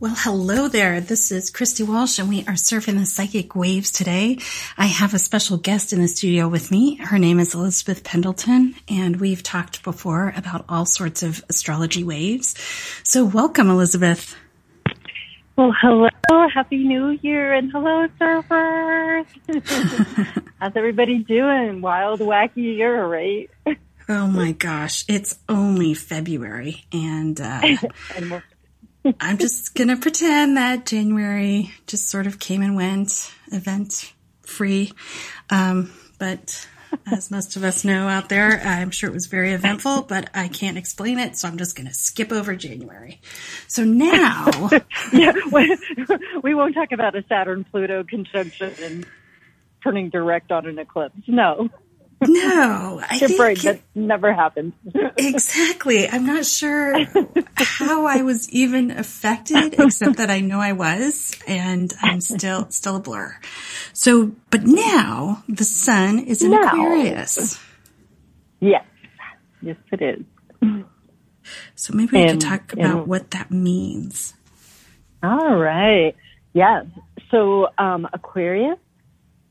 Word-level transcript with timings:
Well, 0.00 0.14
hello 0.16 0.68
there. 0.68 1.02
This 1.02 1.30
is 1.30 1.50
Christy 1.50 1.82
Walsh 1.82 2.18
and 2.18 2.30
we 2.30 2.40
are 2.44 2.54
surfing 2.54 2.98
the 2.98 3.04
psychic 3.04 3.54
waves 3.54 3.90
today. 3.90 4.38
I 4.78 4.86
have 4.86 5.12
a 5.12 5.18
special 5.18 5.58
guest 5.58 5.92
in 5.92 6.00
the 6.00 6.08
studio 6.08 6.48
with 6.48 6.70
me. 6.70 6.96
Her 6.96 7.18
name 7.18 7.38
is 7.38 7.52
Elizabeth 7.52 8.02
Pendleton 8.02 8.76
and 8.88 9.20
we've 9.20 9.42
talked 9.42 9.82
before 9.82 10.32
about 10.34 10.64
all 10.70 10.86
sorts 10.86 11.22
of 11.22 11.44
astrology 11.50 12.02
waves. 12.02 12.54
So 13.04 13.26
welcome, 13.26 13.68
Elizabeth. 13.68 14.34
Well, 15.56 15.74
hello. 15.78 16.08
Happy 16.54 16.78
New 16.78 17.18
Year 17.20 17.52
and 17.52 17.70
hello, 17.70 18.08
surfers. 18.18 19.26
How's 20.60 20.72
everybody 20.76 21.18
doing? 21.18 21.82
Wild, 21.82 22.20
wacky 22.20 22.78
year, 22.78 23.04
right? 23.06 23.50
Oh 24.08 24.28
my 24.28 24.52
gosh. 24.52 25.04
It's 25.08 25.38
only 25.46 25.92
February 25.92 26.86
and, 26.90 27.38
uh, 27.38 27.60
and 28.16 28.42
I'm 29.20 29.38
just 29.38 29.74
going 29.74 29.88
to 29.88 29.96
pretend 29.96 30.56
that 30.56 30.86
January 30.86 31.72
just 31.86 32.08
sort 32.08 32.26
of 32.26 32.38
came 32.38 32.62
and 32.62 32.76
went, 32.76 33.32
event 33.52 34.12
free. 34.42 34.92
Um, 35.48 35.90
but 36.18 36.66
as 37.06 37.30
most 37.30 37.56
of 37.56 37.64
us 37.64 37.84
know 37.84 38.08
out 38.08 38.28
there, 38.28 38.60
I'm 38.60 38.90
sure 38.90 39.08
it 39.08 39.12
was 39.12 39.26
very 39.26 39.52
eventful, 39.52 40.02
but 40.02 40.28
I 40.34 40.48
can't 40.48 40.76
explain 40.76 41.18
it. 41.18 41.36
So 41.36 41.48
I'm 41.48 41.56
just 41.56 41.76
going 41.76 41.86
to 41.86 41.94
skip 41.94 42.32
over 42.32 42.54
January. 42.56 43.20
So 43.68 43.84
now. 43.84 44.70
yeah, 45.12 45.32
we 46.42 46.54
won't 46.54 46.74
talk 46.74 46.92
about 46.92 47.14
a 47.16 47.24
Saturn 47.28 47.64
Pluto 47.64 48.04
conjunction 48.04 48.74
and 48.82 49.06
turning 49.82 50.10
direct 50.10 50.52
on 50.52 50.66
an 50.66 50.78
eclipse. 50.78 51.16
No. 51.26 51.70
No, 52.22 53.00
I 53.02 53.18
think 53.18 53.40
right, 53.40 53.58
that 53.62 53.80
never 53.94 54.34
happened. 54.34 54.74
exactly. 55.16 56.08
I'm 56.08 56.26
not 56.26 56.44
sure 56.44 56.98
how 57.56 58.06
I 58.06 58.22
was 58.22 58.50
even 58.50 58.90
affected, 58.90 59.74
except 59.78 60.18
that 60.18 60.30
I 60.30 60.40
know 60.40 60.60
I 60.60 60.72
was, 60.72 61.34
and 61.46 61.92
I'm 62.02 62.20
still 62.20 62.70
still 62.70 62.96
a 62.96 63.00
blur. 63.00 63.38
So, 63.94 64.32
but 64.50 64.64
now 64.64 65.42
the 65.48 65.64
sun 65.64 66.18
is 66.18 66.42
in 66.42 66.50
now. 66.50 66.66
Aquarius. 66.66 67.58
Yes, 68.60 68.84
yes, 69.62 69.76
it 69.90 70.02
is. 70.02 70.24
So 71.74 71.94
maybe 71.94 72.18
we 72.18 72.22
and, 72.22 72.30
can 72.32 72.50
talk 72.50 72.72
about 72.74 72.98
and, 72.98 73.06
what 73.06 73.30
that 73.30 73.50
means. 73.50 74.34
All 75.22 75.56
right. 75.56 76.14
Yeah. 76.52 76.82
So 77.30 77.68
um, 77.78 78.06
Aquarius 78.12 78.78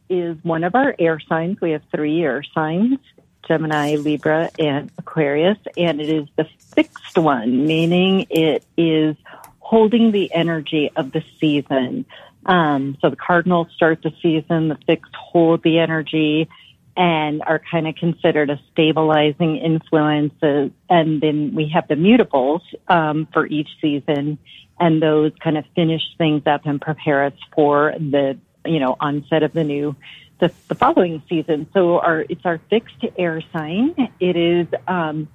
is 0.10 0.38
one 0.44 0.64
of 0.64 0.76
our 0.76 0.96
air 0.98 1.20
signs. 1.20 1.60
We 1.62 1.72
have 1.72 1.84
three 1.92 2.22
air 2.22 2.44
signs, 2.54 3.00
Gemini, 3.48 3.96
Libra, 3.96 4.50
and 4.58 4.92
Aquarius, 4.98 5.58
and 5.78 6.02
it 6.02 6.10
is 6.10 6.28
the 6.36 6.48
fixed 6.76 7.18
one, 7.18 7.66
meaning 7.66 8.26
it 8.30 8.64
is 8.78 9.16
holding 9.60 10.12
the 10.12 10.34
energy 10.34 10.92
of 10.96 11.12
the 11.12 11.24
season. 11.40 12.06
Um, 12.46 12.98
so 13.02 13.10
the 13.10 13.16
cardinals 13.16 13.68
start 13.76 14.02
the 14.02 14.14
season, 14.22 14.70
the 14.70 14.78
fixed 14.88 15.14
hold 15.16 15.64
the 15.64 15.80
energy 15.80 16.50
and 16.98 17.42
are 17.44 17.62
kind 17.72 17.88
of 17.88 17.96
considered 17.96 18.50
a 18.50 18.60
stabilizing 18.72 19.56
influence. 19.58 20.34
And 20.42 21.22
then 21.22 21.54
we 21.56 21.70
have 21.74 21.88
the 21.88 21.96
mutables 21.96 22.62
um, 22.90 23.28
for 23.32 23.46
each 23.46 23.70
season, 23.82 24.38
and 24.80 25.02
those 25.02 25.32
kind 25.42 25.58
of 25.58 25.64
finish 25.76 26.02
things 26.18 26.44
up 26.46 26.66
and 26.66 26.82
prepare 26.82 27.24
us 27.26 27.34
for 27.56 27.94
the 27.98 28.38
you 28.66 28.80
know, 28.80 28.96
onset 29.00 29.44
of 29.44 29.54
the 29.54 29.64
new, 29.64 29.96
the, 30.40 30.52
the 30.68 30.76
following 30.76 31.22
season. 31.30 31.68
So 31.74 32.00
our, 32.00 32.26
it's 32.30 32.46
our 32.46 32.60
fixed 32.70 33.04
air 33.18 33.42
sign. 33.54 34.12
It 34.20 34.36
is, 34.36 34.68
um, 34.88 35.28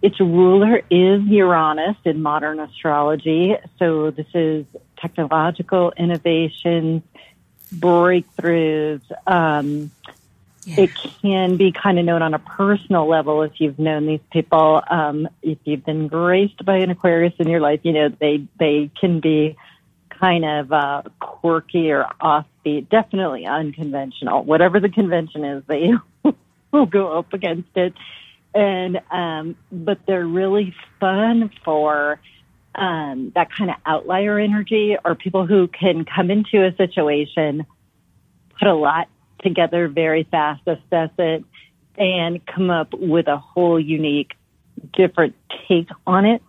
its 0.00 0.18
ruler 0.20 0.82
is 0.90 1.22
Uranus 1.22 1.96
in 2.04 2.22
modern 2.22 2.60
astrology. 2.60 3.56
So 3.78 4.10
this 4.10 4.26
is 4.34 4.66
technological 4.96 5.92
innovations, 5.96 7.02
breakthroughs, 7.74 9.02
um, 9.26 9.90
yeah. 10.64 10.82
It 10.82 10.90
can 10.94 11.56
be 11.56 11.72
kind 11.72 11.98
of 11.98 12.04
known 12.04 12.22
on 12.22 12.34
a 12.34 12.38
personal 12.38 13.08
level 13.08 13.42
if 13.42 13.60
you've 13.60 13.80
known 13.80 14.06
these 14.06 14.20
people. 14.30 14.80
Um, 14.88 15.28
if 15.42 15.58
you've 15.64 15.84
been 15.84 16.06
graced 16.06 16.64
by 16.64 16.76
an 16.76 16.90
Aquarius 16.90 17.34
in 17.38 17.48
your 17.48 17.60
life, 17.60 17.80
you 17.82 17.92
know 17.92 18.08
they 18.08 18.46
they 18.58 18.90
can 19.00 19.18
be 19.18 19.56
kind 20.22 20.44
of 20.44 20.72
uh, 20.72 21.02
quirky 21.18 21.90
or 21.90 22.06
offbeat, 22.20 22.88
definitely 22.88 23.44
unconventional. 23.44 24.44
Whatever 24.44 24.78
the 24.78 24.88
convention 24.88 25.44
is, 25.44 25.64
they 25.66 25.90
will 26.72 26.86
go 26.86 27.18
up 27.18 27.32
against 27.32 27.76
it. 27.76 27.92
And 28.54 29.00
um, 29.10 29.56
but 29.72 29.98
they're 30.06 30.26
really 30.26 30.74
fun 31.00 31.50
for 31.64 32.20
um, 32.74 33.32
that 33.34 33.48
kind 33.50 33.70
of 33.70 33.76
outlier 33.84 34.38
energy, 34.38 34.96
or 35.04 35.14
people 35.14 35.46
who 35.46 35.68
can 35.68 36.04
come 36.04 36.30
into 36.30 36.64
a 36.64 36.74
situation, 36.76 37.66
put 38.58 38.68
a 38.68 38.74
lot 38.74 39.08
together 39.42 39.88
very 39.88 40.24
fast, 40.30 40.62
assess 40.66 41.10
it, 41.18 41.44
and 41.96 42.44
come 42.46 42.70
up 42.70 42.94
with 42.94 43.26
a 43.26 43.38
whole 43.38 43.80
unique, 43.80 44.32
different 44.92 45.34
take 45.66 45.88
on 46.06 46.26
it 46.26 46.42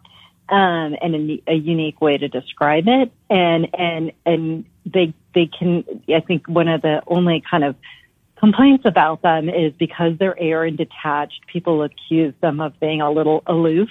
um, 0.53 0.95
and 1.01 1.15
a, 1.15 1.43
a, 1.47 1.55
unique 1.55 1.99
way 1.99 2.15
to 2.15 2.27
describe 2.27 2.83
it. 2.87 3.11
And 3.27 3.67
and 3.73 4.11
and 4.23 4.65
they 4.85 5.15
they 5.33 5.47
can. 5.47 5.83
I 6.07 6.19
think 6.19 6.47
one 6.47 6.67
of 6.67 6.83
the 6.83 7.01
only 7.07 7.41
kind 7.49 7.63
of 7.63 7.75
complaints 8.37 8.85
about 8.85 9.23
them 9.23 9.49
is 9.49 9.73
because 9.73 10.19
they're 10.19 10.39
air 10.39 10.63
and 10.63 10.77
detached. 10.77 11.47
People 11.47 11.81
accuse 11.81 12.35
them 12.39 12.61
of 12.61 12.79
being 12.79 13.01
a 13.01 13.09
little 13.09 13.41
aloof, 13.47 13.89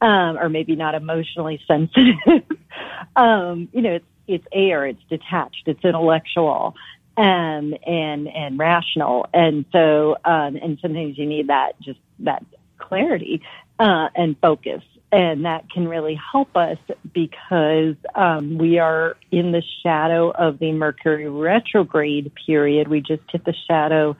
um, 0.00 0.36
or 0.36 0.48
maybe 0.48 0.74
not 0.74 0.96
emotionally 0.96 1.62
sensitive. 1.68 2.42
um, 3.16 3.68
you 3.72 3.82
know, 3.82 3.92
it's 3.92 4.06
it's 4.26 4.46
air. 4.52 4.84
It's 4.84 5.02
detached. 5.08 5.62
It's 5.66 5.84
intellectual. 5.84 6.74
Um, 7.16 7.74
and 7.86 8.26
and 8.28 8.58
rational, 8.58 9.28
and 9.32 9.64
so 9.70 10.16
um, 10.24 10.56
and 10.56 10.78
sometimes 10.80 11.18
you 11.18 11.26
need 11.26 11.48
that 11.48 11.80
just 11.80 11.98
that 12.20 12.44
clarity 12.78 13.42
uh, 13.78 14.08
and 14.14 14.36
focus 14.40 14.82
and 15.10 15.44
that 15.44 15.70
can 15.70 15.88
really 15.88 16.18
help 16.32 16.54
us 16.56 16.78
because 17.14 17.96
um, 18.14 18.58
we 18.58 18.78
are 18.78 19.16
in 19.30 19.52
the 19.52 19.62
shadow 19.82 20.30
of 20.30 20.58
the 20.58 20.72
Mercury 20.72 21.28
retrograde 21.28 22.32
period. 22.46 22.88
We 22.88 23.00
just 23.00 23.22
hit 23.30 23.44
the 23.44 23.54
shadow, 23.66 24.16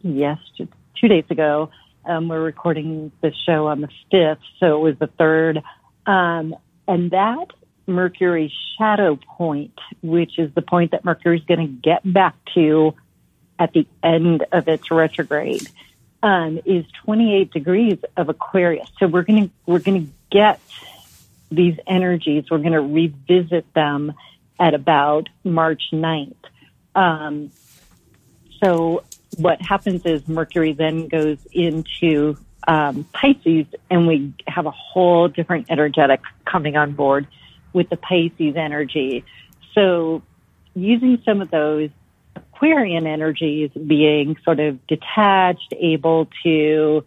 yes, 0.00 0.38
two 0.56 1.08
days 1.08 1.24
ago. 1.30 1.70
Um, 2.04 2.28
we're 2.28 2.42
recording 2.42 3.10
the 3.20 3.32
show 3.46 3.66
on 3.66 3.80
the 3.80 3.88
fifth, 4.10 4.42
so 4.60 4.76
it 4.76 4.80
was 4.80 4.98
the 4.98 5.08
third, 5.08 5.62
um, 6.06 6.54
and 6.86 7.10
that 7.10 7.48
Mercury 7.86 8.52
shadow 8.78 9.18
point, 9.36 9.78
which 10.02 10.38
is 10.38 10.54
the 10.54 10.62
point 10.62 10.92
that 10.92 11.04
Mercury 11.04 11.38
is 11.38 11.44
going 11.44 11.66
to 11.66 11.72
get 11.82 12.00
back 12.10 12.36
to 12.54 12.94
at 13.58 13.72
the 13.72 13.86
end 14.02 14.44
of 14.52 14.68
its 14.68 14.90
retrograde 14.90 15.68
um, 16.22 16.60
is 16.64 16.84
28 17.04 17.52
degrees 17.52 17.98
of 18.16 18.28
Aquarius. 18.28 18.88
So 18.98 19.06
we're 19.06 19.22
going 19.22 19.48
to 19.48 19.50
we're 19.66 19.78
going 19.80 20.06
to 20.06 20.12
get 20.30 20.60
these 21.50 21.76
energies. 21.86 22.44
We're 22.50 22.58
going 22.58 22.72
to 22.72 22.80
revisit 22.80 23.72
them 23.74 24.12
at 24.58 24.74
about 24.74 25.28
March 25.44 25.84
9th. 25.92 26.34
Um, 26.94 27.50
so 28.62 29.04
what 29.36 29.60
happens 29.62 30.04
is 30.04 30.26
Mercury 30.26 30.72
then 30.72 31.08
goes 31.08 31.38
into 31.52 32.36
um, 32.66 33.04
Pisces, 33.12 33.66
and 33.90 34.06
we 34.06 34.34
have 34.46 34.66
a 34.66 34.70
whole 34.70 35.28
different 35.28 35.66
energetic 35.70 36.20
coming 36.44 36.76
on 36.76 36.92
board 36.92 37.26
with 37.72 37.88
the 37.88 37.96
Pisces 37.96 38.56
energy. 38.56 39.24
So 39.74 40.22
using 40.74 41.22
some 41.24 41.40
of 41.40 41.50
those 41.50 41.90
Aquarian 42.36 43.06
energies 43.06 43.70
being 43.70 44.36
sort 44.44 44.60
of 44.60 44.84
detached, 44.86 45.72
able 45.78 46.28
to 46.42 47.04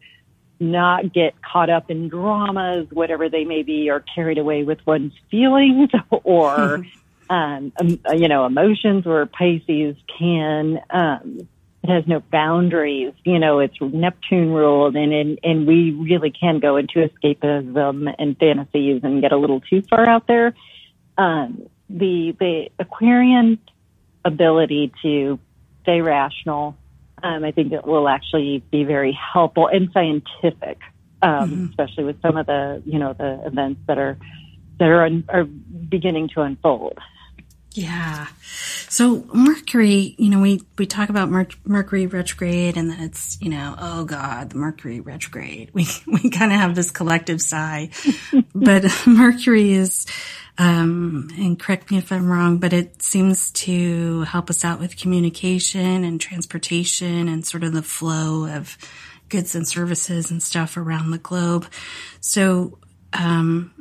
not 0.62 1.12
get 1.12 1.34
caught 1.42 1.70
up 1.70 1.90
in 1.90 2.08
dramas, 2.08 2.88
whatever 2.92 3.28
they 3.28 3.44
may 3.44 3.64
be, 3.64 3.90
or 3.90 4.00
carried 4.00 4.38
away 4.38 4.64
with 4.64 4.80
one's 4.86 5.14
feelings 5.30 5.90
or, 6.24 6.86
um, 7.30 7.74
um, 7.80 8.00
you 8.14 8.28
know, 8.28 8.46
emotions 8.46 9.06
where 9.06 9.26
Pisces 9.26 9.96
can, 10.20 10.80
um, 10.90 11.48
it 11.84 11.90
has 11.90 12.06
no 12.06 12.20
boundaries. 12.20 13.14
You 13.24 13.40
know, 13.40 13.60
it's 13.60 13.76
Neptune 13.82 14.52
ruled 14.52 14.96
and, 14.96 15.12
and, 15.12 15.40
and 15.44 15.66
we 15.66 15.92
really 15.92 16.32
can 16.32 16.60
go 16.60 16.78
into 16.78 17.08
escapism 17.08 18.14
and 18.20 18.38
fantasies 18.38 19.02
and 19.04 19.22
get 19.22 19.32
a 19.32 19.38
little 19.38 19.62
too 19.62 19.82
far 19.82 20.08
out 20.08 20.28
there. 20.28 20.54
Um, 21.18 21.68
the 21.90 22.36
the 22.40 22.70
Aquarian 22.80 23.60
ability 24.24 24.92
to 25.02 25.40
stay 25.84 26.02
rational, 26.02 26.78
um, 27.24 27.44
I 27.44 27.52
think 27.52 27.72
it 27.72 27.86
will 27.86 28.08
actually 28.08 28.64
be 28.72 28.84
very 28.84 29.12
helpful 29.12 29.68
and 29.68 29.90
scientific, 29.94 30.80
um, 31.22 31.52
mm-hmm. 31.52 31.66
especially 31.70 32.04
with 32.06 32.22
some 32.22 32.38
of 32.38 32.46
the 32.46 32.82
you 32.86 33.00
know 33.00 33.14
the 33.14 33.46
events 33.46 33.82
that 33.88 33.98
are 33.98 34.18
that 34.80 34.90
are 34.90 35.10
are 35.30 35.44
beginning 35.44 36.30
to 36.30 36.42
unfold. 36.42 36.98
Yeah. 37.74 38.28
So 38.90 39.24
Mercury, 39.34 40.16
you 40.18 40.30
know, 40.30 40.42
we, 40.42 40.62
we 40.78 40.86
talk 40.86 41.10
about 41.10 41.30
Mer- 41.30 41.48
Mercury 41.64 42.06
retrograde 42.06 42.76
and 42.76 42.90
then 42.90 43.00
it's, 43.00 43.38
you 43.42 43.50
know, 43.50 43.76
oh 43.80 44.04
God, 44.04 44.50
the 44.50 44.58
Mercury 44.58 45.00
retrograde. 45.00 45.72
We, 45.74 45.88
we 46.06 46.30
kind 46.30 46.52
of 46.52 46.60
have 46.60 46.76
this 46.76 46.92
collective 46.92 47.42
sigh, 47.42 47.92
but 48.56 48.84
Mercury 49.08 49.72
is, 49.72 50.06
um, 50.58 51.30
and 51.38 51.58
correct 51.58 51.92
me 51.92 51.98
if 51.98 52.12
I'm 52.12 52.30
wrong, 52.30 52.58
but 52.58 52.74
it 52.74 53.02
seems 53.02 53.52
to 53.52 54.22
help 54.24 54.50
us 54.50 54.66
out 54.66 54.80
with 54.80 54.98
communication 54.98 56.04
and 56.04 56.20
transportation 56.20 57.30
and 57.30 57.46
sort 57.46 57.64
of 57.64 57.72
the 57.72 57.82
flow 57.82 58.54
of 58.54 58.78
goods 59.30 59.56
and 59.56 59.66
services 59.66 60.30
and 60.30 60.44
stuff 60.44 60.76
around 60.76 61.12
the 61.12 61.18
globe. 61.18 61.68
So, 62.20 62.78
um, 63.14 63.74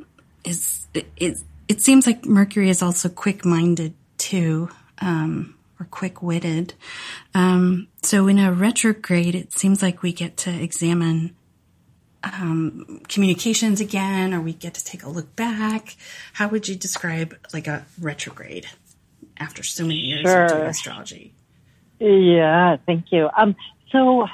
is, 0.45 0.87
it, 1.17 1.41
it 1.71 1.79
seems 1.79 2.05
like 2.05 2.25
Mercury 2.25 2.69
is 2.69 2.81
also 2.81 3.07
quick 3.07 3.45
minded 3.45 3.93
too, 4.17 4.69
um, 4.99 5.55
or 5.79 5.85
quick 5.85 6.21
witted. 6.21 6.73
Um, 7.33 7.87
so 8.03 8.27
in 8.27 8.39
a 8.39 8.51
retrograde, 8.51 9.35
it 9.35 9.53
seems 9.53 9.81
like 9.81 10.03
we 10.03 10.11
get 10.11 10.35
to 10.37 10.51
examine 10.51 11.33
um, 12.25 12.99
communications 13.07 13.79
again, 13.79 14.33
or 14.33 14.41
we 14.41 14.51
get 14.51 14.73
to 14.73 14.83
take 14.83 15.03
a 15.03 15.09
look 15.09 15.33
back. 15.37 15.95
How 16.33 16.49
would 16.49 16.67
you 16.67 16.75
describe 16.75 17.37
like 17.53 17.67
a 17.67 17.85
retrograde 18.01 18.67
after 19.37 19.63
so 19.63 19.83
many 19.83 19.95
years 19.95 20.23
sure. 20.23 20.43
of 20.43 20.51
doing 20.51 20.63
astrology? 20.63 21.33
Yeah, 21.99 22.77
thank 22.85 23.13
you. 23.13 23.29
Um, 23.37 23.55
so 23.93 24.27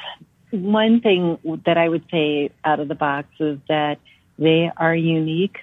one 0.50 1.02
thing 1.02 1.38
that 1.68 1.78
I 1.78 1.88
would 1.88 2.06
say 2.10 2.50
out 2.66 2.80
of 2.80 2.88
the 2.88 2.96
box 2.96 3.28
is 3.40 3.60
that 3.70 4.00
they 4.40 4.72
are 4.76 4.96
unique 4.96 5.60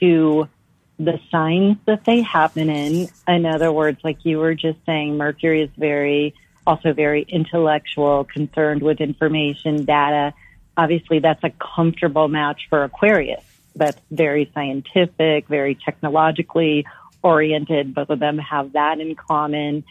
to 0.00 0.50
the 0.98 1.18
signs 1.30 1.76
that 1.86 2.04
they 2.04 2.22
happen 2.22 2.70
in. 2.70 3.08
In 3.26 3.46
other 3.46 3.72
words, 3.72 3.98
like 4.04 4.24
you 4.24 4.38
were 4.38 4.54
just 4.54 4.78
saying, 4.86 5.16
Mercury 5.16 5.62
is 5.62 5.70
very, 5.76 6.34
also 6.66 6.92
very 6.92 7.22
intellectual, 7.22 8.24
concerned 8.24 8.82
with 8.82 9.00
information, 9.00 9.84
data. 9.84 10.34
Obviously, 10.76 11.18
that's 11.18 11.42
a 11.42 11.50
comfortable 11.50 12.28
match 12.28 12.62
for 12.68 12.84
Aquarius. 12.84 13.42
That's 13.76 14.00
very 14.10 14.50
scientific, 14.54 15.48
very 15.48 15.74
technologically 15.74 16.86
oriented. 17.22 17.94
Both 17.94 18.10
of 18.10 18.20
them 18.20 18.38
have 18.38 18.74
that 18.74 19.00
in 19.00 19.16
common. 19.16 19.84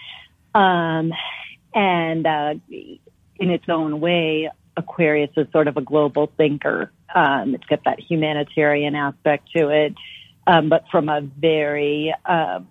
Um, 0.56 1.12
and 1.74 2.26
uh, 2.26 2.54
in 2.70 3.50
its 3.50 3.66
own 3.68 4.00
way, 4.00 4.50
Aquarius 4.78 5.32
is 5.36 5.48
sort 5.52 5.68
of 5.68 5.76
a 5.76 5.82
global 5.82 6.32
thinker. 6.38 6.92
Um, 7.14 7.56
it's 7.56 7.66
got 7.66 7.84
that 7.84 8.00
humanitarian 8.00 8.96
aspect 8.96 9.52
to 9.56 9.70
it 9.70 9.96
um, 10.48 10.70
but 10.70 10.86
from 10.90 11.10
a 11.10 11.22
very, 11.22 12.14
um, 12.26 12.68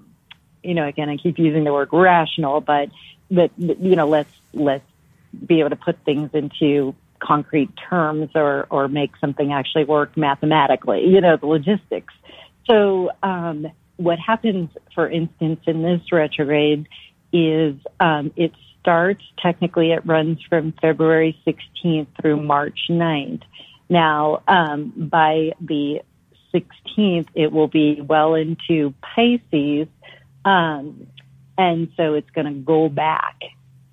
you 0.62 0.74
know, 0.74 0.86
again, 0.86 1.08
I 1.08 1.16
keep 1.16 1.38
using 1.38 1.64
the 1.64 1.72
word 1.72 1.88
rational, 1.92 2.60
but 2.60 2.90
that, 3.30 3.50
you 3.58 3.96
know, 3.96 4.08
let's, 4.08 4.32
let's 4.52 4.84
be 5.46 5.60
able 5.60 5.70
to 5.70 5.76
put 5.76 5.98
things 6.04 6.30
into 6.34 6.94
concrete 7.18 7.70
terms 7.88 8.30
or, 8.34 8.66
or 8.70 8.88
make 8.88 9.16
something 9.20 9.52
actually 9.52 9.84
work 9.84 10.16
mathematically, 10.16 11.06
you 11.06 11.20
know, 11.20 11.36
the 11.36 11.46
logistics. 11.46 12.12
So, 12.66 13.10
um, 13.22 13.68
what 13.96 14.18
happens, 14.18 14.70
for 14.94 15.08
instance, 15.08 15.60
in 15.66 15.82
this 15.82 16.00
retrograde 16.10 16.88
is, 17.32 17.76
um, 18.00 18.32
it 18.36 18.52
starts, 18.80 19.22
technically 19.40 19.92
it 19.92 20.04
runs 20.04 20.38
from 20.48 20.72
February 20.80 21.38
16th 21.46 22.08
through 22.20 22.42
March 22.42 22.78
9th. 22.90 23.42
Now, 23.88 24.42
um, 24.48 24.92
by 24.96 25.52
the 25.60 26.02
16th, 26.54 27.28
it 27.34 27.52
will 27.52 27.68
be 27.68 28.00
well 28.00 28.34
into 28.34 28.94
Pisces. 29.00 29.88
Um, 30.44 31.06
and 31.56 31.92
so 31.96 32.14
it's 32.14 32.30
going 32.30 32.46
to 32.46 32.60
go 32.60 32.88
back, 32.88 33.40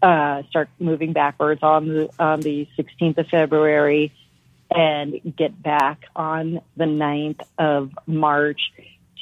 uh, 0.01 0.43
start 0.49 0.69
moving 0.79 1.13
backwards 1.13 1.61
on 1.61 1.87
the, 1.87 2.09
on 2.19 2.41
the 2.41 2.67
16th 2.77 3.17
of 3.17 3.27
February 3.27 4.11
and 4.71 5.19
get 5.35 5.61
back 5.61 6.05
on 6.15 6.61
the 6.77 6.85
9th 6.85 7.41
of 7.57 7.91
March 8.05 8.61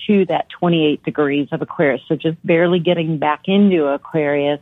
to 0.08 0.26
that 0.26 0.50
28 0.50 1.04
degrees 1.04 1.48
of 1.52 1.62
Aquarius. 1.62 2.02
So 2.08 2.16
just 2.16 2.38
barely 2.46 2.80
getting 2.80 3.18
back 3.18 3.44
into 3.46 3.86
Aquarius. 3.86 4.60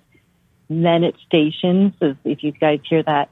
Then 0.70 1.04
it 1.04 1.16
stations, 1.28 1.94
if 2.02 2.44
you 2.44 2.52
guys 2.52 2.80
hear 2.88 3.04
that 3.04 3.30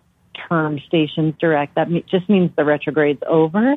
term 0.48 0.80
stations 0.80 1.36
direct, 1.40 1.76
that 1.76 1.88
just 2.08 2.30
means 2.30 2.52
the 2.56 2.64
retrograde's 2.64 3.24
over. 3.26 3.76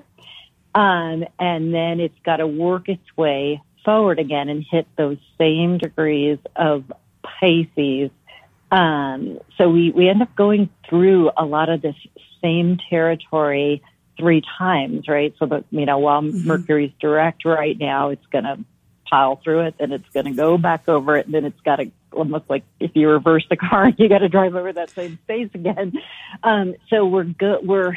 Um, 0.77 1.25
and 1.39 1.73
then 1.73 2.01
it's 2.01 2.19
got 2.23 2.37
to 2.37 2.47
work 2.47 2.91
its 2.91 3.17
way 3.17 3.63
forward 3.83 4.19
again 4.19 4.51
and 4.51 4.63
hit 4.71 4.87
those 4.97 5.17
same 5.39 5.79
degrees 5.79 6.39
of 6.55 6.85
Pisces. 7.23 8.11
Um, 8.71 9.39
so 9.57 9.71
we, 9.71 9.91
we 9.91 10.11
end 10.11 10.21
up 10.21 10.37
going 10.37 10.69
through 10.87 11.31
a 11.35 11.47
lot 11.47 11.71
of 11.71 11.81
this 11.81 11.97
same 12.43 12.79
territory 12.91 13.83
three 14.19 14.43
times, 14.59 15.09
right? 15.09 15.35
So 15.39 15.47
that, 15.47 15.65
you 15.71 15.87
know, 15.87 15.97
while 15.97 16.21
mm-hmm. 16.21 16.47
Mercury's 16.47 16.93
direct 17.01 17.47
right 17.47 17.79
now, 17.79 18.11
it's 18.11 18.27
going 18.27 18.45
to 18.45 18.59
pile 19.09 19.37
through 19.37 19.61
it, 19.61 19.77
then 19.79 19.93
it's 19.93 20.09
going 20.11 20.27
to 20.27 20.33
go 20.33 20.59
back 20.59 20.91
over 20.91 21.17
it, 21.17 21.25
and 21.25 21.35
then 21.35 21.47
it's 21.47 21.61
got 21.61 21.77
to 21.77 21.91
almost 22.13 22.45
like 22.51 22.65
if 22.81 22.91
you 22.95 23.09
reverse 23.09 23.47
the 23.49 23.57
car, 23.57 23.89
you 23.97 24.11
got 24.11 24.19
to 24.19 24.29
drive 24.29 24.55
over 24.55 24.75
that 24.75 24.91
same 24.91 25.19
space 25.25 25.49
again. 25.55 25.95
Um, 26.43 26.75
so 26.91 27.07
we're 27.07 27.25
good. 27.25 27.67
We're 27.67 27.97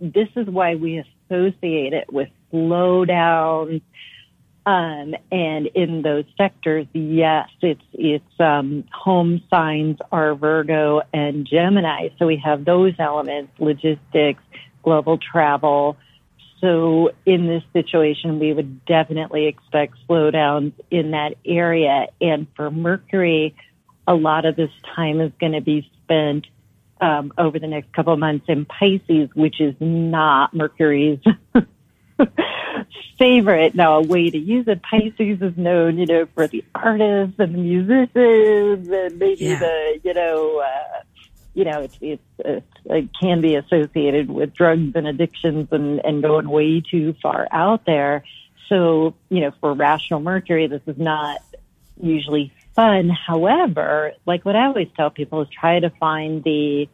this 0.00 0.28
is 0.36 0.46
why 0.46 0.76
we 0.76 1.02
associate 1.30 1.92
it 1.92 2.12
with 2.12 2.28
slowdowns. 2.52 3.82
Um, 4.66 5.14
and 5.32 5.66
in 5.74 6.02
those 6.02 6.24
sectors, 6.36 6.86
yes, 6.92 7.48
it's 7.62 7.80
it's 7.94 8.40
um, 8.40 8.84
home 8.92 9.42
signs 9.48 9.98
are 10.12 10.34
Virgo 10.34 11.00
and 11.14 11.46
Gemini. 11.46 12.10
So 12.18 12.26
we 12.26 12.36
have 12.44 12.64
those 12.64 12.92
elements: 12.98 13.52
logistics, 13.58 14.42
global 14.82 15.18
travel. 15.18 15.96
So 16.60 17.12
in 17.24 17.46
this 17.46 17.62
situation, 17.72 18.38
we 18.38 18.52
would 18.52 18.84
definitely 18.84 19.46
expect 19.46 19.94
slowdowns 20.06 20.74
in 20.90 21.12
that 21.12 21.36
area. 21.46 22.08
And 22.20 22.46
for 22.54 22.70
Mercury, 22.70 23.54
a 24.06 24.14
lot 24.14 24.44
of 24.44 24.56
this 24.56 24.70
time 24.94 25.22
is 25.22 25.32
going 25.40 25.52
to 25.52 25.62
be 25.62 25.90
spent 26.02 26.46
um, 27.00 27.32
over 27.38 27.58
the 27.58 27.66
next 27.66 27.92
couple 27.92 28.12
of 28.12 28.18
months 28.18 28.46
in 28.48 28.64
Pisces, 28.66 29.30
which 29.34 29.60
is 29.60 29.74
not 29.80 30.54
Mercury's 30.54 31.18
favorite. 33.18 33.74
Now, 33.74 33.98
a 33.98 34.02
way 34.02 34.30
to 34.30 34.38
use 34.38 34.66
it, 34.68 34.82
Pisces 34.82 35.40
is 35.40 35.56
known, 35.56 35.98
you 35.98 36.06
know, 36.06 36.26
for 36.34 36.46
the 36.46 36.64
artists 36.74 37.38
and 37.38 37.54
the 37.54 37.58
musicians 37.58 38.88
and 38.88 39.18
maybe 39.18 39.44
yeah. 39.44 39.58
the, 39.58 40.00
you 40.02 40.14
know, 40.14 40.58
uh, 40.58 41.02
you 41.54 41.64
know, 41.64 41.82
it's, 41.82 41.98
it's, 42.00 42.22
it's, 42.38 42.66
it 42.84 43.08
can 43.20 43.40
be 43.40 43.56
associated 43.56 44.30
with 44.30 44.54
drugs 44.54 44.92
and 44.94 45.06
addictions 45.06 45.68
and, 45.72 46.00
and 46.04 46.22
going 46.22 46.48
way 46.48 46.80
too 46.80 47.14
far 47.22 47.48
out 47.50 47.84
there. 47.86 48.24
So, 48.68 49.14
you 49.28 49.40
know, 49.40 49.52
for 49.60 49.74
rational 49.74 50.20
Mercury, 50.20 50.68
this 50.68 50.82
is 50.86 50.96
not 50.96 51.40
usually 52.00 52.52
fun. 52.80 53.10
However, 53.10 54.12
like 54.26 54.44
what 54.44 54.56
I 54.56 54.66
always 54.66 54.88
tell 54.96 55.10
people 55.10 55.42
is 55.42 55.48
try 55.48 55.80
to 55.80 55.90
find 55.90 56.42
the 56.42 56.88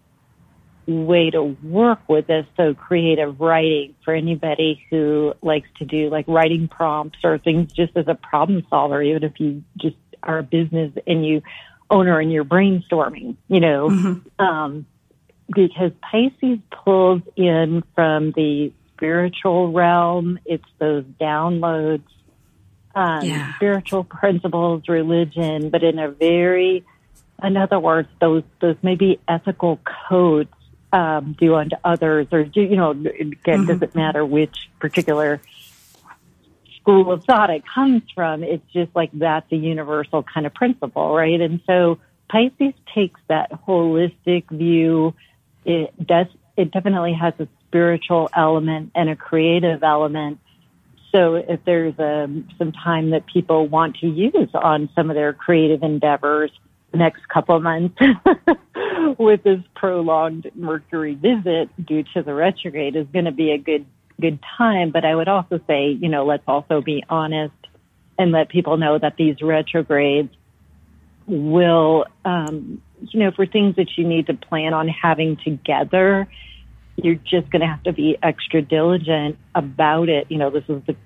way 0.86 1.30
to 1.30 1.42
work 1.62 2.00
with 2.08 2.26
this. 2.26 2.46
So 2.56 2.74
creative 2.74 3.40
writing 3.40 3.94
for 4.04 4.12
anybody 4.14 4.84
who 4.90 5.34
likes 5.42 5.68
to 5.78 5.84
do 5.84 6.10
like 6.10 6.24
writing 6.26 6.66
prompts 6.68 7.18
or 7.22 7.38
things 7.38 7.72
just 7.72 7.96
as 7.96 8.08
a 8.08 8.14
problem 8.14 8.66
solver, 8.68 9.00
even 9.00 9.22
if 9.22 9.38
you 9.38 9.62
just 9.76 9.96
are 10.22 10.38
a 10.38 10.42
business 10.42 10.92
and 11.06 11.24
you 11.24 11.42
owner 11.88 12.18
and 12.18 12.32
you're 12.32 12.44
brainstorming, 12.44 13.36
you 13.46 13.60
know, 13.60 13.88
mm-hmm. 13.88 14.44
um, 14.44 14.86
because 15.54 15.92
Pisces 16.02 16.58
pulls 16.84 17.22
in 17.36 17.84
from 17.94 18.32
the 18.32 18.72
spiritual 18.92 19.72
realm. 19.72 20.40
It's 20.44 20.64
those 20.78 21.04
downloads 21.20 22.02
um, 22.96 23.22
yeah. 23.22 23.54
spiritual 23.56 24.04
principles, 24.04 24.88
religion, 24.88 25.68
but 25.68 25.84
in 25.84 25.98
a 25.98 26.10
very, 26.10 26.82
in 27.42 27.56
other 27.56 27.78
words, 27.78 28.08
those 28.20 28.42
those 28.60 28.76
maybe 28.82 29.20
ethical 29.28 29.78
codes 30.08 30.50
um, 30.92 31.36
do 31.38 31.54
unto 31.54 31.76
others, 31.84 32.26
or 32.32 32.44
do 32.44 32.62
you 32.62 32.76
know? 32.76 32.92
Again, 32.92 33.34
mm-hmm. 33.44 33.66
doesn't 33.66 33.94
matter 33.94 34.24
which 34.24 34.70
particular 34.80 35.42
school 36.80 37.12
of 37.12 37.24
thought 37.24 37.50
it 37.50 37.64
comes 37.66 38.02
from. 38.14 38.42
It's 38.42 38.64
just 38.72 38.96
like 38.96 39.10
that's 39.12 39.52
a 39.52 39.56
universal 39.56 40.22
kind 40.22 40.46
of 40.46 40.54
principle, 40.54 41.14
right? 41.14 41.38
And 41.38 41.60
so 41.66 41.98
Pisces 42.30 42.72
takes 42.94 43.20
that 43.28 43.50
holistic 43.66 44.48
view. 44.50 45.14
It 45.66 45.94
does. 46.04 46.28
It 46.56 46.70
definitely 46.70 47.12
has 47.12 47.34
a 47.40 47.48
spiritual 47.66 48.30
element 48.34 48.92
and 48.94 49.10
a 49.10 49.16
creative 49.16 49.82
element 49.82 50.40
So 51.12 51.34
if 51.36 51.60
there's 51.64 51.94
um, 51.98 52.48
some 52.58 52.72
time 52.72 53.10
that 53.10 53.26
people 53.26 53.66
want 53.68 53.96
to 53.98 54.06
use 54.06 54.50
on 54.54 54.88
some 54.94 55.10
of 55.10 55.16
their 55.16 55.32
creative 55.32 55.82
endeavors, 55.82 56.50
the 56.92 56.98
next 56.98 57.28
couple 57.28 57.58
months 57.60 57.98
with 59.18 59.42
this 59.42 59.60
prolonged 59.74 60.50
Mercury 60.54 61.14
visit 61.14 61.68
due 61.84 62.04
to 62.14 62.22
the 62.22 62.34
retrograde 62.34 62.96
is 62.96 63.06
going 63.12 63.24
to 63.24 63.32
be 63.32 63.50
a 63.52 63.58
good 63.58 63.86
good 64.20 64.38
time. 64.56 64.90
But 64.90 65.04
I 65.04 65.14
would 65.14 65.28
also 65.28 65.60
say, 65.66 65.90
you 65.90 66.08
know, 66.08 66.24
let's 66.24 66.44
also 66.46 66.80
be 66.80 67.04
honest 67.08 67.54
and 68.18 68.32
let 68.32 68.48
people 68.48 68.76
know 68.76 68.98
that 68.98 69.16
these 69.16 69.42
retrogrades 69.42 70.30
will, 71.26 72.06
um, 72.24 72.80
you 73.00 73.20
know, 73.20 73.30
for 73.30 73.46
things 73.46 73.76
that 73.76 73.88
you 73.96 74.06
need 74.06 74.26
to 74.28 74.34
plan 74.34 74.72
on 74.72 74.88
having 74.88 75.36
together, 75.36 76.28
you're 76.96 77.14
just 77.16 77.50
going 77.50 77.60
to 77.60 77.66
have 77.66 77.82
to 77.84 77.92
be 77.92 78.16
extra 78.22 78.62
diligent 78.62 79.38
about 79.54 80.08
it. 80.08 80.26
You 80.30 80.38
know, 80.38 80.50
this 80.50 80.64
is 80.68 80.82
the 80.86 80.96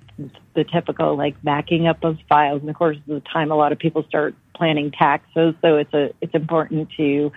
the 0.54 0.64
typical 0.64 1.16
like 1.16 1.42
backing 1.42 1.86
up 1.86 2.04
of 2.04 2.18
files, 2.28 2.60
and 2.60 2.70
of 2.70 2.76
course, 2.76 2.98
the 3.06 3.20
time 3.32 3.50
a 3.50 3.56
lot 3.56 3.72
of 3.72 3.78
people 3.78 4.04
start 4.04 4.34
planning 4.54 4.90
taxes. 4.90 5.54
So 5.62 5.76
it's 5.76 5.94
a 5.94 6.10
it's 6.20 6.34
important 6.34 6.90
to 6.96 7.32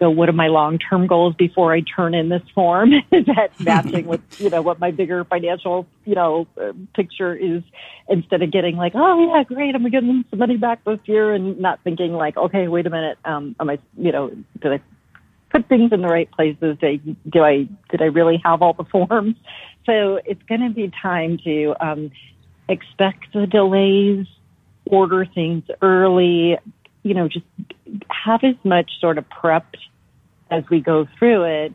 go, 0.00 0.10
what 0.10 0.28
are 0.28 0.32
my 0.32 0.48
long-term 0.48 1.06
goals 1.06 1.34
before 1.36 1.72
I 1.72 1.82
turn 1.82 2.14
in 2.14 2.30
this 2.30 2.42
form? 2.54 2.92
is 2.92 3.02
that 3.26 3.50
matching 3.60 4.06
with, 4.06 4.22
you 4.40 4.50
know, 4.50 4.62
what 4.62 4.80
my 4.80 4.90
bigger 4.90 5.24
financial, 5.24 5.86
you 6.04 6.14
know, 6.14 6.48
picture 6.96 7.34
is 7.34 7.62
instead 8.08 8.42
of 8.42 8.50
getting 8.50 8.76
like, 8.76 8.92
oh 8.96 9.34
yeah, 9.34 9.44
great, 9.44 9.74
I'm 9.74 9.88
getting 9.90 10.24
some 10.30 10.38
money 10.38 10.56
back 10.56 10.82
this 10.84 11.00
year 11.04 11.32
and 11.32 11.60
not 11.60 11.80
thinking 11.84 12.14
like, 12.14 12.36
okay, 12.36 12.66
wait 12.66 12.86
a 12.86 12.90
minute, 12.90 13.18
um, 13.24 13.54
am 13.60 13.70
I, 13.70 13.78
you 13.96 14.10
know, 14.10 14.32
did 14.60 14.72
I 14.72 14.80
put 15.50 15.68
things 15.68 15.92
in 15.92 16.00
the 16.00 16.08
right 16.08 16.30
places? 16.30 16.78
Do 16.80 16.86
I, 16.86 17.00
do 17.28 17.42
I 17.42 17.68
did 17.90 18.02
I 18.02 18.06
really 18.06 18.40
have 18.44 18.62
all 18.62 18.72
the 18.72 18.84
forms? 18.84 19.36
So 19.86 20.20
it's 20.24 20.42
going 20.44 20.60
to 20.60 20.70
be 20.70 20.90
time 21.02 21.38
to, 21.44 21.74
um, 21.80 22.10
expect 22.70 23.32
the 23.32 23.46
delays, 23.46 24.26
order 24.86 25.26
things 25.26 25.64
early, 25.82 26.56
you 27.02 27.14
know, 27.14 27.28
just 27.28 27.44
have 28.08 28.44
as 28.44 28.54
much 28.64 28.90
sort 29.00 29.18
of 29.18 29.24
prepped 29.28 29.76
as 30.50 30.62
we 30.70 30.80
go 30.80 31.06
through 31.18 31.44
it. 31.44 31.72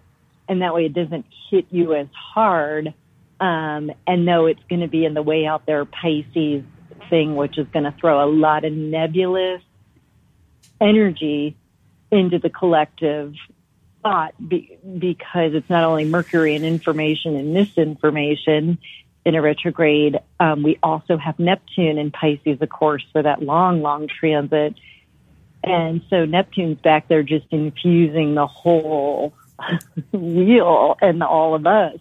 And 0.47 0.61
that 0.61 0.73
way 0.73 0.85
it 0.85 0.93
doesn't 0.93 1.25
hit 1.49 1.65
you 1.69 1.93
as 1.93 2.07
hard. 2.13 2.93
Um, 3.39 3.91
and 4.07 4.25
know 4.25 4.45
it's 4.45 4.63
going 4.69 4.81
to 4.81 4.87
be 4.87 5.03
in 5.03 5.13
the 5.13 5.21
way 5.21 5.45
out 5.45 5.65
there 5.65 5.83
Pisces 5.83 6.63
thing, 7.09 7.35
which 7.35 7.57
is 7.57 7.67
going 7.73 7.83
to 7.83 7.93
throw 7.99 8.23
a 8.23 8.29
lot 8.31 8.63
of 8.63 8.71
nebulous 8.71 9.61
energy 10.79 11.55
into 12.11 12.39
the 12.39 12.49
collective 12.49 13.33
thought 14.05 14.33
be, 14.47 14.77
because 14.99 15.53
it's 15.53 15.69
not 15.69 15.83
only 15.83 16.05
Mercury 16.05 16.55
and 16.55 16.63
information 16.63 17.35
and 17.35 17.53
misinformation 17.53 18.77
in 19.25 19.35
a 19.35 19.41
retrograde. 19.41 20.19
Um, 20.39 20.61
we 20.61 20.77
also 20.83 21.17
have 21.17 21.39
Neptune 21.39 21.97
in 21.97 22.11
Pisces, 22.11 22.61
of 22.61 22.69
course, 22.69 23.03
for 23.11 23.23
that 23.23 23.41
long, 23.41 23.81
long 23.81 24.07
transit 24.07 24.75
and 25.65 26.01
so 26.11 26.25
Neptune's 26.25 26.77
back 26.77 27.07
there 27.07 27.23
just 27.23 27.47
infusing 27.49 28.35
the 28.35 28.45
whole 28.45 29.33
wheel 30.11 30.95
and 31.01 31.23
all 31.23 31.55
of 31.55 31.65
us 31.65 31.97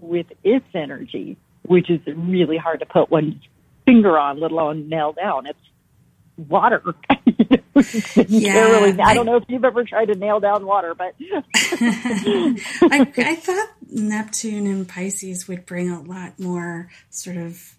with 0.00 0.26
its 0.44 0.66
energy, 0.74 1.36
which 1.62 1.90
is 1.90 2.00
really 2.06 2.56
hard 2.56 2.80
to 2.80 2.86
put 2.86 3.10
one 3.10 3.40
finger 3.84 4.16
on, 4.16 4.38
let 4.38 4.52
alone 4.52 4.88
nail 4.88 5.12
down. 5.12 5.46
It's 5.46 5.58
water. 6.48 6.94
yeah, 8.28 8.64
really, 8.66 9.00
I, 9.00 9.10
I, 9.10 9.14
don't 9.14 9.26
know 9.26 9.36
if 9.36 9.44
you've 9.48 9.64
ever 9.64 9.84
tried 9.84 10.06
to 10.06 10.14
nail 10.14 10.40
down 10.40 10.64
water, 10.64 10.94
but 10.94 11.14
I, 11.54 13.12
I 13.16 13.34
thought 13.36 13.68
Neptune 13.90 14.66
and 14.66 14.88
Pisces 14.88 15.48
would 15.48 15.66
bring 15.66 15.90
a 15.90 16.00
lot 16.00 16.38
more 16.38 16.90
sort 17.10 17.36
of 17.36 17.74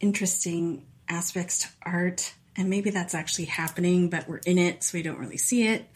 interesting 0.00 0.86
aspects 1.08 1.60
to 1.60 1.68
art 1.82 2.34
and 2.56 2.68
maybe 2.68 2.90
that's 2.90 3.14
actually 3.14 3.46
happening, 3.46 4.10
but 4.10 4.28
we're 4.28 4.40
in 4.44 4.58
it, 4.58 4.84
so 4.84 4.98
we 4.98 5.02
don't 5.02 5.18
really 5.18 5.38
see 5.38 5.66
it. 5.66 5.88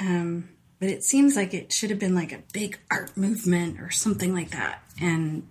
Um, 0.00 0.50
but 0.78 0.88
it 0.90 1.02
seems 1.02 1.34
like 1.34 1.54
it 1.54 1.72
should 1.72 1.90
have 1.90 1.98
been 1.98 2.14
like 2.14 2.32
a 2.32 2.42
big 2.52 2.78
art 2.90 3.16
movement 3.16 3.80
or 3.80 3.90
something 3.90 4.32
like 4.32 4.50
that. 4.50 4.80
And 5.00 5.48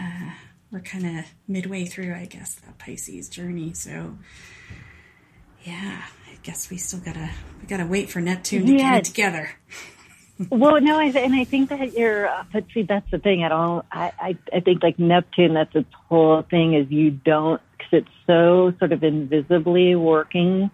uh, 0.00 0.30
we're 0.70 0.80
kind 0.80 1.18
of 1.18 1.26
midway 1.46 1.84
through, 1.84 2.14
I 2.14 2.24
guess, 2.24 2.54
that 2.56 2.78
Pisces 2.78 3.28
journey. 3.28 3.74
So, 3.74 4.16
yeah, 5.64 6.02
guess 6.44 6.70
we 6.70 6.76
still 6.76 7.00
gotta 7.00 7.30
we 7.60 7.66
gotta 7.66 7.86
wait 7.86 8.10
for 8.10 8.20
Neptune 8.20 8.66
to 8.66 8.72
yeah. 8.72 8.92
get 8.92 8.98
it 8.98 9.04
together. 9.06 9.50
well, 10.50 10.80
no, 10.80 10.98
I, 10.98 11.06
and 11.06 11.34
I 11.34 11.44
think 11.44 11.70
that 11.70 11.92
you're, 11.96 12.28
uh, 12.28 12.44
but 12.52 12.64
see, 12.74 12.82
that's 12.82 13.08
the 13.10 13.18
thing. 13.18 13.44
At 13.44 13.50
don't, 13.50 13.84
I, 13.90 14.12
I, 14.18 14.38
I 14.52 14.60
think 14.60 14.82
like 14.82 14.98
Neptune, 14.98 15.54
that's 15.54 15.74
its 15.74 15.92
whole 16.08 16.42
thing 16.42 16.74
is 16.74 16.90
you 16.90 17.10
don't, 17.10 17.60
cause 17.78 17.88
it's 17.92 18.08
so 18.26 18.72
sort 18.78 18.92
of 18.92 19.04
invisibly 19.04 19.94
working. 19.94 20.70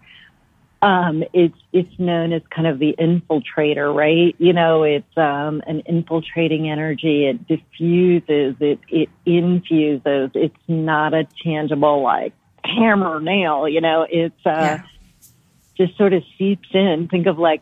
Um, 0.81 1.23
it's, 1.31 1.57
it's 1.71 1.99
known 1.99 2.33
as 2.33 2.41
kind 2.49 2.65
of 2.65 2.79
the 2.79 2.95
infiltrator, 2.99 3.93
right? 3.93 4.35
You 4.39 4.53
know, 4.53 4.81
it's, 4.81 5.15
um, 5.15 5.61
an 5.67 5.83
infiltrating 5.85 6.67
energy. 6.67 7.27
It 7.27 7.47
diffuses, 7.47 8.55
it, 8.59 8.79
it 8.89 9.09
infuses. 9.27 10.31
It's 10.33 10.55
not 10.67 11.13
a 11.13 11.27
tangible 11.43 12.01
like 12.01 12.33
hammer 12.63 13.21
nail, 13.21 13.69
you 13.69 13.81
know, 13.81 14.07
it's, 14.09 14.43
uh, 14.43 14.49
yeah. 14.49 14.83
Just 15.85 15.97
sort 15.97 16.13
of 16.13 16.23
seeps 16.37 16.69
in. 16.73 17.07
Think 17.09 17.27
of 17.27 17.37
like 17.37 17.61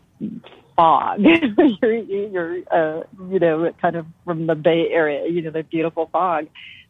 fog. 0.76 1.20
you're, 1.82 1.94
you're 1.94 2.58
uh, 2.72 3.04
you 3.30 3.40
know, 3.40 3.72
kind 3.82 3.96
of 3.96 4.06
from 4.26 4.48
the 4.48 4.56
Bay 4.56 4.90
Area, 4.92 5.28
you 5.28 5.42
know, 5.42 5.52
the 5.52 5.64
beautiful 5.64 6.10
fog. 6.12 6.48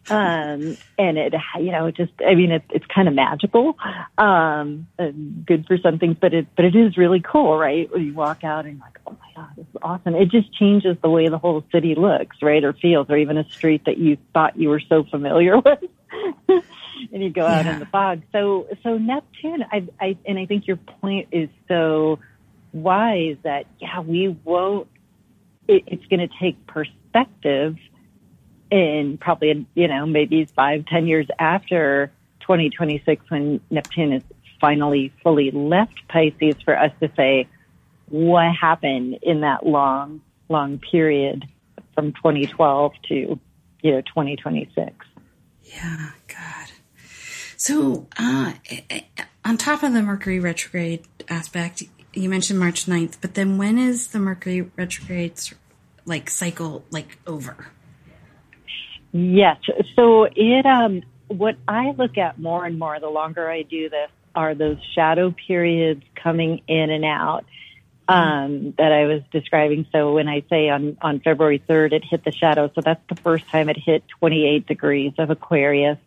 Um, 0.10 0.78
and 0.98 1.18
it, 1.18 1.34
you 1.60 1.72
know, 1.72 1.92
just, 1.92 2.14
I 2.26 2.34
mean, 2.34 2.52
it, 2.52 2.64
it's 2.72 2.86
kind 2.86 3.08
of 3.08 3.14
magical, 3.14 3.78
um, 4.18 4.88
and 4.98 5.46
good 5.46 5.68
for 5.68 5.78
some 5.78 6.00
things, 6.00 6.16
but 6.20 6.34
it, 6.34 6.48
but 6.56 6.66
it 6.66 6.76
is 6.76 6.98
really 6.98 7.20
cool, 7.20 7.58
right? 7.58 7.92
When 7.92 8.06
you 8.06 8.14
walk 8.14 8.44
out 8.44 8.66
and 8.66 8.78
you're 8.78 8.86
like, 8.86 9.00
oh 9.06 9.18
my 9.20 9.34
God, 9.36 9.50
this 9.56 9.66
is 9.66 9.78
awesome. 9.84 10.16
It 10.16 10.30
just 10.30 10.52
changes 10.58 10.98
the 11.04 11.10
way 11.10 11.28
the 11.28 11.38
whole 11.38 11.64
city 11.72 11.96
looks, 11.96 12.38
right? 12.42 12.64
Or 12.64 12.74
feels, 12.74 13.08
or 13.10 13.18
even 13.18 13.38
a 13.38 13.48
street 13.50 13.86
that 13.86 13.98
you 13.98 14.18
thought 14.34 14.58
you 14.58 14.70
were 14.70 14.80
so 14.80 15.04
familiar 15.04 15.58
with. 16.48 16.64
and 17.14 17.24
you 17.24 17.30
go 17.30 17.46
out 17.46 17.66
yeah. 17.66 17.74
in 17.74 17.80
the 17.80 17.86
fog. 17.86 18.22
So, 18.32 18.68
so 18.84 18.98
Neptune, 18.98 19.66
I, 19.72 19.88
I, 20.00 20.18
and 20.26 20.38
I 20.38 20.46
think 20.46 20.68
your 20.68 20.78
point 20.78 21.30
is 21.32 21.50
so, 21.68 22.20
wise 22.74 23.38
that, 23.44 23.66
yeah, 23.80 24.00
we 24.02 24.30
won't, 24.44 24.88
it, 25.68 25.84
it's 25.88 26.06
going 26.06 26.28
to 26.28 26.30
take 26.40 26.66
perspective 26.68 27.78
in 28.72 29.18
probably, 29.20 29.66
you 29.74 29.88
know, 29.88 30.06
maybe 30.06 30.46
five, 30.46 30.86
ten 30.86 31.08
years 31.08 31.28
after 31.40 32.12
2026 32.42 33.30
when 33.30 33.60
Neptune 33.70 34.14
is 34.14 34.24
finally 34.60 35.12
fully 35.24 35.52
left 35.52 36.08
Pisces 36.08 36.56
for 36.64 36.78
us 36.78 36.92
to 37.00 37.12
say, 37.16 37.48
what 38.08 38.54
happened 38.56 39.20
in 39.22 39.42
that 39.42 39.66
long, 39.66 40.22
long 40.50 40.80
period 40.80 41.48
from 41.94 42.12
2012 42.14 42.94
to, 43.08 43.40
you 43.82 43.92
know, 43.92 44.02
2026. 44.02 45.06
Yeah. 45.64 46.10
So, 47.60 48.08
uh, 48.18 48.54
on 49.44 49.58
top 49.58 49.84
of 49.84 49.92
the 49.92 50.02
Mercury 50.02 50.40
retrograde 50.40 51.06
aspect, 51.28 51.84
you 52.14 52.30
mentioned 52.30 52.58
March 52.58 52.86
9th, 52.86 53.18
but 53.20 53.34
then 53.34 53.58
when 53.58 53.78
is 53.78 54.08
the 54.08 54.20
Mercury 54.20 54.72
retrograde 54.78 55.34
like 56.06 56.30
cycle 56.30 56.86
like 56.90 57.20
over? 57.28 57.68
Yes. 59.12 59.58
So 59.98 60.24
it 60.34 60.66
um 60.66 61.04
what 61.28 61.58
I 61.68 61.92
look 61.98 62.18
at 62.18 62.40
more 62.40 62.64
and 62.64 62.80
more 62.80 62.98
the 63.02 63.10
longer 63.10 63.52
I 63.52 63.64
do 63.64 63.90
this 63.90 64.10
are 64.34 64.56
those 64.56 64.78
shadow 64.96 65.36
periods 65.46 66.04
coming 66.16 66.62
in 66.66 66.90
and 66.90 67.04
out 67.04 67.44
um, 68.10 68.74
that 68.80 68.92
I 68.92 69.06
was 69.06 69.22
describing. 69.32 69.86
So 69.92 70.14
when 70.14 70.28
I 70.28 70.44
say 70.50 70.70
on, 70.70 70.98
on 71.02 71.20
February 71.20 71.64
3rd, 71.70 71.94
it 71.94 72.04
hit 72.04 72.24
the 72.26 72.32
shadow. 72.32 72.72
So 72.74 72.82
that's 72.82 73.02
the 73.08 73.16
first 73.16 73.48
time 73.50 73.70
it 73.70 73.78
hit 73.78 74.04
28 74.20 74.66
degrees 74.66 75.14
of 75.20 75.30
Aquarius 75.30 76.00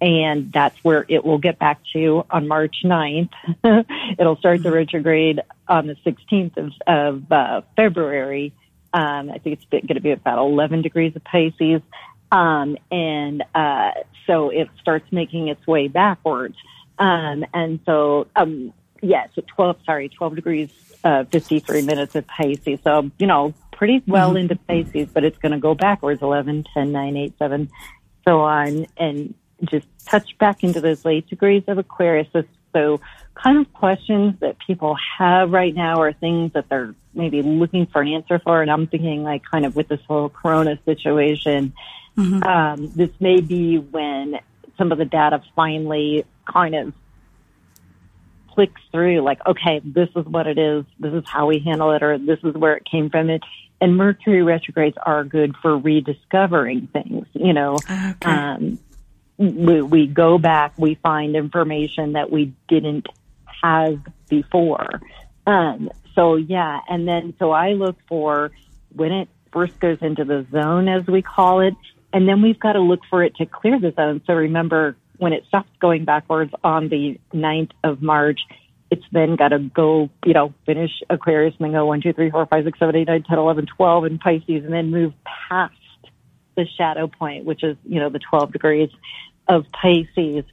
and 0.00 0.52
that's 0.52 0.76
where 0.84 1.04
it 1.08 1.24
will 1.24 1.38
get 1.38 1.58
back 1.58 1.80
to 1.92 2.24
on 2.30 2.46
March 2.46 2.76
9th. 2.84 3.30
It'll 4.18 4.36
start 4.36 4.62
the 4.62 4.70
retrograde 4.70 5.40
on 5.66 5.86
the 5.86 5.96
16th 6.06 6.56
of, 6.56 6.72
of 6.86 7.32
uh, 7.32 7.62
February. 7.76 8.52
Um, 8.92 9.30
I 9.30 9.38
think 9.38 9.58
it's 9.58 9.64
going 9.70 9.86
to 9.86 10.00
be 10.00 10.12
about 10.12 10.38
11 10.38 10.82
degrees 10.82 11.14
of 11.16 11.24
Pisces. 11.24 11.82
Um, 12.30 12.76
and 12.90 13.42
uh, 13.54 13.90
so 14.26 14.50
it 14.50 14.68
starts 14.80 15.10
making 15.10 15.48
its 15.48 15.66
way 15.66 15.88
backwards. 15.88 16.56
Um, 16.98 17.44
and 17.52 17.80
so, 17.84 18.28
um, 18.36 18.72
yes, 19.02 19.30
yeah, 19.36 19.42
so 19.42 19.42
12, 19.56 19.76
sorry, 19.84 20.08
12 20.08 20.36
degrees, 20.36 20.70
uh, 21.02 21.24
53 21.24 21.82
minutes 21.82 22.14
of 22.14 22.26
Pisces. 22.26 22.78
So, 22.84 23.10
you 23.18 23.26
know, 23.26 23.54
pretty 23.72 24.02
well 24.06 24.30
mm-hmm. 24.30 24.38
into 24.38 24.56
Pisces, 24.56 25.08
but 25.12 25.24
it's 25.24 25.38
going 25.38 25.52
to 25.52 25.58
go 25.58 25.74
backwards 25.74 26.22
11, 26.22 26.66
10, 26.72 26.92
9, 26.92 27.16
8, 27.16 27.38
7, 27.38 27.70
so 28.26 28.40
on. 28.40 28.86
And 28.96 29.34
just 29.64 29.86
touch 30.06 30.36
back 30.38 30.62
into 30.62 30.80
those 30.80 31.04
late 31.04 31.28
degrees 31.28 31.64
of 31.66 31.78
Aquarius. 31.78 32.28
So, 32.32 32.44
so 32.72 33.00
kind 33.34 33.58
of 33.58 33.72
questions 33.72 34.34
that 34.40 34.56
people 34.58 34.96
have 35.18 35.50
right 35.50 35.74
now 35.74 36.00
are 36.00 36.12
things 36.12 36.52
that 36.52 36.68
they're 36.68 36.94
maybe 37.14 37.42
looking 37.42 37.86
for 37.86 38.02
an 38.02 38.08
answer 38.08 38.38
for. 38.38 38.62
And 38.62 38.70
I'm 38.70 38.86
thinking 38.86 39.22
like 39.22 39.42
kind 39.44 39.64
of 39.64 39.76
with 39.76 39.88
this 39.88 40.00
whole 40.06 40.28
Corona 40.28 40.78
situation, 40.84 41.72
mm-hmm. 42.16 42.42
um, 42.42 42.92
this 42.94 43.10
may 43.20 43.40
be 43.40 43.78
when 43.78 44.38
some 44.76 44.92
of 44.92 44.98
the 44.98 45.04
data 45.04 45.42
finally 45.56 46.24
kind 46.50 46.74
of 46.74 46.92
clicks 48.52 48.80
through 48.90 49.20
like, 49.20 49.44
okay, 49.46 49.80
this 49.84 50.08
is 50.16 50.24
what 50.26 50.46
it 50.46 50.58
is. 50.58 50.84
This 50.98 51.12
is 51.12 51.24
how 51.26 51.46
we 51.46 51.60
handle 51.60 51.92
it 51.92 52.02
or 52.02 52.18
this 52.18 52.38
is 52.42 52.54
where 52.54 52.76
it 52.76 52.84
came 52.84 53.10
from. 53.10 53.30
It, 53.30 53.42
and 53.80 53.96
Mercury 53.96 54.42
retrogrades 54.42 54.96
are 55.00 55.24
good 55.24 55.54
for 55.62 55.78
rediscovering 55.78 56.88
things, 56.88 57.26
you 57.34 57.52
know. 57.52 57.74
Okay. 57.74 58.30
Um, 58.30 58.78
we, 59.38 59.82
we 59.82 60.06
go 60.06 60.36
back, 60.36 60.74
we 60.76 60.96
find 60.96 61.36
information 61.36 62.12
that 62.14 62.30
we 62.30 62.52
didn't 62.68 63.06
have 63.62 64.00
before. 64.28 65.00
Um, 65.46 65.90
so 66.14 66.36
yeah, 66.36 66.80
and 66.88 67.06
then 67.06 67.34
so 67.38 67.52
I 67.52 67.72
look 67.72 67.96
for 68.08 68.50
when 68.94 69.12
it 69.12 69.28
first 69.52 69.78
goes 69.80 69.98
into 70.00 70.24
the 70.24 70.46
zone, 70.50 70.88
as 70.88 71.06
we 71.06 71.22
call 71.22 71.60
it, 71.60 71.74
and 72.12 72.28
then 72.28 72.42
we've 72.42 72.58
got 72.58 72.72
to 72.72 72.80
look 72.80 73.00
for 73.08 73.22
it 73.22 73.36
to 73.36 73.46
clear 73.46 73.78
the 73.78 73.92
zone. 73.92 74.22
So 74.26 74.34
remember, 74.34 74.96
when 75.18 75.32
it 75.32 75.44
stops 75.48 75.70
going 75.80 76.04
backwards 76.04 76.52
on 76.64 76.88
the 76.88 77.18
9th 77.32 77.70
of 77.84 78.02
March, 78.02 78.40
it's 78.90 79.04
then 79.12 79.36
got 79.36 79.48
to 79.48 79.58
go, 79.58 80.10
you 80.24 80.32
know, 80.32 80.54
finish 80.64 80.90
Aquarius 81.10 81.54
and 81.58 81.66
then 81.66 81.72
go 81.72 81.86
1, 81.86 82.00
2, 82.00 82.12
3, 82.12 82.30
4, 82.30 82.46
5, 82.46 82.64
6, 82.64 82.78
7, 82.78 82.96
8, 82.96 83.06
9, 83.06 83.22
10, 83.22 83.38
11, 83.38 83.66
12 83.76 84.04
in 84.06 84.18
Pisces 84.18 84.64
and 84.64 84.72
then 84.72 84.90
move 84.90 85.12
past 85.48 85.74
the 86.56 86.66
shadow 86.76 87.06
point, 87.06 87.44
which 87.44 87.62
is, 87.62 87.76
you 87.84 88.00
know, 88.00 88.08
the 88.08 88.18
12 88.18 88.52
degrees 88.52 88.90
of 89.48 89.66
Pisces, 89.72 90.44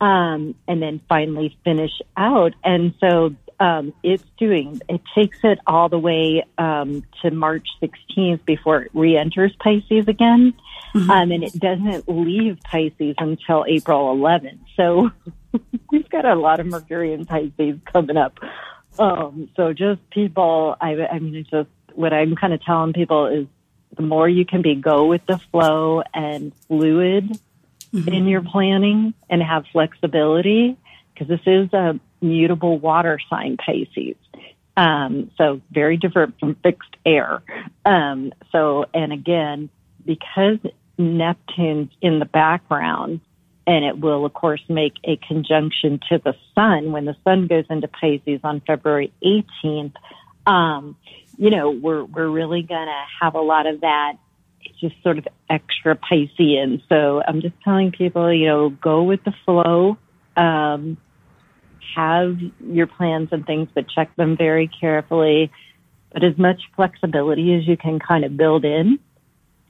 um, 0.00 0.54
and 0.68 0.82
then 0.82 1.00
finally 1.08 1.56
finish 1.64 1.92
out. 2.16 2.54
And 2.62 2.94
so 3.00 3.34
um, 3.60 3.92
it's 4.02 4.24
doing, 4.38 4.80
it 4.88 5.00
takes 5.14 5.38
it 5.42 5.58
all 5.66 5.88
the 5.88 5.98
way 5.98 6.44
um, 6.58 7.04
to 7.22 7.30
March 7.30 7.66
16th 7.82 8.44
before 8.44 8.82
it 8.82 8.90
re-enters 8.94 9.54
Pisces 9.58 10.08
again. 10.08 10.54
Mm-hmm. 10.94 11.10
Um, 11.10 11.32
and 11.32 11.44
it 11.44 11.58
doesn't 11.58 12.08
leave 12.08 12.58
Pisces 12.64 13.16
until 13.18 13.64
April 13.66 14.16
11th. 14.16 14.58
So 14.76 15.10
we've 15.90 16.08
got 16.08 16.24
a 16.24 16.34
lot 16.34 16.60
of 16.60 16.66
Mercury 16.66 17.12
in 17.12 17.26
Pisces 17.26 17.78
coming 17.92 18.16
up. 18.16 18.38
Um, 18.98 19.48
so 19.56 19.72
just 19.72 20.08
people, 20.10 20.76
I, 20.80 20.94
I 21.06 21.18
mean, 21.18 21.34
it's 21.34 21.50
just 21.50 21.68
what 21.94 22.12
I'm 22.12 22.36
kind 22.36 22.52
of 22.52 22.62
telling 22.62 22.92
people 22.92 23.26
is 23.26 23.46
the 23.96 24.02
more 24.02 24.28
you 24.28 24.44
can 24.44 24.62
be 24.62 24.74
go 24.74 25.06
with 25.06 25.24
the 25.26 25.38
flow 25.38 26.02
and 26.12 26.52
fluid 26.66 27.38
mm-hmm. 27.94 28.08
in 28.08 28.26
your 28.26 28.42
planning 28.42 29.14
and 29.30 29.42
have 29.42 29.64
flexibility, 29.72 30.76
because 31.12 31.28
this 31.28 31.40
is 31.46 31.72
a 31.72 31.98
mutable 32.20 32.78
water 32.78 33.18
sign 33.30 33.56
Pisces. 33.56 34.16
Um, 34.76 35.30
so 35.38 35.60
very 35.70 35.96
different 35.96 36.38
from 36.40 36.56
fixed 36.56 36.96
air. 37.06 37.42
Um, 37.84 38.32
so, 38.50 38.86
and 38.92 39.12
again, 39.12 39.70
because 40.04 40.58
Neptune's 40.98 41.90
in 42.00 42.18
the 42.18 42.24
background, 42.24 43.20
and 43.66 43.84
it 43.84 43.98
will, 43.98 44.26
of 44.26 44.34
course, 44.34 44.62
make 44.68 44.94
a 45.04 45.16
conjunction 45.16 46.00
to 46.10 46.18
the 46.18 46.34
sun 46.54 46.92
when 46.92 47.04
the 47.04 47.16
sun 47.24 47.46
goes 47.46 47.64
into 47.70 47.88
Pisces 47.88 48.40
on 48.44 48.60
February 48.60 49.12
18th. 49.24 49.94
Um, 50.46 50.96
you 51.38 51.50
know, 51.50 51.70
we're 51.70 52.04
we're 52.04 52.28
really 52.28 52.62
gonna 52.62 53.04
have 53.20 53.34
a 53.34 53.40
lot 53.40 53.66
of 53.66 53.80
that. 53.80 54.16
Just 54.80 54.94
sort 55.02 55.18
of 55.18 55.26
extra 55.48 55.96
Piscean. 55.96 56.82
So 56.88 57.22
I'm 57.26 57.40
just 57.40 57.54
telling 57.64 57.92
people, 57.92 58.32
you 58.32 58.46
know, 58.46 58.70
go 58.70 59.02
with 59.02 59.22
the 59.24 59.32
flow. 59.44 59.96
Um, 60.36 60.96
have 61.94 62.38
your 62.66 62.86
plans 62.86 63.28
and 63.32 63.46
things, 63.46 63.68
but 63.74 63.88
check 63.88 64.14
them 64.16 64.36
very 64.36 64.68
carefully. 64.68 65.50
But 66.12 66.24
as 66.24 66.36
much 66.38 66.60
flexibility 66.76 67.54
as 67.54 67.66
you 67.66 67.76
can 67.76 67.98
kind 67.98 68.24
of 68.24 68.36
build 68.36 68.64
in 68.64 68.98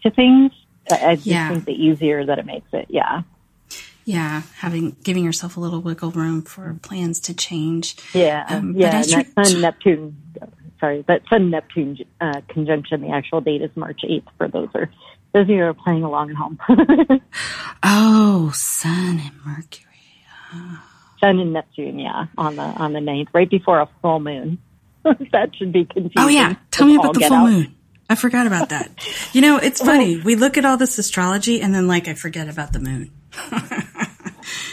to 0.03 0.11
things, 0.11 0.53
I 0.91 1.17
just 1.17 1.27
yeah. 1.27 1.49
think 1.49 1.65
the 1.65 1.73
easier 1.73 2.25
that 2.27 2.39
it 2.39 2.47
makes 2.47 2.69
it. 2.73 2.87
Yeah. 2.89 3.23
Yeah, 4.07 4.43
having 4.57 4.97
giving 5.03 5.25
yourself 5.25 5.57
a 5.57 5.61
little 5.61 5.81
wiggle 5.81 6.11
room 6.11 6.43
for 6.43 6.77
plans 6.83 7.21
to 7.21 7.33
change. 7.33 7.97
Yeah, 8.13 8.45
um, 8.49 8.75
yeah. 8.77 9.01
and 9.01 9.05
that 9.09 9.47
Sun 9.47 9.63
Neptune, 9.63 10.17
sorry, 10.85 11.05
that 11.09 11.23
Sun 11.31 11.51
Neptune 11.51 11.99
uh, 12.21 12.41
conjunction. 12.49 13.01
The 13.01 13.11
actual 13.11 13.41
date 13.41 13.63
is 13.63 13.71
March 13.75 14.01
eighth. 14.07 14.29
For 14.37 14.49
those 14.49 14.69
are 14.75 14.91
those 15.33 15.43
of 15.43 15.49
you 15.49 15.57
who 15.57 15.63
are 15.63 15.75
playing 15.75 16.03
along 16.03 16.31
at 16.31 16.37
home. 16.37 16.59
oh, 17.83 18.51
Sun 18.55 19.21
and 19.21 19.33
Mercury. 19.45 19.85
Oh. 20.53 20.83
Sun 21.21 21.39
and 21.39 21.53
Neptune, 21.55 21.99
yeah, 21.99 22.27
on 22.37 22.57
the 22.57 22.63
on 22.63 22.93
the 22.93 23.01
ninth, 23.01 23.29
right 23.33 23.49
before 23.49 23.81
a 23.81 23.89
full 24.03 24.21
moon. 24.21 24.59
that 25.05 25.51
should 25.57 25.73
be 25.73 25.85
confusing. 25.85 26.13
Oh 26.19 26.29
yeah, 26.29 26.55
tell 26.71 26.87
me 26.87 26.97
about 26.97 27.15
the 27.15 27.21
full 27.21 27.33
out. 27.33 27.51
moon. 27.51 27.75
I 28.11 28.17
forgot 28.17 28.47
about 28.47 28.69
that. 28.69 28.91
you 29.33 29.41
know, 29.41 29.57
it's 29.57 29.81
funny. 29.85 30.21
We 30.21 30.37
look 30.37 30.59
at 30.59 30.67
all 30.67 30.77
this 30.77 30.99
astrology 30.99 31.63
and 31.63 31.75
then 31.75 31.89
like 31.89 32.09
I 32.09 32.15
forget 32.15 32.49
about 32.49 32.75
the 32.75 32.81
moon. 32.81 33.11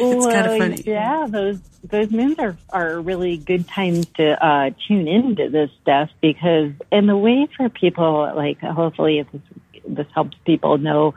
It's 0.02 0.26
well, 0.26 0.34
kind 0.34 0.48
of 0.48 0.58
funny. 0.58 0.84
Yeah, 0.86 1.28
those 1.30 1.60
those 1.84 2.12
moons 2.12 2.40
are 2.40 2.58
are 2.70 3.00
really 3.00 3.38
good 3.38 3.68
times 3.68 4.06
to 4.18 4.46
uh, 4.46 4.72
tune 4.88 5.08
into 5.08 5.50
this 5.50 5.70
stuff 5.82 6.10
because 6.22 6.72
and 6.92 7.08
the 7.08 7.18
way 7.18 7.48
for 7.58 7.70
people 7.70 8.32
like 8.36 8.60
hopefully 8.60 9.20
if 9.20 9.32
this, 9.32 9.42
this 9.88 10.08
helps 10.14 10.38
people 10.46 10.78
know 10.78 11.14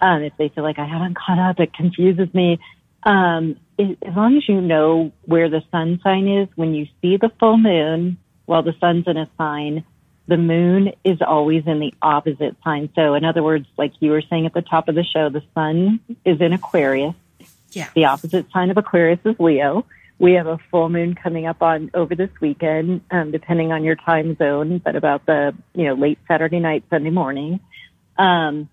um, 0.00 0.22
if 0.22 0.32
they 0.36 0.48
feel 0.48 0.64
like 0.64 0.78
I 0.78 0.86
haven't 0.86 1.16
caught 1.16 1.38
up, 1.38 1.60
it 1.60 1.72
confuses 1.72 2.32
me. 2.34 2.58
Um, 3.02 3.56
it, 3.78 3.98
as 4.02 4.14
long 4.14 4.36
as 4.36 4.48
you 4.48 4.60
know 4.60 5.12
where 5.24 5.48
the 5.48 5.62
sun 5.70 6.00
sign 6.02 6.28
is, 6.28 6.48
when 6.56 6.74
you 6.74 6.86
see 7.00 7.16
the 7.16 7.30
full 7.38 7.56
moon 7.56 8.18
while 8.46 8.62
the 8.62 8.74
sun's 8.80 9.06
in 9.06 9.16
a 9.16 9.28
sign, 9.36 9.84
the 10.28 10.36
moon 10.36 10.92
is 11.04 11.18
always 11.22 11.66
in 11.66 11.78
the 11.78 11.94
opposite 12.02 12.56
sign. 12.64 12.90
So 12.94 13.14
in 13.14 13.24
other 13.24 13.42
words, 13.42 13.66
like 13.76 13.92
you 14.00 14.10
were 14.10 14.22
saying 14.22 14.46
at 14.46 14.54
the 14.54 14.62
top 14.62 14.88
of 14.88 14.94
the 14.94 15.04
show, 15.04 15.30
the 15.30 15.42
sun 15.54 16.00
is 16.24 16.40
in 16.40 16.52
Aquarius. 16.52 17.14
Yeah. 17.76 17.90
The 17.94 18.06
opposite 18.06 18.50
sign 18.52 18.70
of 18.70 18.78
Aquarius 18.78 19.20
is 19.26 19.36
Leo. 19.38 19.84
We 20.18 20.32
have 20.32 20.46
a 20.46 20.56
full 20.70 20.88
moon 20.88 21.14
coming 21.14 21.46
up 21.46 21.60
on 21.60 21.90
over 21.92 22.14
this 22.14 22.30
weekend, 22.40 23.02
um, 23.10 23.32
depending 23.32 23.70
on 23.70 23.84
your 23.84 23.96
time 23.96 24.34
zone, 24.36 24.78
but 24.82 24.96
about 24.96 25.26
the, 25.26 25.54
you 25.74 25.84
know, 25.84 25.92
late 25.92 26.18
Saturday 26.26 26.58
night, 26.58 26.84
Sunday 26.88 27.10
morning. 27.10 27.60
Um, 28.16 28.70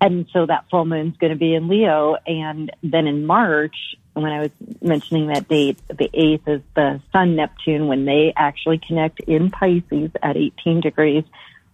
and 0.00 0.26
so 0.32 0.46
that 0.46 0.64
full 0.70 0.86
moon's 0.86 1.18
going 1.18 1.34
to 1.34 1.38
be 1.38 1.54
in 1.54 1.68
Leo. 1.68 2.16
And 2.26 2.72
then 2.82 3.06
in 3.06 3.26
March, 3.26 3.76
when 4.14 4.32
I 4.32 4.40
was 4.40 4.50
mentioning 4.80 5.26
that 5.26 5.46
date, 5.46 5.76
the 5.88 6.08
8th 6.08 6.48
is 6.48 6.62
the 6.74 7.02
Sun 7.12 7.36
Neptune 7.36 7.86
when 7.86 8.06
they 8.06 8.32
actually 8.34 8.78
connect 8.78 9.20
in 9.20 9.50
Pisces 9.50 10.10
at 10.22 10.38
18 10.38 10.80
degrees. 10.80 11.24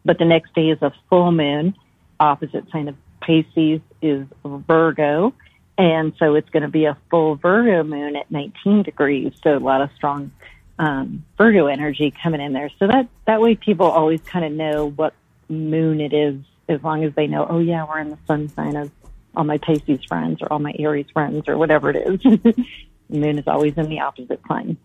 But 0.05 0.19
the 0.19 0.25
next 0.25 0.55
day 0.55 0.71
is 0.71 0.83
a 0.83 0.93
full 1.09 1.31
moon. 1.31 1.77
Opposite 2.19 2.69
sign 2.73 2.89
of 2.89 2.97
Pisces 3.21 3.81
is 4.03 4.27
Virgo. 4.45 5.35
And 5.79 6.13
so 6.19 6.35
it's 6.35 6.51
going 6.51 6.65
to 6.65 6.69
be 6.69 6.87
a 6.87 6.99
full 7.09 7.37
Virgo 7.37 7.85
moon 7.85 8.17
at 8.17 8.31
19 8.31 8.83
degrees. 8.83 9.33
So 9.45 9.57
a 9.57 9.59
lot 9.61 9.81
of 9.81 9.91
strong 9.95 10.33
um, 10.79 11.25
Virgo 11.39 11.69
energy 11.69 12.13
coming 12.23 12.41
in 12.41 12.53
there. 12.53 12.69
So 12.81 12.89
that, 12.89 13.09
that 13.27 13.41
way 13.41 13.55
people 13.55 13.87
always 13.87 14.21
kind 14.23 14.45
of 14.45 14.53
know 14.53 14.91
what 14.91 15.15
moon 15.49 16.01
it 16.01 16.13
is 16.13 16.37
as 16.69 16.83
long 16.83 17.05
as 17.05 17.15
they 17.15 17.29
know, 17.29 17.47
oh 17.49 17.61
yeah, 17.61 17.87
we're 17.89 18.01
in 18.01 18.11
the 18.11 18.19
sun 18.27 18.49
sign 18.49 18.77
of 18.77 18.91
all 19.35 19.45
my 19.45 19.59
Pisces 19.59 20.05
friends 20.05 20.43
or 20.43 20.53
all 20.53 20.59
my 20.59 20.75
Aries 20.79 21.07
friends 21.13 21.49
or 21.49 21.57
whatever 21.57 21.91
it 21.91 22.25
is. 22.25 22.45
moon 23.09 23.39
is 23.39 23.47
always 23.47 23.75
in 23.79 23.89
the 23.89 24.01
opposite 24.01 24.41
sign. 24.49 24.77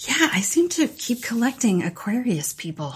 Yeah, 0.00 0.30
I 0.32 0.40
seem 0.40 0.68
to 0.70 0.88
keep 0.88 1.22
collecting 1.22 1.82
Aquarius 1.82 2.54
people. 2.54 2.94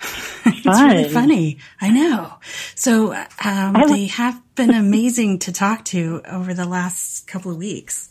it's 0.46 0.66
really 0.66 1.08
funny. 1.08 1.58
I 1.80 1.90
know. 1.90 2.34
So 2.74 3.14
um, 3.44 3.74
they 3.88 4.06
have 4.06 4.40
been 4.54 4.70
amazing 4.70 5.40
to 5.40 5.52
talk 5.52 5.84
to 5.86 6.22
over 6.26 6.54
the 6.54 6.66
last 6.66 7.26
couple 7.26 7.50
of 7.50 7.58
weeks. 7.58 8.10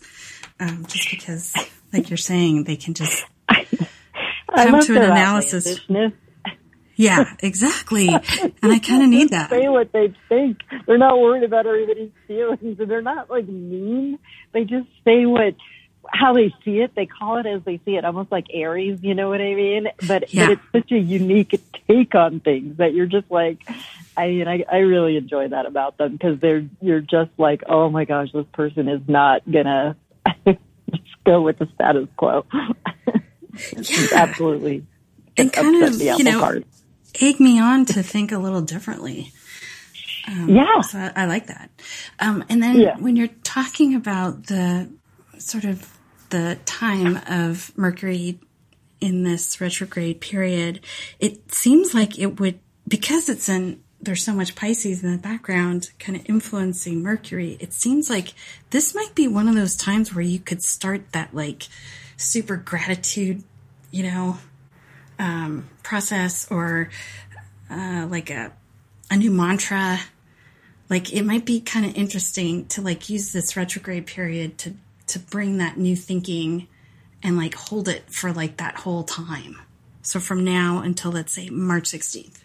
Um, 0.59 0.85
just 0.87 1.11
because, 1.11 1.53
like 1.93 2.09
you're 2.09 2.17
saying, 2.17 2.63
they 2.63 2.75
can 2.75 2.93
just 2.93 3.23
come 3.47 4.81
to 4.81 4.95
an 4.95 5.03
analysis. 5.03 5.79
Yeah, 6.95 7.35
exactly. 7.39 8.09
and 8.09 8.71
I 8.71 8.79
kind 8.79 9.03
of 9.03 9.09
need 9.09 9.29
that. 9.29 9.51
Say 9.51 9.69
what 9.69 9.91
they 9.93 10.13
think. 10.27 10.57
They're 10.87 10.97
not 10.97 11.19
worried 11.19 11.43
about 11.43 11.67
everybody's 11.67 12.11
feelings, 12.27 12.79
and 12.79 12.89
they're 12.89 13.01
not 13.01 13.29
like 13.29 13.47
mean. 13.47 14.19
They 14.51 14.63
just 14.63 14.87
say 15.05 15.25
what 15.25 15.55
how 16.09 16.33
they 16.33 16.53
see 16.63 16.79
it. 16.79 16.95
They 16.95 17.05
call 17.05 17.37
it 17.37 17.45
as 17.45 17.61
they 17.63 17.79
see 17.85 17.95
it, 17.95 18.05
almost 18.05 18.31
like 18.31 18.47
Aries. 18.53 18.99
You 19.01 19.13
know 19.13 19.29
what 19.29 19.41
I 19.41 19.53
mean? 19.55 19.87
But, 20.07 20.33
yeah. 20.33 20.47
but 20.47 20.51
it's 20.53 20.61
such 20.71 20.91
a 20.91 20.99
unique 20.99 21.59
take 21.87 22.15
on 22.15 22.39
things 22.39 22.77
that 22.77 22.93
you're 22.93 23.05
just 23.05 23.29
like. 23.29 23.67
I 24.15 24.29
mean, 24.29 24.47
I, 24.47 24.65
I 24.71 24.77
really 24.77 25.15
enjoy 25.15 25.49
that 25.49 25.67
about 25.67 25.97
them 25.97 26.13
because 26.13 26.39
they're 26.39 26.65
you're 26.81 27.01
just 27.01 27.31
like, 27.37 27.63
oh 27.67 27.89
my 27.89 28.05
gosh, 28.05 28.31
this 28.33 28.47
person 28.51 28.87
is 28.87 29.01
not 29.07 29.49
gonna 29.49 29.95
just 30.45 30.59
go 31.25 31.41
with 31.41 31.59
the 31.59 31.67
status 31.75 32.07
quo. 32.17 32.45
yeah. 33.75 34.07
absolutely 34.13 34.85
and 35.37 35.53
kind 35.53 35.83
of 35.83 36.01
you 36.01 36.23
know 36.23 36.39
part 36.39 36.63
egg 37.21 37.39
me 37.39 37.59
on 37.59 37.85
to 37.85 38.03
think 38.03 38.31
a 38.31 38.37
little 38.37 38.61
differently. 38.61 39.31
Um, 40.27 40.49
yeah. 40.49 40.81
So 40.81 40.99
I, 40.99 41.13
I, 41.15 41.25
like 41.25 41.47
that. 41.47 41.71
Um, 42.19 42.43
and 42.49 42.61
then 42.61 42.75
yeah. 42.75 42.97
when 42.97 43.15
you're 43.15 43.29
talking 43.43 43.95
about 43.95 44.47
the 44.47 44.91
sort 45.39 45.63
of 45.63 45.96
the 46.29 46.57
time 46.65 47.19
of 47.27 47.75
Mercury 47.77 48.39
in 48.99 49.23
this 49.23 49.61
retrograde 49.61 50.21
period, 50.21 50.79
it 51.19 51.53
seems 51.53 51.93
like 51.93 52.17
it 52.17 52.39
would, 52.39 52.59
because 52.87 53.29
it's 53.29 53.49
in 53.49 53.81
there's 54.01 54.23
so 54.23 54.33
much 54.33 54.55
Pisces 54.55 55.03
in 55.03 55.11
the 55.11 55.17
background 55.17 55.89
kind 55.99 56.17
of 56.17 56.29
influencing 56.29 57.01
Mercury, 57.01 57.57
it 57.59 57.73
seems 57.73 58.09
like 58.09 58.33
this 58.69 58.93
might 58.93 59.15
be 59.15 59.27
one 59.27 59.47
of 59.47 59.55
those 59.55 59.75
times 59.75 60.13
where 60.13 60.23
you 60.23 60.39
could 60.39 60.61
start 60.61 61.11
that 61.13 61.33
like 61.33 61.63
super 62.15 62.57
gratitude, 62.57 63.43
you 63.91 64.03
know, 64.03 64.37
um, 65.19 65.67
process 65.83 66.49
or 66.51 66.89
uh, 67.69 68.07
like 68.09 68.29
a, 68.29 68.51
a 69.09 69.17
new 69.17 69.31
mantra. 69.31 69.99
Like 70.89 71.11
it 71.11 71.23
might 71.23 71.45
be 71.45 71.59
kind 71.59 71.85
of 71.85 71.95
interesting 71.95 72.67
to 72.67 72.81
like 72.81 73.09
use 73.09 73.33
this 73.33 73.57
retrograde 73.57 74.05
period 74.05 74.57
to, 74.59 74.75
to 75.07 75.19
bring 75.19 75.57
that 75.57 75.77
new 75.77 75.95
thinking 75.95 76.67
and 77.23 77.37
like 77.37 77.55
hold 77.55 77.87
it 77.87 78.09
for 78.09 78.31
like 78.31 78.57
that 78.57 78.75
whole 78.75 79.03
time. 79.03 79.57
So 80.01 80.19
from 80.19 80.43
now 80.43 80.79
until 80.79 81.11
let's 81.11 81.33
say 81.33 81.49
March 81.49 81.85
16th. 81.85 82.43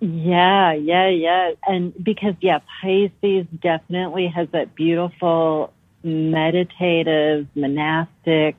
Yeah, 0.00 0.72
yeah, 0.72 1.08
yeah. 1.08 1.52
And 1.66 1.92
because, 2.02 2.34
yeah, 2.40 2.60
Pisces 2.80 3.46
definitely 3.60 4.28
has 4.28 4.48
that 4.52 4.74
beautiful 4.74 5.72
meditative, 6.02 7.46
monastic, 7.54 8.56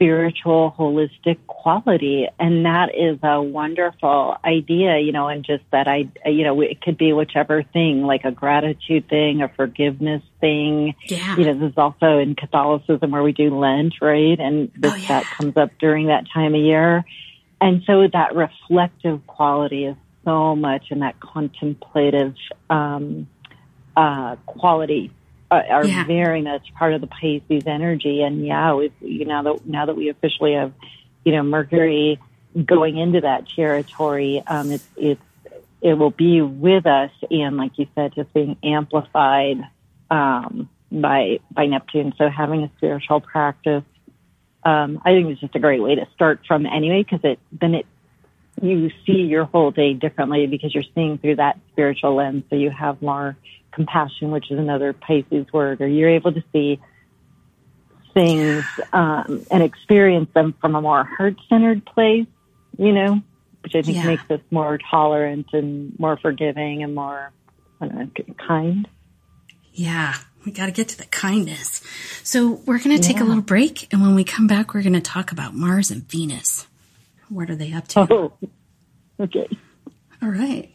spiritual, 0.00 0.74
holistic 0.78 1.36
quality. 1.46 2.26
And 2.38 2.64
that 2.64 2.94
is 2.94 3.18
a 3.22 3.42
wonderful 3.42 4.34
idea, 4.42 4.98
you 4.98 5.12
know, 5.12 5.28
and 5.28 5.44
just 5.44 5.62
that 5.72 5.86
I, 5.88 6.08
you 6.24 6.42
know, 6.42 6.62
it 6.62 6.80
could 6.80 6.96
be 6.96 7.12
whichever 7.12 7.62
thing, 7.62 8.02
like 8.02 8.24
a 8.24 8.30
gratitude 8.30 9.10
thing, 9.10 9.42
a 9.42 9.48
forgiveness 9.48 10.22
thing. 10.40 10.94
Yeah. 11.04 11.36
You 11.36 11.44
know, 11.44 11.58
this 11.58 11.72
is 11.72 11.76
also 11.76 12.18
in 12.18 12.34
Catholicism 12.34 13.10
where 13.10 13.22
we 13.22 13.32
do 13.32 13.58
Lent, 13.58 14.00
right? 14.00 14.40
And 14.40 14.72
this, 14.74 14.92
oh, 14.92 14.96
yeah. 14.96 15.08
that 15.08 15.24
comes 15.36 15.56
up 15.58 15.70
during 15.78 16.06
that 16.06 16.24
time 16.32 16.54
of 16.54 16.62
year. 16.62 17.04
And 17.60 17.82
so 17.86 18.08
that 18.10 18.34
reflective 18.34 19.26
quality 19.26 19.84
is 19.84 19.96
so 20.24 20.56
much 20.56 20.86
and 20.90 21.02
that 21.02 21.20
contemplative 21.20 22.34
um, 22.70 23.28
uh, 23.94 24.36
quality 24.46 25.12
uh, 25.50 25.62
are 25.68 25.84
Yeah. 25.86 26.04
very 26.04 26.42
much 26.42 26.72
part 26.74 26.92
of 26.94 27.00
the 27.00 27.06
Pisces 27.06 27.66
energy. 27.66 28.22
And 28.22 28.46
yeah, 28.46 28.74
we 28.74 28.92
you 29.00 29.24
know 29.24 29.42
that 29.42 29.66
now 29.66 29.86
that 29.86 29.96
we 29.96 30.08
officially 30.08 30.54
have 30.54 30.72
you 31.24 31.32
know 31.32 31.42
Mercury 31.42 32.18
going 32.64 32.98
into 32.98 33.20
that 33.22 33.48
territory, 33.48 34.42
um, 34.46 34.70
it's 34.72 34.86
it's 34.96 35.22
it 35.80 35.94
will 35.94 36.10
be 36.10 36.42
with 36.42 36.86
us, 36.86 37.10
and 37.30 37.56
like 37.56 37.78
you 37.78 37.86
said, 37.94 38.12
just 38.14 38.32
being 38.34 38.56
amplified 38.62 39.58
um, 40.10 40.68
by 40.92 41.40
by 41.50 41.66
Neptune. 41.66 42.12
So 42.18 42.28
having 42.28 42.64
a 42.64 42.70
spiritual 42.76 43.20
practice, 43.20 43.84
um, 44.64 45.00
I 45.04 45.12
think 45.12 45.30
it's 45.30 45.40
just 45.40 45.54
a 45.56 45.58
great 45.60 45.82
way 45.82 45.94
to 45.94 46.06
start 46.14 46.40
from 46.46 46.66
anyway, 46.66 47.02
because 47.02 47.24
it 47.24 47.38
then 47.52 47.74
it 47.74 47.86
you 48.60 48.90
see 49.06 49.22
your 49.22 49.44
whole 49.44 49.70
day 49.70 49.94
differently 49.94 50.46
because 50.46 50.74
you're 50.74 50.84
seeing 50.94 51.18
through 51.18 51.36
that 51.36 51.58
spiritual 51.72 52.14
lens. 52.16 52.44
So 52.50 52.56
you 52.56 52.70
have 52.70 53.00
more 53.00 53.36
compassion, 53.72 54.30
which 54.30 54.50
is 54.50 54.58
another 54.58 54.92
Pisces 54.92 55.46
word, 55.52 55.80
or 55.80 55.86
you're 55.88 56.10
able 56.10 56.32
to 56.32 56.42
see 56.52 56.80
things 58.14 58.64
um, 58.92 59.46
and 59.50 59.62
experience 59.62 60.28
them 60.34 60.54
from 60.60 60.74
a 60.74 60.82
more 60.82 61.04
heart-centered 61.04 61.84
place, 61.86 62.26
you 62.78 62.92
know, 62.92 63.20
which 63.62 63.74
I 63.74 63.82
think 63.82 63.96
Yeah. 63.96 64.06
makes 64.06 64.30
us 64.30 64.40
more 64.50 64.78
tolerant 64.90 65.46
and 65.52 65.98
more 65.98 66.16
forgiving 66.16 66.82
and 66.82 66.94
more 66.94 67.32
know, 67.80 68.10
kind. 68.46 68.88
Yeah, 69.72 70.14
we 70.44 70.52
got 70.52 70.66
to 70.66 70.72
get 70.72 70.88
to 70.88 70.98
the 70.98 71.06
kindness. 71.06 71.82
So 72.22 72.60
we're 72.66 72.78
going 72.78 72.96
to 72.96 73.02
take 73.02 73.20
a 73.20 73.24
little 73.24 73.42
break, 73.42 73.92
and 73.92 74.02
when 74.02 74.14
we 74.14 74.24
come 74.24 74.46
back, 74.46 74.74
we're 74.74 74.82
going 74.82 74.92
to 74.94 75.00
talk 75.00 75.32
about 75.32 75.54
Mars 75.54 75.90
and 75.90 76.02
Venus. 76.02 76.66
What 77.28 77.50
are 77.50 77.56
they 77.56 77.72
up 77.72 77.88
to? 77.88 78.08
Oh, 78.10 78.32
okay. 79.20 79.48
All 80.22 80.28
right. 80.28 80.74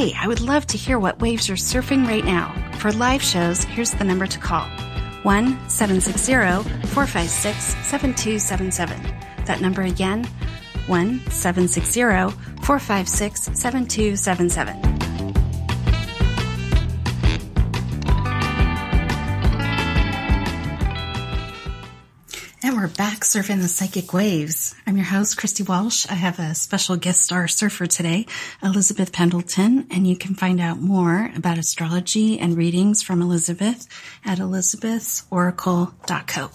Hey, 0.00 0.14
I 0.18 0.28
would 0.28 0.40
love 0.40 0.66
to 0.68 0.78
hear 0.78 0.98
what 0.98 1.20
waves 1.20 1.46
you're 1.46 1.58
surfing 1.58 2.06
right 2.06 2.24
now. 2.24 2.54
For 2.78 2.90
live 2.90 3.22
shows, 3.22 3.64
here's 3.64 3.90
the 3.90 4.02
number 4.02 4.26
to 4.26 4.38
call 4.38 4.66
1 5.24 5.68
760 5.68 6.32
456 6.88 7.76
7277. 7.86 9.44
That 9.44 9.60
number 9.60 9.82
again 9.82 10.24
1 10.86 11.20
760 11.28 12.00
456 12.64 13.50
7277. 13.52 14.89
Back 23.00 23.20
surfing 23.20 23.62
the 23.62 23.68
psychic 23.68 24.12
waves. 24.12 24.74
I'm 24.86 24.94
your 24.94 25.06
host, 25.06 25.38
Christy 25.38 25.62
Walsh. 25.62 26.04
I 26.10 26.12
have 26.12 26.38
a 26.38 26.54
special 26.54 26.96
guest 26.96 27.22
star 27.22 27.48
surfer 27.48 27.86
today, 27.86 28.26
Elizabeth 28.62 29.10
Pendleton, 29.10 29.86
and 29.90 30.06
you 30.06 30.18
can 30.18 30.34
find 30.34 30.60
out 30.60 30.80
more 30.80 31.32
about 31.34 31.56
astrology 31.56 32.38
and 32.38 32.58
readings 32.58 33.02
from 33.02 33.22
Elizabeth 33.22 33.88
at 34.22 34.36
elizabethsoracle.co. 34.36 36.50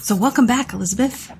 So 0.00 0.16
welcome 0.16 0.46
back, 0.46 0.72
Elizabeth. 0.72 1.30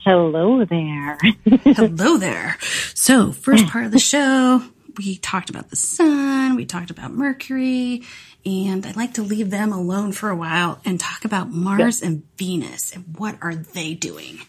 Hello 0.00 0.62
there. 0.66 1.16
Hello 1.64 2.18
there. 2.18 2.58
So 2.92 3.32
first 3.32 3.66
part 3.68 3.86
of 3.86 3.90
the 3.90 3.98
show, 3.98 4.62
we 4.98 5.16
talked 5.16 5.48
about 5.48 5.70
the 5.70 5.76
sun, 5.76 6.56
we 6.56 6.66
talked 6.66 6.90
about 6.90 7.12
Mercury, 7.12 8.02
and 8.46 8.86
I'd 8.86 8.96
like 8.96 9.14
to 9.14 9.22
leave 9.22 9.50
them 9.50 9.72
alone 9.72 10.12
for 10.12 10.30
a 10.30 10.36
while 10.36 10.80
and 10.84 11.00
talk 11.00 11.24
about 11.24 11.50
Mars 11.50 12.00
and 12.00 12.22
Venus 12.36 12.94
and 12.94 13.04
what 13.18 13.36
are 13.42 13.54
they 13.54 13.94
doing? 13.94 14.40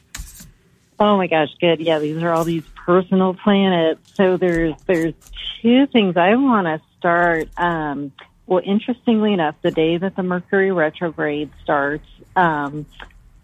Oh 0.99 1.17
my 1.17 1.27
gosh, 1.27 1.49
good. 1.59 1.79
Yeah, 1.79 1.99
these 1.99 2.21
are 2.21 2.31
all 2.31 2.43
these 2.43 2.63
personal 2.85 3.33
planets. 3.33 3.99
So 4.13 4.37
there's 4.37 4.75
there's 4.85 5.13
two 5.61 5.87
things 5.87 6.15
I 6.15 6.35
want 6.35 6.67
to 6.67 6.81
start. 6.97 7.49
Um, 7.57 8.11
well, 8.45 8.61
interestingly 8.63 9.33
enough, 9.33 9.55
the 9.61 9.71
day 9.71 9.97
that 9.97 10.15
the 10.15 10.23
Mercury 10.23 10.71
retrograde 10.71 11.49
starts 11.63 12.07
um, 12.35 12.85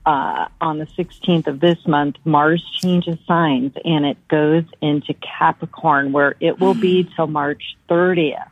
uh, 0.06 0.48
on 0.62 0.78
the 0.78 0.86
16th 0.86 1.48
of 1.48 1.60
this 1.60 1.86
month, 1.86 2.16
Mars 2.26 2.64
changes 2.82 3.18
signs 3.28 3.74
and 3.84 4.06
it 4.06 4.18
goes 4.28 4.64
into 4.82 5.14
Capricorn, 5.14 6.12
where 6.12 6.36
it 6.40 6.60
will 6.60 6.74
be 6.74 7.10
till 7.16 7.28
March 7.28 7.76
30th. 7.90 8.48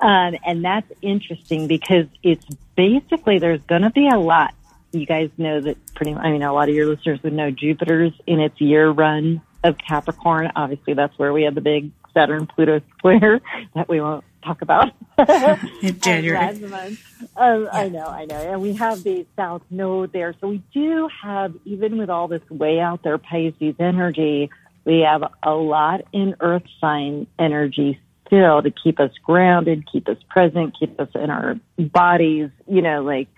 Um, 0.00 0.36
and 0.44 0.64
that's 0.64 0.90
interesting 1.02 1.66
because 1.66 2.06
it's 2.22 2.44
basically 2.76 3.38
there's 3.38 3.62
going 3.62 3.82
to 3.82 3.90
be 3.90 4.08
a 4.08 4.18
lot. 4.18 4.54
You 4.92 5.06
guys 5.06 5.30
know 5.36 5.60
that 5.60 5.76
pretty. 5.94 6.14
I 6.14 6.30
mean, 6.30 6.42
a 6.42 6.52
lot 6.52 6.68
of 6.68 6.74
your 6.74 6.86
listeners 6.86 7.22
would 7.22 7.32
know 7.32 7.50
Jupiter's 7.50 8.12
in 8.26 8.40
its 8.40 8.60
year 8.60 8.88
run 8.90 9.42
of 9.64 9.76
Capricorn. 9.76 10.50
Obviously, 10.56 10.94
that's 10.94 11.18
where 11.18 11.32
we 11.32 11.42
have 11.42 11.54
the 11.54 11.60
big 11.60 11.90
Saturn 12.14 12.46
Pluto 12.46 12.80
square 12.96 13.40
that 13.74 13.88
we 13.88 14.00
won't 14.00 14.24
talk 14.42 14.62
about. 14.62 14.92
In 15.82 16.00
January. 16.00 16.98
Um, 17.36 17.68
I 17.72 17.88
know, 17.88 18.06
I 18.06 18.24
know. 18.24 18.34
And 18.36 18.60
we 18.60 18.72
have 18.74 19.04
the 19.04 19.24
South 19.36 19.62
Node 19.70 20.12
there. 20.12 20.34
So 20.40 20.48
we 20.48 20.62
do 20.72 21.08
have, 21.22 21.54
even 21.64 21.96
with 21.96 22.10
all 22.10 22.26
this 22.26 22.48
way 22.50 22.80
out 22.80 23.04
there 23.04 23.16
Pisces 23.16 23.76
energy, 23.78 24.50
we 24.84 25.00
have 25.00 25.22
a 25.42 25.52
lot 25.52 26.00
in 26.12 26.34
Earth 26.40 26.64
sign 26.80 27.28
energy 27.38 28.00
still 28.28 28.62
to 28.62 28.70
keep 28.70 29.00
us 29.00 29.10
grounded, 29.24 29.90
keep 29.90 30.08
us 30.08 30.18
present, 30.28 30.76
keep 30.78 31.00
us 31.00 31.08
in 31.14 31.30
our 31.30 31.58
bodies, 31.76 32.50
you 32.68 32.82
know, 32.82 33.02
like, 33.02 33.28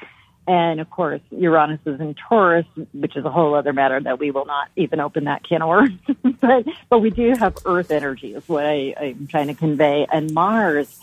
and 0.46 0.80
of 0.80 0.90
course, 0.90 1.20
Uranus 1.30 1.80
is 1.86 2.00
in 2.00 2.14
Taurus, 2.28 2.66
which 2.92 3.16
is 3.16 3.24
a 3.24 3.30
whole 3.30 3.54
other 3.54 3.72
matter 3.72 4.00
that 4.00 4.18
we 4.18 4.30
will 4.30 4.46
not 4.46 4.68
even 4.76 5.00
open 5.00 5.24
that 5.24 5.44
can 5.48 5.62
of 5.62 5.68
worms. 5.68 6.00
but, 6.40 6.66
but 6.88 6.98
we 6.98 7.10
do 7.10 7.34
have 7.38 7.56
Earth 7.64 7.90
energy 7.90 8.34
is 8.34 8.48
what 8.48 8.66
I, 8.66 8.94
I'm 9.00 9.26
trying 9.28 9.46
to 9.46 9.54
convey. 9.54 10.06
And 10.12 10.34
Mars, 10.34 10.98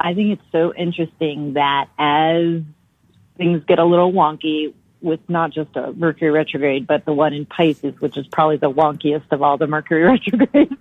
I 0.00 0.14
think 0.14 0.38
it's 0.38 0.52
so 0.52 0.72
interesting 0.74 1.54
that 1.54 1.88
as 1.98 2.62
things 3.36 3.64
get 3.64 3.78
a 3.78 3.84
little 3.84 4.12
wonky, 4.12 4.72
with 5.02 5.20
not 5.28 5.50
just 5.50 5.76
a 5.76 5.92
Mercury 5.92 6.30
retrograde, 6.30 6.86
but 6.86 7.04
the 7.04 7.12
one 7.12 7.32
in 7.32 7.46
Pisces, 7.46 7.94
which 8.00 8.16
is 8.16 8.26
probably 8.26 8.56
the 8.56 8.70
wonkiest 8.70 9.30
of 9.30 9.42
all 9.42 9.56
the 9.56 9.66
Mercury 9.66 10.02
retrogrades. 10.04 10.72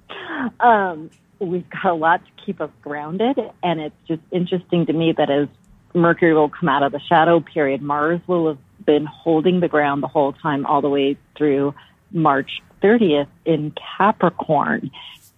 um, 0.60 1.10
we've 1.40 1.70
got 1.70 1.86
a 1.86 1.94
lot 1.94 2.22
to 2.26 2.46
keep 2.46 2.62
us 2.62 2.72
grounded, 2.82 3.38
and 3.64 3.80
it's 3.80 3.96
just 4.08 4.22
interesting 4.32 4.86
to 4.86 4.94
me 4.94 5.14
that 5.14 5.30
as 5.30 5.48
Mercury 5.94 6.34
will 6.34 6.50
come 6.50 6.70
out 6.70 6.84
of 6.84 6.92
the 6.92 7.00
shadow 7.00 7.40
period, 7.40 7.82
Mars 7.82 8.22
will 8.28 8.48
have 8.48 8.58
been 8.86 9.06
holding 9.06 9.60
the 9.60 9.68
ground 9.68 10.04
the 10.04 10.08
whole 10.08 10.34
time, 10.34 10.66
all 10.66 10.82
the 10.82 10.90
way 10.90 11.18
through 11.38 11.74
March 12.12 12.62
30th 12.82 13.28
in 13.46 13.74
Capricorn. 13.98 14.92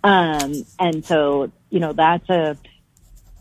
Um, 0.03 0.53
and 0.79 1.05
so, 1.05 1.51
you 1.69 1.79
know, 1.79 1.93
that's 1.93 2.29
a 2.29 2.57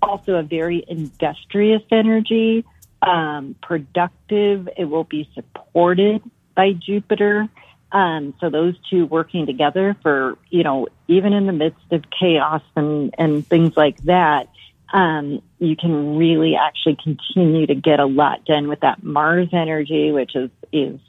also 0.02 0.36
a 0.36 0.42
very 0.42 0.84
industrious 0.86 1.82
energy, 1.90 2.64
um, 3.02 3.56
productive. 3.62 4.68
It 4.76 4.84
will 4.84 5.04
be 5.04 5.28
supported 5.34 6.22
by 6.54 6.72
Jupiter. 6.72 7.48
Um, 7.96 8.34
so 8.40 8.50
those 8.50 8.74
two 8.90 9.06
working 9.06 9.46
together 9.46 9.96
for, 10.02 10.36
you 10.50 10.64
know, 10.64 10.86
even 11.08 11.32
in 11.32 11.46
the 11.46 11.52
midst 11.52 11.90
of 11.92 12.04
chaos 12.10 12.60
and, 12.76 13.14
and 13.16 13.46
things 13.46 13.74
like 13.74 13.96
that, 14.02 14.50
um, 14.92 15.40
you 15.58 15.76
can 15.76 16.18
really 16.18 16.56
actually 16.56 16.98
continue 17.02 17.66
to 17.66 17.74
get 17.74 17.98
a 17.98 18.04
lot 18.04 18.44
done 18.44 18.68
with 18.68 18.80
that 18.80 19.02
Mars 19.02 19.48
energy, 19.50 20.12
which 20.12 20.36
is, 20.36 20.50
is, 20.74 21.00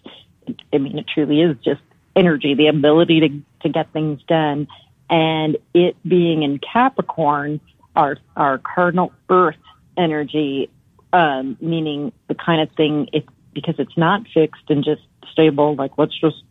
I 0.71 0.77
mean, 0.77 0.97
it 0.97 1.07
truly 1.13 1.41
is 1.41 1.57
just 1.57 1.81
energy, 2.15 2.53
the 2.53 2.67
ability 2.67 3.19
to, 3.19 3.29
to 3.63 3.69
get 3.69 3.91
things 3.91 4.21
done. 4.25 4.69
And 5.09 5.57
it 5.73 5.97
being 6.07 6.43
in 6.43 6.57
Capricorn, 6.57 7.59
our, 7.97 8.17
our 8.37 8.59
cardinal 8.59 9.11
earth 9.29 9.57
energy, 9.97 10.69
um, 11.11 11.57
meaning 11.59 12.13
the 12.29 12.35
kind 12.35 12.61
of 12.61 12.73
thing, 12.77 13.09
it, 13.11 13.25
because 13.53 13.75
it's 13.77 13.97
not 13.97 14.21
fixed 14.33 14.69
and 14.69 14.85
just 14.85 15.01
stable, 15.33 15.75
like 15.75 15.91
let's 15.97 16.17
just 16.17 16.43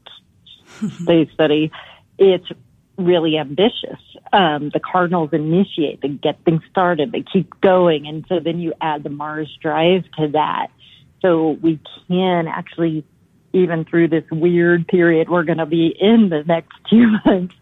stay 1.03 1.29
study, 1.35 1.71
it's 2.19 2.47
really 2.99 3.39
ambitious. 3.39 4.01
Um, 4.33 4.71
the 4.71 4.81
Cardinals 4.81 5.31
initiate, 5.33 6.01
they 6.01 6.09
get 6.09 6.43
things 6.45 6.63
started, 6.71 7.13
they 7.13 7.23
keep 7.31 7.61
going. 7.61 8.07
And 8.07 8.25
so 8.29 8.41
then 8.41 8.59
you 8.59 8.73
add 8.81 9.03
the 9.03 9.11
Mars 9.11 9.57
drive 9.61 10.05
to 10.19 10.29
that. 10.29 10.69
So 11.23 11.51
we 11.51 11.81
can 12.09 12.47
actually, 12.49 13.05
even 13.53 13.85
through 13.85 14.09
this 14.09 14.25
weird 14.31 14.89
period 14.89 15.29
we're 15.29 15.45
going 15.45 15.59
to 15.59 15.67
be 15.67 15.95
in 15.99 16.29
the 16.29 16.43
next 16.45 16.73
two 16.91 17.19
months, 17.25 17.55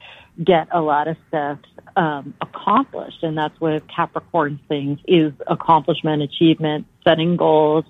get 0.43 0.69
a 0.73 0.81
lot 0.81 1.09
of 1.09 1.17
stuff 1.29 1.59
um, 1.97 2.35
accomplished. 2.41 3.23
And 3.23 3.37
that's 3.37 3.59
what 3.61 3.89
Capricorn 3.89 4.61
things 4.69 4.99
is 5.07 5.33
accomplishment, 5.47 6.23
achievement, 6.23 6.87
setting 7.05 7.37
goals, 7.37 7.85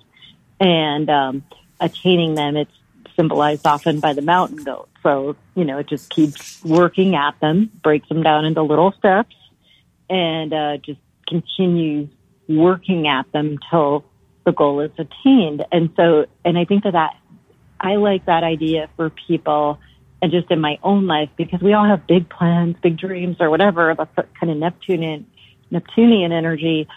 and 0.59 1.09
um, 1.09 1.43
attaining 1.79 2.35
them. 2.35 2.55
It's 2.55 2.71
symbolized 3.15 3.65
often 3.65 3.99
by 3.99 4.13
the 4.13 4.21
mountain 4.21 4.63
goat. 4.63 4.89
So, 5.05 5.35
you 5.53 5.65
know, 5.65 5.77
it 5.77 5.87
just 5.87 6.09
keeps 6.09 6.65
working 6.65 7.15
at 7.15 7.39
them, 7.39 7.69
breaks 7.83 8.09
them 8.09 8.23
down 8.23 8.43
into 8.43 8.63
little 8.63 8.91
steps, 8.91 9.35
and 10.09 10.51
uh, 10.51 10.77
just 10.77 10.99
continues 11.27 12.09
working 12.49 13.07
at 13.07 13.31
them 13.31 13.59
till 13.69 14.03
the 14.45 14.51
goal 14.51 14.79
is 14.79 14.89
attained. 14.97 15.63
And 15.71 15.91
so, 15.95 16.25
and 16.43 16.57
I 16.57 16.65
think 16.65 16.85
that 16.85 16.93
that, 16.93 17.15
I 17.79 17.97
like 17.97 18.25
that 18.25 18.43
idea 18.43 18.89
for 18.95 19.11
people 19.27 19.79
and 20.23 20.31
just 20.31 20.49
in 20.49 20.59
my 20.59 20.79
own 20.81 21.05
life 21.05 21.29
because 21.37 21.61
we 21.61 21.73
all 21.73 21.85
have 21.85 22.07
big 22.07 22.27
plans, 22.27 22.75
big 22.81 22.97
dreams 22.97 23.37
or 23.39 23.51
whatever, 23.51 23.93
that's 23.95 24.15
kind 24.39 24.51
of 24.51 24.57
Neptunian, 24.57 25.27
Neptunian 25.69 26.31
energy, 26.31 26.87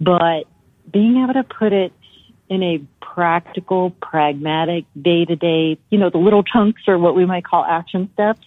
but 0.00 0.48
being 0.90 1.22
able 1.22 1.34
to 1.34 1.44
put 1.44 1.72
it 1.72 1.92
in 2.48 2.62
a 2.62 2.82
practical, 3.00 3.90
pragmatic, 3.90 4.84
day 5.00 5.24
to 5.24 5.36
day, 5.36 5.78
you 5.90 5.98
know, 5.98 6.10
the 6.10 6.18
little 6.18 6.42
chunks 6.42 6.82
or 6.86 6.98
what 6.98 7.14
we 7.14 7.24
might 7.24 7.44
call 7.44 7.64
action 7.64 8.10
steps. 8.14 8.46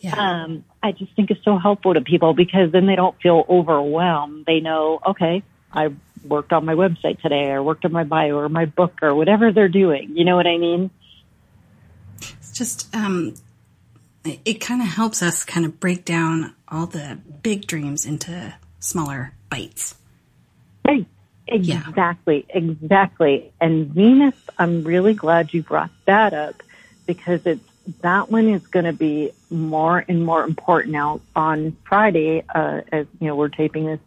Yeah. 0.00 0.16
Um, 0.16 0.64
I 0.82 0.92
just 0.92 1.14
think 1.14 1.30
is 1.30 1.36
so 1.44 1.58
helpful 1.58 1.94
to 1.94 2.00
people 2.00 2.34
because 2.34 2.72
then 2.72 2.86
they 2.86 2.96
don't 2.96 3.18
feel 3.20 3.44
overwhelmed. 3.48 4.46
They 4.46 4.60
know, 4.60 5.00
okay, 5.06 5.42
I 5.72 5.92
worked 6.24 6.52
on 6.52 6.64
my 6.64 6.74
website 6.74 7.20
today 7.20 7.50
or 7.50 7.62
worked 7.62 7.84
on 7.84 7.92
my 7.92 8.04
bio 8.04 8.36
or 8.36 8.48
my 8.48 8.64
book 8.64 8.98
or 9.02 9.14
whatever 9.14 9.52
they're 9.52 9.68
doing. 9.68 10.16
You 10.16 10.24
know 10.24 10.36
what 10.36 10.46
I 10.46 10.58
mean? 10.58 10.90
It's 12.20 12.52
just, 12.52 12.94
um, 12.94 13.34
it 14.24 14.60
kind 14.60 14.82
of 14.82 14.88
helps 14.88 15.22
us 15.22 15.44
kind 15.44 15.66
of 15.66 15.80
break 15.80 16.04
down 16.04 16.54
all 16.68 16.86
the 16.86 17.18
big 17.42 17.66
dreams 17.66 18.06
into 18.06 18.54
smaller 18.80 19.34
bites. 19.50 19.94
Exactly, 21.48 22.46
yeah. 22.48 22.56
exactly. 22.56 23.52
And 23.60 23.88
Venus, 23.88 24.34
I'm 24.58 24.84
really 24.84 25.14
glad 25.14 25.52
you 25.52 25.62
brought 25.62 25.90
that 26.06 26.32
up 26.34 26.62
because 27.06 27.44
it's 27.46 27.64
that 28.00 28.30
one 28.30 28.48
is 28.48 28.64
going 28.68 28.84
to 28.84 28.92
be 28.92 29.32
more 29.50 30.04
and 30.08 30.24
more 30.24 30.44
important 30.44 30.92
now 30.92 31.20
on 31.34 31.76
Friday. 31.84 32.44
Uh, 32.54 32.82
as 32.92 33.06
you 33.20 33.26
know, 33.26 33.36
we're 33.36 33.48
taping 33.48 33.86
this 33.86 34.00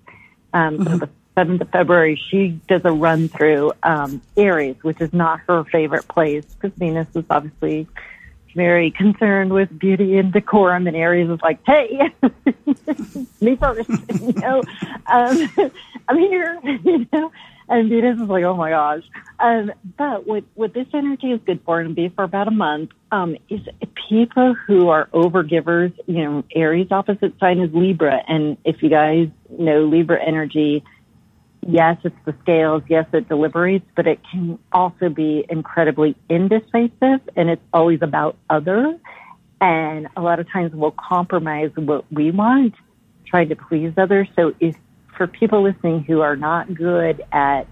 um, 0.54 0.78
mm-hmm. 0.78 0.98
the 0.98 1.10
seventh 1.36 1.62
of 1.62 1.70
February. 1.70 2.16
She 2.16 2.60
does 2.68 2.82
a 2.86 2.92
run 2.92 3.28
through 3.28 3.74
um, 3.84 4.22
Aries, 4.38 4.78
which 4.82 5.02
is 5.02 5.14
not 5.14 5.42
her 5.42 5.64
favorite 5.66 6.08
place 6.08 6.46
because 6.46 6.78
Venus 6.78 7.08
is 7.16 7.26
obviously 7.30 7.88
very 8.56 8.92
concerned 8.92 9.52
with 9.54 9.78
beauty 9.78 10.18
and 10.18 10.32
decorum, 10.32 10.88
and 10.88 10.96
Aries 10.96 11.30
is 11.30 11.40
like, 11.42 11.60
"Hey, 11.66 12.12
me 13.42 13.56
first, 13.58 13.90
you 14.22 14.34
know, 14.34 14.64
um, 15.08 15.50
I'm 16.08 16.18
here, 16.18 16.60
you 16.84 17.06
know." 17.12 17.32
And 17.68 17.90
Venus 17.90 18.22
is 18.22 18.30
like, 18.30 18.44
"Oh 18.44 18.56
my 18.56 18.70
gosh!" 18.70 19.04
Um, 19.40 19.72
but 19.98 20.26
what 20.26 20.44
what 20.54 20.74
this 20.74 20.88
energy 20.94 21.32
is 21.32 21.42
good 21.46 21.62
for, 21.66 21.80
and 21.82 21.96
be 21.96 22.10
for 22.10 22.24
about 22.24 22.48
a 22.48 22.52
month, 22.52 22.92
um, 23.12 23.36
is 23.50 23.62
people 24.10 24.56
who 24.68 24.90
are 24.90 25.08
overgivers. 25.08 25.94
You 26.06 26.24
know, 26.24 26.44
Aries 26.56 26.92
opposite 26.92 27.38
sign 27.40 27.60
is 27.60 27.74
Libra, 27.74 28.22
and 28.28 28.58
if 28.64 28.82
you 28.82 28.90
guys 28.90 29.30
know 29.50 29.86
Libra 29.86 30.24
energy 30.24 30.84
yes, 31.66 31.98
it's 32.04 32.16
the 32.26 32.36
scales. 32.42 32.84
Yes, 32.88 33.06
it 33.14 33.28
deliberates, 33.28 33.86
but 33.96 34.08
it 34.08 34.20
can 34.32 34.60
also 34.72 35.10
be 35.10 35.46
incredibly 35.50 36.16
indecisive 36.30 37.22
and 37.36 37.50
it's 37.50 37.62
always 37.74 38.00
about 38.02 38.38
other. 38.50 38.98
And 39.60 40.08
a 40.16 40.22
lot 40.22 40.40
of 40.40 40.50
times 40.52 40.74
we'll 40.74 40.96
compromise 40.98 41.72
what 41.76 42.06
we 42.12 42.32
want, 42.32 42.76
trying 43.26 43.50
to 43.50 43.56
please 43.56 43.94
others. 43.98 44.28
So 44.36 44.54
if 44.60 44.76
for 45.18 45.28
people 45.28 45.64
listening 45.64 46.04
who 46.04 46.22
are 46.22 46.36
not 46.36 46.74
good 46.74 47.24
at 47.32 47.68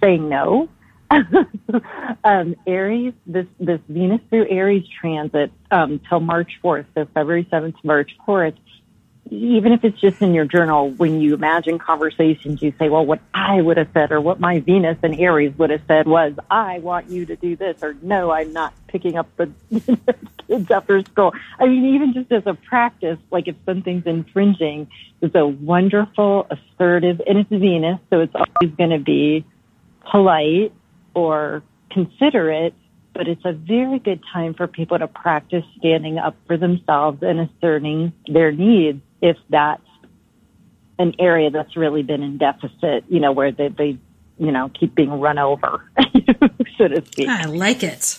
saying 0.00 0.28
no, 0.28 0.68
um, 2.24 2.54
Aries, 2.66 3.14
this, 3.26 3.46
this 3.58 3.80
Venus 3.88 4.20
through 4.30 4.48
Aries 4.48 4.84
transit, 5.00 5.50
um, 5.70 6.00
till 6.08 6.20
March 6.20 6.52
4th, 6.62 6.86
so 6.94 7.06
February 7.14 7.48
7th 7.50 7.80
to 7.80 7.86
March 7.86 8.12
4th, 8.26 8.56
even 9.30 9.72
if 9.72 9.84
it's 9.84 10.00
just 10.00 10.20
in 10.20 10.34
your 10.34 10.44
journal, 10.44 10.90
when 10.90 11.20
you 11.20 11.34
imagine 11.34 11.78
conversations, 11.78 12.60
you 12.60 12.72
say, 12.78 12.88
well, 12.88 13.06
what 13.06 13.20
I 13.32 13.60
would 13.60 13.76
have 13.76 13.88
said 13.94 14.10
or 14.10 14.20
what 14.20 14.40
my 14.40 14.58
Venus 14.58 14.98
and 15.04 15.18
Aries 15.20 15.56
would 15.56 15.70
have 15.70 15.82
said 15.86 16.06
was, 16.08 16.34
I 16.50 16.80
want 16.80 17.08
you 17.10 17.26
to 17.26 17.36
do 17.36 17.54
this 17.54 17.80
or 17.82 17.94
no, 18.02 18.32
I'm 18.32 18.52
not 18.52 18.74
picking 18.88 19.16
up 19.16 19.28
the 19.36 19.52
kids 20.48 20.70
after 20.70 21.00
school. 21.02 21.32
I 21.60 21.66
mean, 21.66 21.94
even 21.94 22.12
just 22.12 22.32
as 22.32 22.42
a 22.46 22.54
practice, 22.54 23.18
like 23.30 23.46
if 23.46 23.54
something's 23.64 24.04
infringing, 24.04 24.88
it's 25.20 25.34
a 25.36 25.46
wonderful, 25.46 26.48
assertive, 26.50 27.22
and 27.24 27.38
it's 27.38 27.50
Venus, 27.50 28.00
so 28.10 28.20
it's 28.20 28.34
always 28.34 28.74
going 28.76 28.90
to 28.90 28.98
be 28.98 29.44
polite 30.10 30.72
or 31.14 31.62
considerate, 31.90 32.74
but 33.14 33.28
it's 33.28 33.44
a 33.44 33.52
very 33.52 34.00
good 34.00 34.22
time 34.32 34.54
for 34.54 34.66
people 34.66 34.98
to 34.98 35.06
practice 35.06 35.64
standing 35.78 36.18
up 36.18 36.34
for 36.48 36.56
themselves 36.56 37.22
and 37.22 37.38
asserting 37.38 38.12
their 38.26 38.50
needs 38.50 39.02
if 39.20 39.36
that's 39.48 39.82
an 40.98 41.14
area 41.18 41.50
that's 41.50 41.76
really 41.76 42.02
been 42.02 42.22
in 42.22 42.38
deficit, 42.38 43.04
you 43.08 43.20
know, 43.20 43.32
where 43.32 43.52
they, 43.52 43.68
they 43.68 43.98
you 44.38 44.52
know, 44.52 44.70
keep 44.70 44.94
being 44.94 45.20
run 45.20 45.38
over, 45.38 45.84
so 46.78 46.88
to 46.88 47.04
speak. 47.04 47.28
I 47.28 47.44
like 47.44 47.82
it. 47.82 48.18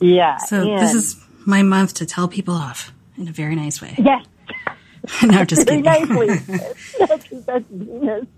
Yeah. 0.00 0.38
So 0.38 0.64
this 0.64 0.94
is 0.94 1.16
my 1.46 1.62
month 1.62 1.94
to 1.94 2.06
tell 2.06 2.26
people 2.26 2.54
off 2.54 2.92
in 3.16 3.28
a 3.28 3.32
very 3.32 3.54
nice 3.54 3.80
way. 3.80 3.94
Yes. 3.98 4.24
no, 5.22 5.44
just 5.44 5.66
kidding. 5.66 5.82
nicely. 5.82 6.28
that's, 6.98 7.28
that's 7.30 7.64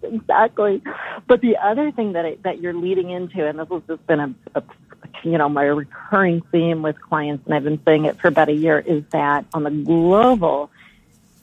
exactly. 0.03 0.83
But 1.27 1.41
the 1.41 1.57
other 1.57 1.91
thing 1.93 2.13
that 2.13 2.25
I, 2.25 2.37
that 2.43 2.61
you're 2.61 2.75
leading 2.75 3.11
into, 3.11 3.47
and 3.47 3.59
this 3.59 3.69
has 3.69 3.83
just 3.89 4.07
been 4.07 4.21
a, 4.21 4.35
a 4.55 4.63
you 5.25 5.39
know 5.39 5.49
my 5.49 5.65
recurring 5.65 6.43
theme 6.53 6.83
with 6.83 7.01
clients, 7.01 7.45
and 7.47 7.55
I've 7.55 7.65
been 7.65 7.81
saying 7.85 8.05
it 8.05 8.21
for 8.21 8.29
about 8.29 8.49
a 8.49 8.55
year, 8.55 8.79
is 8.79 9.03
that 9.11 9.47
on 9.55 9.65
the 9.65 9.71
global 9.71 10.71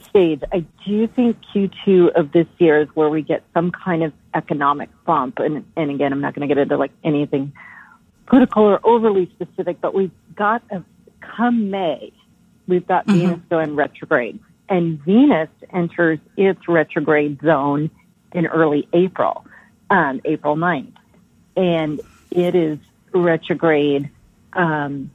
stage, 0.09 0.41
I 0.51 0.65
do 0.85 1.07
think 1.07 1.37
Q2 1.53 2.13
of 2.15 2.31
this 2.31 2.47
year 2.57 2.81
is 2.81 2.87
where 2.93 3.09
we 3.09 3.21
get 3.21 3.43
some 3.53 3.71
kind 3.71 4.03
of 4.03 4.13
economic 4.33 4.89
bump. 5.05 5.39
And, 5.39 5.65
and 5.75 5.91
again, 5.91 6.11
I'm 6.11 6.21
not 6.21 6.35
going 6.35 6.47
to 6.47 6.53
get 6.53 6.61
into 6.61 6.77
like 6.77 6.91
anything 7.03 7.53
political 8.25 8.63
or 8.63 8.79
overly 8.83 9.31
specific, 9.35 9.81
but 9.81 9.93
we've 9.93 10.11
got 10.35 10.63
a, 10.71 10.83
come 11.21 11.69
May, 11.69 12.11
we've 12.67 12.87
got 12.87 13.07
mm-hmm. 13.07 13.19
Venus 13.19 13.39
going 13.49 13.75
retrograde 13.75 14.39
and 14.69 15.03
Venus 15.03 15.49
enters 15.73 16.19
its 16.37 16.67
retrograde 16.67 17.41
zone 17.41 17.89
in 18.31 18.45
early 18.45 18.87
April, 18.93 19.45
um, 19.89 20.21
April 20.23 20.55
9th. 20.55 20.93
And 21.57 21.99
it 22.31 22.55
is 22.55 22.77
retrograde. 23.11 24.09
Um, 24.53 25.11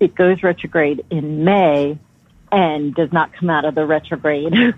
it 0.00 0.14
goes 0.14 0.42
retrograde 0.42 1.04
in 1.10 1.44
May 1.44 1.98
and 2.52 2.94
does 2.94 3.12
not 3.12 3.32
come 3.32 3.50
out 3.50 3.64
of 3.64 3.74
the 3.74 3.86
retrograde. 3.86 4.52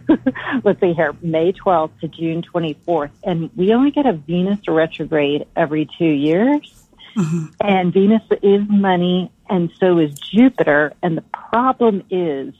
Let's 0.64 0.80
see 0.80 0.92
here, 0.92 1.14
May 1.22 1.52
12th 1.52 2.00
to 2.00 2.08
June 2.08 2.42
24th. 2.42 3.10
And 3.24 3.50
we 3.56 3.72
only 3.72 3.90
get 3.90 4.06
a 4.06 4.12
Venus 4.12 4.60
retrograde 4.68 5.46
every 5.56 5.88
two 5.98 6.04
years. 6.04 6.82
Mm-hmm. 7.16 7.46
And 7.60 7.92
Venus 7.92 8.22
is 8.42 8.62
money, 8.68 9.30
and 9.48 9.70
so 9.78 9.98
is 9.98 10.18
Jupiter. 10.18 10.92
And 11.02 11.16
the 11.16 11.24
problem 11.32 12.04
is, 12.10 12.54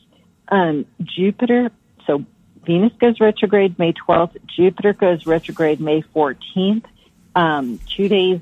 um, 0.49 0.87
Jupiter, 1.03 1.71
so 2.07 2.25
Venus 2.65 2.93
goes 2.99 3.21
retrograde 3.21 3.79
May 3.79 3.93
12th, 3.93 4.37
Jupiter 4.47 4.93
goes 4.93 5.27
retrograde 5.27 5.81
May 5.81 6.03
14th. 6.15 6.85
Um, 7.35 7.81
two 7.89 8.09
days 8.09 8.41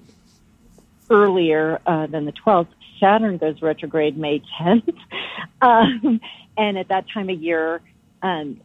earlier 1.08 1.80
uh, 1.86 2.06
than 2.06 2.24
the 2.24 2.32
12th, 2.32 2.68
Saturn 2.98 3.38
goes 3.38 3.62
retrograde 3.62 4.16
May 4.16 4.42
10th. 4.60 4.96
um, 5.62 6.20
and 6.56 6.78
at 6.78 6.88
that 6.88 7.06
time 7.12 7.28
of 7.28 7.40
year, 7.40 7.80
um, 8.22 8.60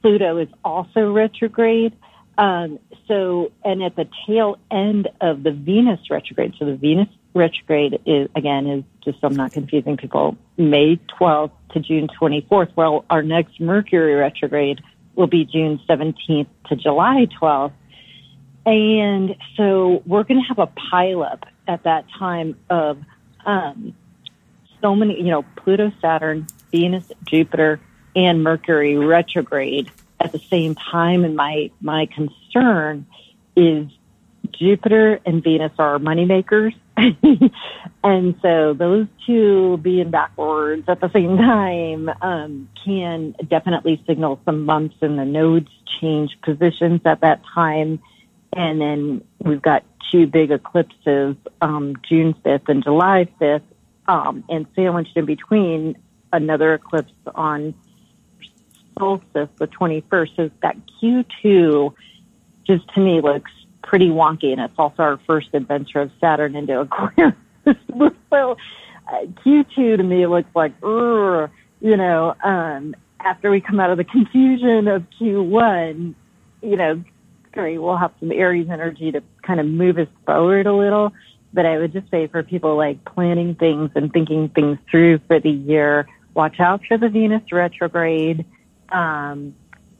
Pluto 0.00 0.38
is 0.38 0.48
also 0.64 1.12
retrograde. 1.12 1.94
Um, 2.36 2.78
so, 3.08 3.50
and 3.64 3.82
at 3.82 3.96
the 3.96 4.08
tail 4.26 4.58
end 4.70 5.08
of 5.20 5.42
the 5.42 5.50
Venus 5.50 5.98
retrograde, 6.08 6.54
so 6.58 6.66
the 6.66 6.76
Venus 6.76 7.08
retrograde 7.34 8.00
is, 8.06 8.28
again, 8.36 8.66
is 8.66 8.84
just, 9.04 9.20
so 9.20 9.26
I'm 9.26 9.34
not 9.34 9.52
confusing 9.52 9.96
people, 9.96 10.36
May 10.56 11.00
12th 11.20 11.50
to 11.72 11.80
June 11.80 12.08
24th. 12.20 12.70
Well, 12.76 13.04
our 13.10 13.22
next 13.22 13.60
Mercury 13.60 14.14
retrograde 14.14 14.80
will 15.16 15.26
be 15.26 15.44
June 15.44 15.80
17th 15.88 16.46
to 16.68 16.76
July 16.76 17.26
12th. 17.40 17.72
And 18.66 19.34
so 19.56 20.02
we're 20.06 20.24
going 20.24 20.40
to 20.40 20.46
have 20.48 20.58
a 20.58 20.68
pileup 20.92 21.42
at 21.66 21.84
that 21.84 22.04
time 22.18 22.56
of, 22.70 22.98
um, 23.44 23.94
so 24.80 24.94
many, 24.94 25.16
you 25.18 25.30
know, 25.30 25.44
Pluto, 25.56 25.90
Saturn, 26.00 26.46
Venus, 26.70 27.10
Jupiter, 27.24 27.80
and 28.14 28.42
Mercury 28.42 28.96
retrograde 28.96 29.90
at 30.20 30.32
the 30.32 30.38
same 30.38 30.74
time. 30.74 31.24
And 31.24 31.36
my, 31.36 31.70
my 31.80 32.06
concern 32.06 33.06
is 33.56 33.86
Jupiter 34.50 35.20
and 35.24 35.42
Venus 35.42 35.72
are 35.78 35.98
money 35.98 36.24
makers. 36.24 36.74
and 38.02 38.34
so 38.42 38.74
those 38.74 39.06
two 39.26 39.76
being 39.78 40.10
backwards 40.10 40.88
at 40.88 41.00
the 41.00 41.10
same 41.10 41.36
time 41.36 42.10
um, 42.22 42.68
can 42.84 43.34
definitely 43.48 44.02
signal 44.06 44.40
some 44.44 44.66
bumps 44.66 44.96
in 45.00 45.16
the 45.16 45.24
nodes 45.24 45.70
change 46.00 46.36
positions 46.42 47.00
at 47.04 47.20
that 47.20 47.42
time. 47.54 48.00
And 48.52 48.80
then 48.80 49.24
we've 49.38 49.62
got 49.62 49.84
two 50.10 50.26
big 50.26 50.50
eclipses, 50.50 51.36
um, 51.60 51.96
June 52.08 52.34
5th 52.44 52.68
and 52.68 52.82
July 52.82 53.28
5th, 53.40 53.62
um, 54.06 54.42
and 54.48 54.66
sandwiched 54.74 55.16
in 55.16 55.26
between 55.26 55.96
another 56.32 56.74
eclipse 56.74 57.12
on 57.34 57.74
solstice, 58.98 59.48
the 59.58 59.66
21st. 59.66 60.36
So 60.36 60.50
that 60.62 60.76
Q2 61.00 61.94
just 62.64 62.88
to 62.94 63.00
me 63.00 63.20
looks 63.20 63.50
pretty 63.82 64.10
wonky, 64.10 64.52
and 64.52 64.60
it's 64.60 64.74
also 64.78 65.02
our 65.02 65.16
first 65.26 65.48
adventure 65.54 66.00
of 66.00 66.10
Saturn 66.20 66.54
into 66.54 66.80
Aquarius. 66.80 67.34
so 68.30 68.56
uh, 69.08 69.26
Q2 69.44 69.96
to 69.96 70.02
me 70.02 70.26
looks 70.26 70.54
like, 70.54 70.72
you 70.82 71.96
know, 71.96 72.34
um, 72.42 72.94
after 73.20 73.50
we 73.50 73.60
come 73.60 73.80
out 73.80 73.90
of 73.90 73.96
the 73.96 74.04
confusion 74.04 74.88
of 74.88 75.04
Q1, 75.18 76.14
you 76.62 76.76
know, 76.76 77.02
great, 77.52 77.78
we'll 77.78 77.96
have 77.96 78.12
some 78.20 78.30
Aries 78.30 78.68
energy 78.70 79.10
to 79.12 79.22
kind 79.42 79.60
of 79.60 79.66
move 79.66 79.98
us 79.98 80.08
forward 80.26 80.66
a 80.66 80.72
little. 80.72 81.12
But 81.52 81.64
I 81.64 81.78
would 81.78 81.92
just 81.92 82.10
say 82.10 82.26
for 82.26 82.42
people 82.42 82.76
like 82.76 83.04
planning 83.04 83.54
things 83.54 83.90
and 83.94 84.12
thinking 84.12 84.50
things 84.50 84.78
through 84.90 85.18
for 85.26 85.40
the 85.40 85.50
year, 85.50 86.06
watch 86.38 86.60
out 86.60 86.80
for 86.86 86.96
the 86.96 87.08
Venus 87.08 87.42
retrograde. 87.50 88.46
Um, 88.90 89.56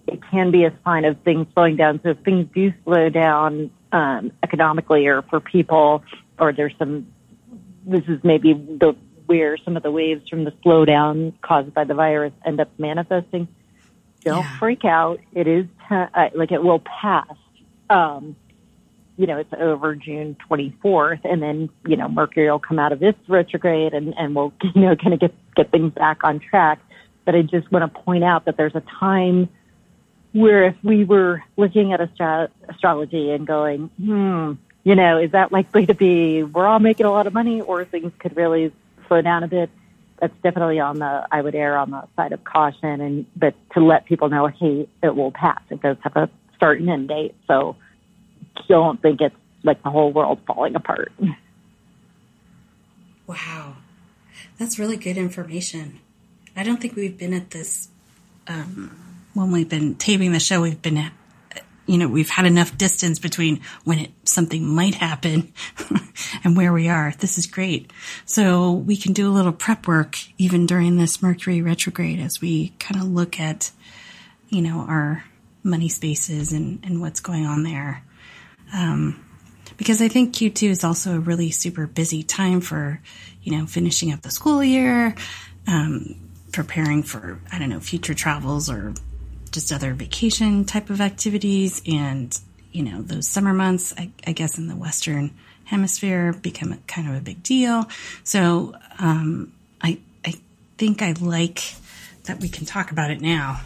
it 0.06 0.20
can 0.30 0.52
be 0.52 0.64
a 0.64 0.72
sign 0.84 1.04
of 1.04 1.20
things 1.22 1.48
slowing 1.52 1.76
down. 1.76 2.00
So 2.02 2.10
if 2.10 2.18
things 2.20 2.46
do 2.54 2.72
slow 2.84 3.08
down 3.10 3.72
um, 3.90 4.30
economically 4.42 5.08
or 5.08 5.22
for 5.22 5.40
people, 5.40 6.04
or 6.38 6.52
there's 6.52 6.74
some, 6.78 7.08
this 7.84 8.04
is 8.06 8.20
maybe 8.22 8.54
the 8.54 8.96
where 9.26 9.58
some 9.58 9.76
of 9.76 9.82
the 9.82 9.90
waves 9.90 10.26
from 10.28 10.44
the 10.44 10.52
slowdown 10.64 11.34
caused 11.42 11.74
by 11.74 11.84
the 11.84 11.92
virus 11.92 12.32
end 12.46 12.60
up 12.60 12.70
manifesting. 12.78 13.46
Don't 14.24 14.42
yeah. 14.42 14.58
freak 14.58 14.84
out. 14.86 15.20
It 15.34 15.46
is 15.46 15.66
uh, 15.90 16.06
like 16.34 16.52
it 16.52 16.62
will 16.62 16.80
pass. 17.02 17.36
Um, 17.90 18.36
you 19.18 19.26
know, 19.26 19.36
it's 19.36 19.52
over 19.52 19.96
June 19.96 20.36
24th, 20.48 21.20
and 21.24 21.42
then 21.42 21.68
you 21.84 21.96
know 21.96 22.08
Mercury 22.08 22.48
will 22.48 22.60
come 22.60 22.78
out 22.78 22.92
of 22.92 23.02
its 23.02 23.18
retrograde, 23.28 23.92
and 23.92 24.14
and 24.16 24.34
we'll 24.34 24.52
you 24.74 24.80
know 24.80 24.96
kind 24.96 25.12
of 25.12 25.20
get 25.20 25.34
get 25.56 25.70
things 25.70 25.92
back 25.92 26.22
on 26.22 26.38
track. 26.38 26.80
But 27.24 27.34
I 27.34 27.42
just 27.42 27.70
want 27.70 27.92
to 27.92 28.00
point 28.00 28.24
out 28.24 28.46
that 28.46 28.56
there's 28.56 28.76
a 28.76 28.82
time 28.98 29.48
where 30.32 30.64
if 30.64 30.76
we 30.82 31.04
were 31.04 31.42
looking 31.56 31.92
at 31.92 32.00
astro- 32.00 32.48
astrology 32.68 33.32
and 33.32 33.46
going, 33.46 33.90
hmm, 34.00 34.52
you 34.84 34.94
know, 34.94 35.18
is 35.18 35.32
that 35.32 35.50
likely 35.52 35.84
to 35.86 35.94
be 35.94 36.44
we're 36.44 36.66
all 36.66 36.78
making 36.78 37.04
a 37.04 37.10
lot 37.10 37.26
of 37.26 37.34
money 37.34 37.60
or 37.60 37.84
things 37.84 38.12
could 38.20 38.36
really 38.36 38.72
slow 39.08 39.20
down 39.20 39.42
a 39.42 39.48
bit? 39.48 39.68
That's 40.20 40.34
definitely 40.42 40.80
on 40.80 41.00
the, 41.00 41.26
I 41.30 41.42
would 41.42 41.54
err 41.54 41.76
on 41.76 41.90
the 41.90 42.04
side 42.16 42.32
of 42.32 42.42
caution 42.44 43.00
and, 43.00 43.26
but 43.36 43.54
to 43.74 43.80
let 43.80 44.06
people 44.06 44.28
know, 44.28 44.46
hey, 44.46 44.88
it 45.02 45.14
will 45.14 45.30
pass. 45.30 45.60
It 45.70 45.82
does 45.82 45.96
have 46.02 46.16
a 46.16 46.30
start 46.56 46.80
and 46.80 46.88
end 46.88 47.08
date. 47.08 47.34
So 47.46 47.76
don't 48.68 49.00
think 49.00 49.20
it's 49.20 49.34
like 49.62 49.82
the 49.82 49.90
whole 49.90 50.12
world 50.12 50.40
falling 50.46 50.74
apart. 50.76 51.12
Wow. 53.26 53.76
That's 54.58 54.78
really 54.78 54.96
good 54.96 55.16
information. 55.16 56.00
I 56.56 56.62
don't 56.64 56.80
think 56.80 56.96
we've 56.96 57.16
been 57.16 57.34
at 57.34 57.50
this 57.50 57.88
um, 58.48 59.24
when 59.34 59.52
we've 59.52 59.68
been 59.68 59.94
taping 59.94 60.32
the 60.32 60.40
show. 60.40 60.62
We've 60.62 60.80
been, 60.80 61.10
you 61.86 61.98
know, 61.98 62.08
we've 62.08 62.30
had 62.30 62.46
enough 62.46 62.76
distance 62.76 63.18
between 63.18 63.60
when 63.84 63.98
it, 64.00 64.10
something 64.24 64.66
might 64.66 64.94
happen 64.94 65.52
and 66.44 66.56
where 66.56 66.72
we 66.72 66.88
are. 66.88 67.12
This 67.18 67.38
is 67.38 67.46
great. 67.46 67.92
So 68.24 68.72
we 68.72 68.96
can 68.96 69.12
do 69.12 69.28
a 69.28 69.34
little 69.34 69.52
prep 69.52 69.86
work 69.86 70.18
even 70.38 70.66
during 70.66 70.96
this 70.96 71.22
Mercury 71.22 71.62
retrograde 71.62 72.18
as 72.18 72.40
we 72.40 72.70
kind 72.80 73.00
of 73.00 73.08
look 73.08 73.38
at, 73.38 73.70
you 74.48 74.62
know, 74.62 74.80
our 74.88 75.24
money 75.62 75.88
spaces 75.88 76.52
and, 76.52 76.80
and 76.82 77.00
what's 77.00 77.20
going 77.20 77.46
on 77.46 77.62
there. 77.62 78.02
Um, 78.72 79.24
because 79.76 80.02
I 80.02 80.08
think 80.08 80.34
Q2 80.34 80.68
is 80.68 80.84
also 80.84 81.16
a 81.16 81.20
really 81.20 81.50
super 81.50 81.86
busy 81.86 82.22
time 82.22 82.60
for, 82.60 83.00
you 83.42 83.56
know, 83.56 83.66
finishing 83.66 84.12
up 84.12 84.22
the 84.22 84.30
school 84.30 84.62
year, 84.62 85.14
um, 85.66 86.16
preparing 86.52 87.02
for, 87.02 87.38
I 87.52 87.58
don't 87.58 87.70
know, 87.70 87.80
future 87.80 88.14
travels 88.14 88.68
or 88.68 88.94
just 89.52 89.72
other 89.72 89.94
vacation 89.94 90.64
type 90.64 90.90
of 90.90 91.00
activities. 91.00 91.80
And, 91.86 92.36
you 92.72 92.82
know, 92.82 93.02
those 93.02 93.28
summer 93.28 93.54
months, 93.54 93.94
I, 93.96 94.10
I 94.26 94.32
guess 94.32 94.58
in 94.58 94.66
the 94.66 94.76
Western 94.76 95.32
hemisphere 95.64 96.32
become 96.32 96.72
a, 96.72 96.78
kind 96.88 97.08
of 97.08 97.14
a 97.14 97.20
big 97.20 97.42
deal. 97.42 97.88
So, 98.24 98.74
um, 98.98 99.52
I, 99.80 99.98
I 100.24 100.34
think 100.76 101.02
I 101.02 101.12
like 101.12 101.62
that 102.24 102.40
we 102.40 102.48
can 102.48 102.66
talk 102.66 102.90
about 102.90 103.10
it 103.10 103.20
now. 103.20 103.60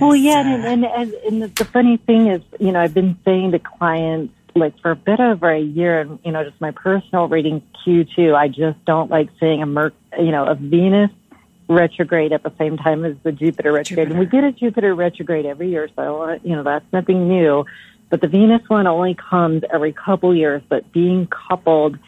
Well, 0.00 0.16
yeah. 0.16 0.40
Uh, 0.40 0.66
and, 0.66 0.84
and, 0.84 1.12
and 1.12 1.42
the 1.54 1.64
funny 1.64 1.96
thing 1.96 2.28
is, 2.28 2.42
you 2.58 2.72
know, 2.72 2.80
I've 2.80 2.94
been 2.94 3.18
saying 3.24 3.52
to 3.52 3.58
clients, 3.58 4.34
like 4.54 4.78
for 4.80 4.92
a 4.92 4.96
bit 4.96 5.20
over 5.20 5.50
a 5.50 5.60
year, 5.60 6.00
and 6.00 6.18
you 6.24 6.32
know, 6.32 6.44
just 6.44 6.60
my 6.60 6.70
personal 6.70 7.28
reading 7.28 7.62
Q2, 7.84 8.34
I 8.34 8.48
just 8.48 8.82
don't 8.84 9.10
like 9.10 9.28
seeing 9.40 9.62
a 9.62 9.66
Merc, 9.66 9.94
you 10.18 10.30
know, 10.30 10.46
a 10.46 10.54
Venus 10.54 11.10
retrograde 11.68 12.32
at 12.32 12.42
the 12.42 12.52
same 12.58 12.76
time 12.76 13.04
as 13.04 13.16
the 13.22 13.32
Jupiter 13.32 13.72
retrograde. 13.72 14.08
Jupiter. 14.08 14.20
And 14.20 14.20
we 14.20 14.26
get 14.26 14.44
a 14.44 14.52
Jupiter 14.52 14.94
retrograde 14.94 15.46
every 15.46 15.70
year, 15.70 15.88
so, 15.96 16.22
uh, 16.22 16.38
you 16.44 16.54
know, 16.54 16.62
that's 16.62 16.84
nothing 16.92 17.28
new. 17.28 17.64
But 18.10 18.20
the 18.20 18.28
Venus 18.28 18.62
one 18.68 18.86
only 18.86 19.14
comes 19.14 19.62
every 19.72 19.92
couple 19.92 20.34
years, 20.34 20.62
but 20.68 20.92
being 20.92 21.26
coupled 21.26 21.98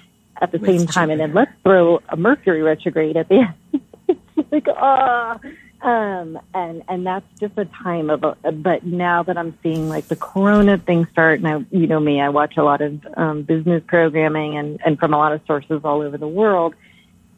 at 0.40 0.52
the 0.52 0.58
With 0.58 0.68
same 0.68 0.86
time. 0.86 1.08
Jupiter. 1.08 1.12
And 1.12 1.20
then 1.20 1.34
let's 1.34 1.52
throw 1.62 2.00
a 2.08 2.16
Mercury 2.16 2.62
retrograde 2.62 3.16
at 3.16 3.28
the 3.28 3.46
end. 3.46 3.82
it's 4.36 4.52
like, 4.52 4.66
ah. 4.68 5.38
Oh. 5.42 5.50
Um, 5.86 6.40
and, 6.52 6.82
and 6.88 7.06
that's 7.06 7.24
just 7.38 7.56
a 7.56 7.64
time 7.64 8.10
of, 8.10 8.24
a, 8.24 8.50
but 8.50 8.84
now 8.84 9.22
that 9.22 9.38
I'm 9.38 9.56
seeing 9.62 9.88
like 9.88 10.08
the 10.08 10.16
Corona 10.16 10.78
thing 10.78 11.06
start, 11.12 11.38
and 11.38 11.46
I, 11.46 11.64
you 11.70 11.86
know 11.86 12.00
me, 12.00 12.20
I 12.20 12.28
watch 12.30 12.56
a 12.56 12.64
lot 12.64 12.80
of, 12.80 13.06
um, 13.16 13.42
business 13.42 13.84
programming 13.86 14.56
and, 14.58 14.80
and 14.84 14.98
from 14.98 15.14
a 15.14 15.16
lot 15.16 15.32
of 15.32 15.42
sources 15.46 15.82
all 15.84 16.02
over 16.02 16.18
the 16.18 16.26
world, 16.26 16.74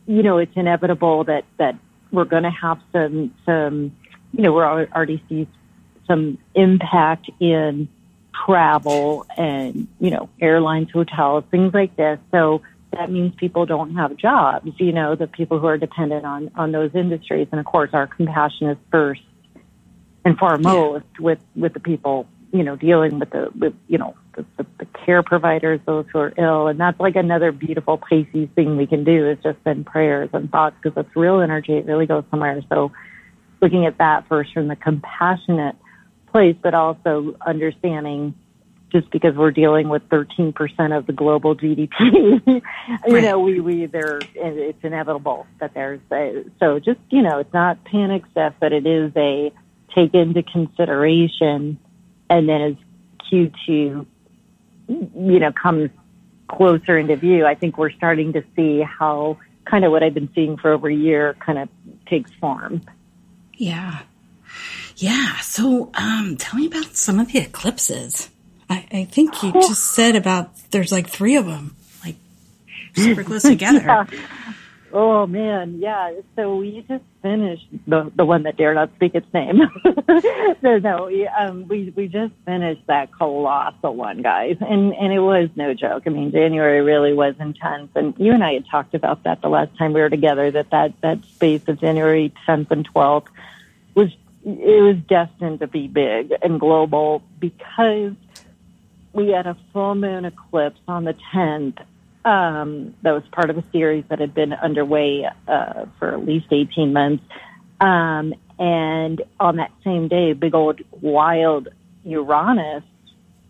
you 0.06 0.22
know, 0.22 0.38
it's 0.38 0.56
inevitable 0.56 1.24
that, 1.24 1.44
that 1.58 1.76
we're 2.10 2.24
going 2.24 2.44
to 2.44 2.50
have 2.50 2.80
some, 2.90 3.34
some, 3.44 3.94
you 4.32 4.42
know, 4.42 4.54
we're 4.54 4.64
already 4.64 5.22
see 5.28 5.46
some 6.06 6.38
impact 6.54 7.28
in 7.40 7.86
travel 8.46 9.26
and, 9.36 9.88
you 10.00 10.10
know, 10.10 10.30
airlines, 10.40 10.90
hotels, 10.90 11.44
things 11.50 11.74
like 11.74 11.94
this. 11.96 12.18
So 12.30 12.62
that 12.98 13.10
means 13.10 13.34
people 13.36 13.64
don't 13.64 13.94
have 13.94 14.16
jobs, 14.16 14.72
you 14.78 14.92
know, 14.92 15.14
the 15.14 15.26
people 15.26 15.58
who 15.58 15.66
are 15.66 15.78
dependent 15.78 16.24
on, 16.24 16.50
on 16.56 16.72
those 16.72 16.90
industries. 16.94 17.48
And 17.50 17.60
of 17.60 17.66
course, 17.66 17.90
our 17.92 18.06
compassion 18.06 18.68
is 18.68 18.76
first 18.90 19.22
and 20.24 20.36
foremost 20.36 21.06
yeah. 21.14 21.24
with, 21.24 21.38
with 21.54 21.72
the 21.74 21.80
people 21.80 22.26
you 22.52 22.62
know, 22.62 22.76
dealing 22.76 23.18
with 23.18 23.30
the, 23.30 23.50
with, 23.58 23.74
you 23.88 23.98
know, 23.98 24.14
the, 24.34 24.44
the, 24.56 24.66
the 24.78 24.86
care 25.04 25.22
providers, 25.22 25.80
those 25.84 26.06
who 26.12 26.18
are 26.18 26.32
ill. 26.38 26.68
And 26.68 26.80
that's 26.80 26.98
like 26.98 27.16
another 27.16 27.52
beautiful 27.52 27.98
Pisces 27.98 28.48
thing 28.54 28.76
we 28.76 28.86
can 28.86 29.04
do 29.04 29.28
is 29.28 29.38
just 29.42 29.58
send 29.64 29.84
prayers 29.86 30.30
and 30.32 30.50
thoughts 30.50 30.76
because 30.82 30.96
it's 30.96 31.14
real 31.14 31.40
energy. 31.40 31.74
It 31.74 31.86
really 31.86 32.06
goes 32.06 32.24
somewhere. 32.30 32.60
So 32.70 32.92
looking 33.60 33.86
at 33.86 33.98
that 33.98 34.26
first 34.28 34.54
from 34.54 34.68
the 34.68 34.76
compassionate 34.76 35.76
place, 36.32 36.56
but 36.62 36.74
also 36.74 37.36
understanding 37.46 38.34
just 38.90 39.10
because 39.10 39.34
we're 39.34 39.50
dealing 39.50 39.88
with 39.88 40.08
13% 40.08 40.96
of 40.96 41.06
the 41.06 41.12
global 41.12 41.54
GDP, 41.54 41.90
you 42.46 42.62
right. 43.08 43.22
know, 43.22 43.38
we, 43.38 43.60
we, 43.60 43.86
there, 43.86 44.20
it's 44.34 44.82
inevitable 44.82 45.46
that 45.60 45.74
there's 45.74 46.00
a, 46.10 46.44
so 46.58 46.78
just, 46.78 47.00
you 47.10 47.22
know, 47.22 47.38
it's 47.38 47.52
not 47.52 47.84
panic 47.84 48.22
stuff, 48.30 48.54
but 48.60 48.72
it 48.72 48.86
is 48.86 49.12
a 49.16 49.52
take 49.94 50.14
into 50.14 50.42
consideration. 50.42 51.78
And 52.30 52.48
then 52.48 52.60
as 52.62 52.74
Q2, 53.30 53.58
you 53.68 54.06
know, 55.14 55.52
comes 55.52 55.90
closer 56.48 56.96
into 56.96 57.16
view, 57.16 57.44
I 57.44 57.54
think 57.54 57.76
we're 57.76 57.92
starting 57.92 58.32
to 58.32 58.44
see 58.56 58.80
how 58.80 59.38
kind 59.66 59.84
of 59.84 59.92
what 59.92 60.02
I've 60.02 60.14
been 60.14 60.30
seeing 60.34 60.56
for 60.56 60.72
over 60.72 60.88
a 60.88 60.94
year 60.94 61.34
kind 61.34 61.58
of 61.58 61.68
takes 62.06 62.32
form. 62.34 62.82
Yeah. 63.54 64.00
Yeah. 64.96 65.36
So, 65.40 65.90
um, 65.94 66.36
tell 66.38 66.58
me 66.58 66.66
about 66.66 66.96
some 66.96 67.20
of 67.20 67.30
the 67.32 67.40
eclipses. 67.40 68.30
I, 68.70 68.86
I 68.92 69.04
think 69.04 69.42
you 69.42 69.52
just 69.52 69.92
said 69.94 70.16
about 70.16 70.50
there's 70.70 70.92
like 70.92 71.08
three 71.08 71.36
of 71.36 71.46
them, 71.46 71.76
like 72.04 72.16
super 72.94 73.24
close 73.24 73.42
together. 73.54 73.80
yeah. 73.80 74.04
Oh 74.92 75.26
man, 75.26 75.78
yeah. 75.80 76.12
So 76.34 76.56
we 76.56 76.84
just 76.88 77.04
finished 77.20 77.66
the 77.86 78.10
the 78.16 78.24
one 78.24 78.44
that 78.44 78.56
dare 78.56 78.72
not 78.72 78.90
speak 78.94 79.14
its 79.14 79.26
name. 79.34 79.60
so 80.62 80.78
no, 80.78 81.06
we, 81.06 81.26
um, 81.26 81.68
we 81.68 81.92
we 81.94 82.08
just 82.08 82.32
finished 82.46 82.86
that 82.86 83.12
colossal 83.12 83.94
one, 83.94 84.22
guys, 84.22 84.56
and 84.60 84.94
and 84.94 85.12
it 85.12 85.20
was 85.20 85.50
no 85.56 85.74
joke. 85.74 86.04
I 86.06 86.10
mean, 86.10 86.32
January 86.32 86.80
really 86.80 87.12
was 87.12 87.34
intense, 87.38 87.90
and 87.94 88.14
you 88.16 88.32
and 88.32 88.42
I 88.42 88.54
had 88.54 88.66
talked 88.70 88.94
about 88.94 89.24
that 89.24 89.42
the 89.42 89.48
last 89.48 89.76
time 89.76 89.92
we 89.92 90.00
were 90.00 90.10
together. 90.10 90.50
That 90.50 90.70
that 90.70 90.98
that 91.02 91.24
space 91.24 91.68
of 91.68 91.80
January 91.80 92.32
10th 92.46 92.70
and 92.70 92.88
12th 92.94 93.26
was 93.94 94.08
it 94.44 94.82
was 94.82 94.96
destined 95.06 95.60
to 95.60 95.66
be 95.66 95.86
big 95.86 96.32
and 96.42 96.58
global 96.58 97.22
because 97.38 98.12
we 99.12 99.28
had 99.28 99.46
a 99.46 99.56
full 99.72 99.94
moon 99.94 100.24
eclipse 100.24 100.80
on 100.86 101.04
the 101.04 101.14
10th. 101.34 101.84
Um, 102.24 102.94
that 103.02 103.12
was 103.12 103.22
part 103.30 103.48
of 103.48 103.56
a 103.56 103.64
series 103.72 104.04
that 104.08 104.18
had 104.18 104.34
been 104.34 104.52
underway 104.52 105.28
uh, 105.46 105.86
for 105.98 106.12
at 106.12 106.26
least 106.26 106.46
18 106.50 106.92
months. 106.92 107.24
Um, 107.80 108.34
and 108.58 109.22
on 109.38 109.56
that 109.56 109.70
same 109.84 110.08
day, 110.08 110.32
big 110.32 110.54
old 110.54 110.80
wild 111.00 111.68
Uranus 112.04 112.82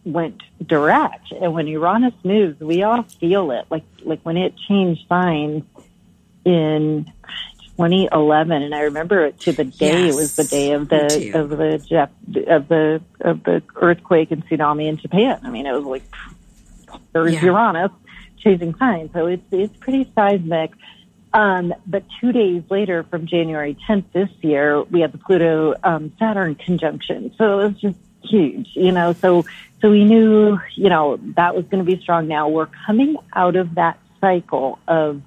went 0.04 0.42
direct. 0.64 1.32
And 1.32 1.52
when 1.54 1.66
Uranus 1.66 2.14
moves, 2.24 2.60
we 2.60 2.82
all 2.82 3.02
feel 3.02 3.50
it. 3.50 3.66
Like 3.70 3.84
like 4.04 4.20
when 4.22 4.36
it 4.36 4.54
changed 4.68 5.06
signs 5.08 5.64
in 6.44 7.10
2011, 7.78 8.60
and 8.60 8.74
I 8.74 8.80
remember 8.80 9.24
it 9.24 9.38
to 9.40 9.52
the 9.52 9.62
day. 9.62 10.06
Yes, 10.06 10.14
it 10.14 10.16
was 10.16 10.34
the 10.34 10.42
day 10.42 10.72
of 10.72 10.88
the 10.88 11.30
of 11.32 11.48
the 11.50 11.74
of 12.50 12.68
the 12.68 13.00
of 13.20 13.44
the 13.44 13.62
earthquake 13.76 14.32
and 14.32 14.44
tsunami 14.48 14.88
in 14.88 14.96
Japan. 14.96 15.38
I 15.44 15.50
mean, 15.50 15.64
it 15.64 15.72
was 15.72 15.84
like 15.84 16.02
there's 17.12 17.34
yeah. 17.34 17.44
Uranus 17.44 17.92
chasing 18.38 18.74
signs, 18.74 19.12
so 19.12 19.26
it's 19.26 19.44
it's 19.52 19.76
pretty 19.76 20.10
seismic. 20.12 20.72
Um, 21.32 21.72
but 21.86 22.02
two 22.20 22.32
days 22.32 22.64
later, 22.68 23.04
from 23.04 23.26
January 23.26 23.76
10th 23.88 24.06
this 24.12 24.30
year, 24.40 24.82
we 24.82 25.00
had 25.02 25.12
the 25.12 25.18
Pluto 25.18 25.74
um, 25.84 26.12
Saturn 26.18 26.56
conjunction. 26.56 27.32
So 27.36 27.60
it 27.60 27.64
was 27.64 27.80
just 27.80 27.98
huge, 28.24 28.70
you 28.74 28.90
know. 28.90 29.12
So 29.12 29.44
so 29.80 29.88
we 29.88 30.04
knew, 30.04 30.58
you 30.74 30.88
know, 30.88 31.20
that 31.36 31.54
was 31.54 31.64
going 31.66 31.84
to 31.84 31.88
be 31.88 32.00
strong. 32.02 32.26
Now 32.26 32.48
we're 32.48 32.70
coming 32.86 33.18
out 33.34 33.54
of 33.54 33.76
that 33.76 34.00
cycle 34.20 34.80
of 34.88 35.22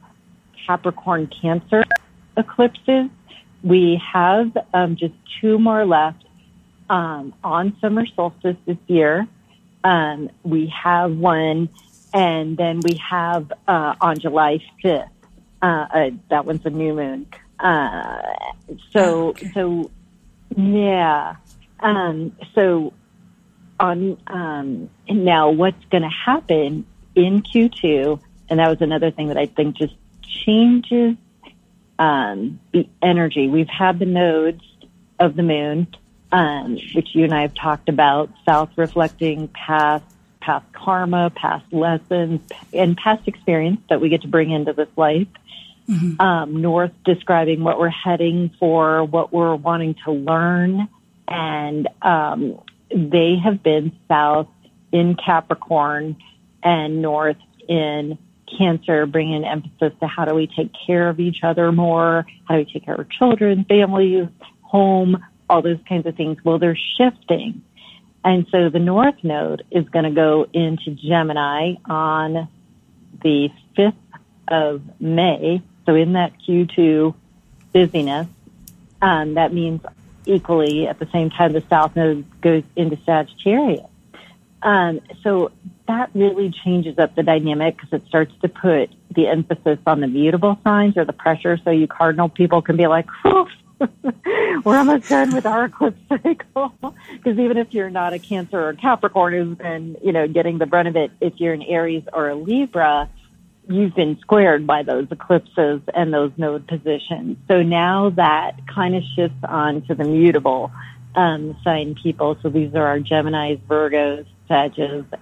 Capricorn 0.67 1.27
Cancer 1.27 1.85
eclipses. 2.37 3.09
We 3.63 4.01
have 4.13 4.57
um, 4.73 4.95
just 4.95 5.13
two 5.39 5.59
more 5.59 5.85
left 5.85 6.23
um, 6.89 7.33
on 7.43 7.77
summer 7.79 8.05
solstice 8.15 8.57
this 8.65 8.77
year. 8.87 9.27
Um, 9.83 10.29
we 10.43 10.67
have 10.67 11.15
one, 11.15 11.69
and 12.13 12.57
then 12.57 12.81
we 12.81 12.99
have 13.09 13.51
uh, 13.67 13.95
on 14.01 14.19
July 14.19 14.59
5th. 14.83 15.09
Uh, 15.61 15.65
uh, 15.65 16.09
that 16.29 16.45
one's 16.45 16.65
a 16.65 16.69
new 16.69 16.93
moon. 16.93 17.27
Uh, 17.59 18.21
so, 18.91 19.29
okay. 19.29 19.51
so 19.53 19.91
yeah. 20.55 21.35
Um, 21.79 22.35
so 22.53 22.93
on 23.79 24.17
um, 24.27 24.89
now, 25.09 25.49
what's 25.49 25.83
going 25.85 26.03
to 26.03 26.09
happen 26.09 26.85
in 27.15 27.41
Q2? 27.41 28.19
And 28.49 28.59
that 28.59 28.69
was 28.69 28.81
another 28.81 29.11
thing 29.11 29.29
that 29.29 29.37
I 29.37 29.45
think 29.45 29.77
just 29.77 29.95
changes 30.45 31.15
um, 32.01 32.59
the 32.73 32.89
energy. 33.01 33.47
We've 33.47 33.69
had 33.69 33.99
the 33.99 34.07
nodes 34.07 34.63
of 35.19 35.35
the 35.35 35.43
moon, 35.43 35.87
um, 36.31 36.79
which 36.95 37.09
you 37.13 37.23
and 37.23 37.33
I 37.33 37.43
have 37.43 37.53
talked 37.53 37.89
about, 37.89 38.31
south 38.43 38.71
reflecting 38.75 39.47
past 39.49 40.03
past 40.41 40.65
karma, 40.73 41.29
past 41.29 41.71
lessons, 41.71 42.41
and 42.73 42.97
past 42.97 43.27
experience 43.27 43.79
that 43.89 44.01
we 44.01 44.09
get 44.09 44.23
to 44.23 44.27
bring 44.27 44.49
into 44.49 44.73
this 44.73 44.89
life. 44.97 45.27
Mm-hmm. 45.87 46.19
Um, 46.19 46.61
north 46.61 46.91
describing 47.05 47.63
what 47.63 47.77
we're 47.77 47.89
heading 47.89 48.49
for, 48.59 49.03
what 49.03 49.31
we're 49.31 49.55
wanting 49.55 49.95
to 50.05 50.11
learn, 50.11 50.87
and 51.27 51.87
um, 52.01 52.59
they 52.89 53.35
have 53.43 53.61
been 53.61 53.91
south 54.07 54.47
in 54.91 55.15
Capricorn 55.15 56.15
and 56.63 57.01
north 57.01 57.37
in 57.67 58.17
cancer, 58.57 59.05
bringing 59.05 59.45
emphasis 59.45 59.93
to 59.99 60.07
how 60.07 60.25
do 60.25 60.33
we 60.35 60.47
take 60.47 60.71
care 60.85 61.09
of 61.09 61.19
each 61.19 61.43
other 61.43 61.71
more? 61.71 62.25
How 62.47 62.55
do 62.55 62.59
we 62.65 62.71
take 62.71 62.85
care 62.85 62.95
of 62.95 62.99
our 62.99 63.05
children, 63.05 63.65
families, 63.65 64.27
home, 64.61 65.23
all 65.49 65.61
those 65.61 65.79
kinds 65.87 66.05
of 66.05 66.15
things? 66.15 66.37
Well, 66.43 66.59
they're 66.59 66.77
shifting. 66.97 67.63
And 68.23 68.45
so 68.51 68.69
the 68.69 68.79
North 68.79 69.23
Node 69.23 69.63
is 69.71 69.87
going 69.89 70.05
to 70.05 70.11
go 70.11 70.47
into 70.53 70.91
Gemini 70.91 71.75
on 71.85 72.47
the 73.21 73.49
5th 73.77 73.93
of 74.47 74.81
May. 74.99 75.61
So 75.85 75.95
in 75.95 76.13
that 76.13 76.33
Q2 76.47 77.15
busyness, 77.73 78.27
um, 79.01 79.33
that 79.35 79.53
means 79.53 79.81
equally 80.25 80.87
at 80.87 80.99
the 80.99 81.07
same 81.07 81.29
time 81.31 81.53
the 81.53 81.63
South 81.69 81.95
Node 81.95 82.25
goes 82.41 82.63
into 82.75 82.97
Sagittarius. 83.05 83.87
Um, 84.61 85.01
so 85.23 85.51
that 85.91 86.09
really 86.13 86.53
changes 86.63 86.97
up 86.97 87.15
the 87.15 87.23
dynamic 87.23 87.75
because 87.75 87.91
it 87.91 88.07
starts 88.07 88.31
to 88.41 88.47
put 88.47 88.89
the 89.13 89.27
emphasis 89.27 89.77
on 89.85 89.99
the 89.99 90.07
mutable 90.07 90.57
signs 90.63 90.95
or 90.97 91.03
the 91.03 91.13
pressure. 91.13 91.59
So 91.63 91.69
you 91.69 91.85
cardinal 91.85 92.29
people 92.29 92.61
can 92.61 92.77
be 92.77 92.87
like, 92.87 93.07
we're 94.63 94.77
almost 94.77 95.09
done 95.09 95.33
with 95.33 95.45
our 95.45 95.65
eclipse 95.65 95.99
cycle. 96.09 96.73
Because 96.81 97.37
even 97.37 97.57
if 97.57 97.73
you're 97.73 97.89
not 97.89 98.13
a 98.13 98.19
Cancer 98.19 98.69
or 98.69 98.73
Capricorn 98.73 99.33
who's 99.33 99.57
been, 99.57 99.97
you 100.01 100.13
know, 100.13 100.27
getting 100.29 100.59
the 100.59 100.65
brunt 100.65 100.87
of 100.87 100.95
it, 100.95 101.11
if 101.19 101.33
you're 101.37 101.53
an 101.53 101.63
Aries 101.63 102.03
or 102.13 102.29
a 102.29 102.35
Libra, 102.35 103.09
you've 103.67 103.93
been 103.93 104.17
squared 104.21 104.65
by 104.65 104.83
those 104.83 105.07
eclipses 105.11 105.81
and 105.93 106.13
those 106.13 106.31
node 106.37 106.67
positions. 106.67 107.37
So 107.49 107.61
now 107.61 108.11
that 108.11 108.53
kind 108.73 108.95
of 108.95 109.03
shifts 109.15 109.43
on 109.43 109.81
to 109.87 109.95
the 109.95 110.05
mutable 110.05 110.71
um, 111.15 111.57
sign 111.65 111.95
people. 112.01 112.37
So 112.41 112.49
these 112.49 112.73
are 112.75 112.87
our 112.87 112.99
Geminis, 112.99 113.59
Virgos, 113.67 114.25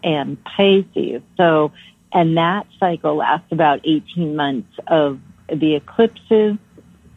And 0.04 0.38
Pisces. 0.44 1.22
So, 1.38 1.72
and 2.12 2.38
that 2.38 2.68
cycle 2.80 3.16
lasts 3.18 3.52
about 3.52 3.82
18 3.84 4.36
months 4.36 4.72
of 4.88 5.20
the 5.48 5.76
eclipses, 5.76 6.58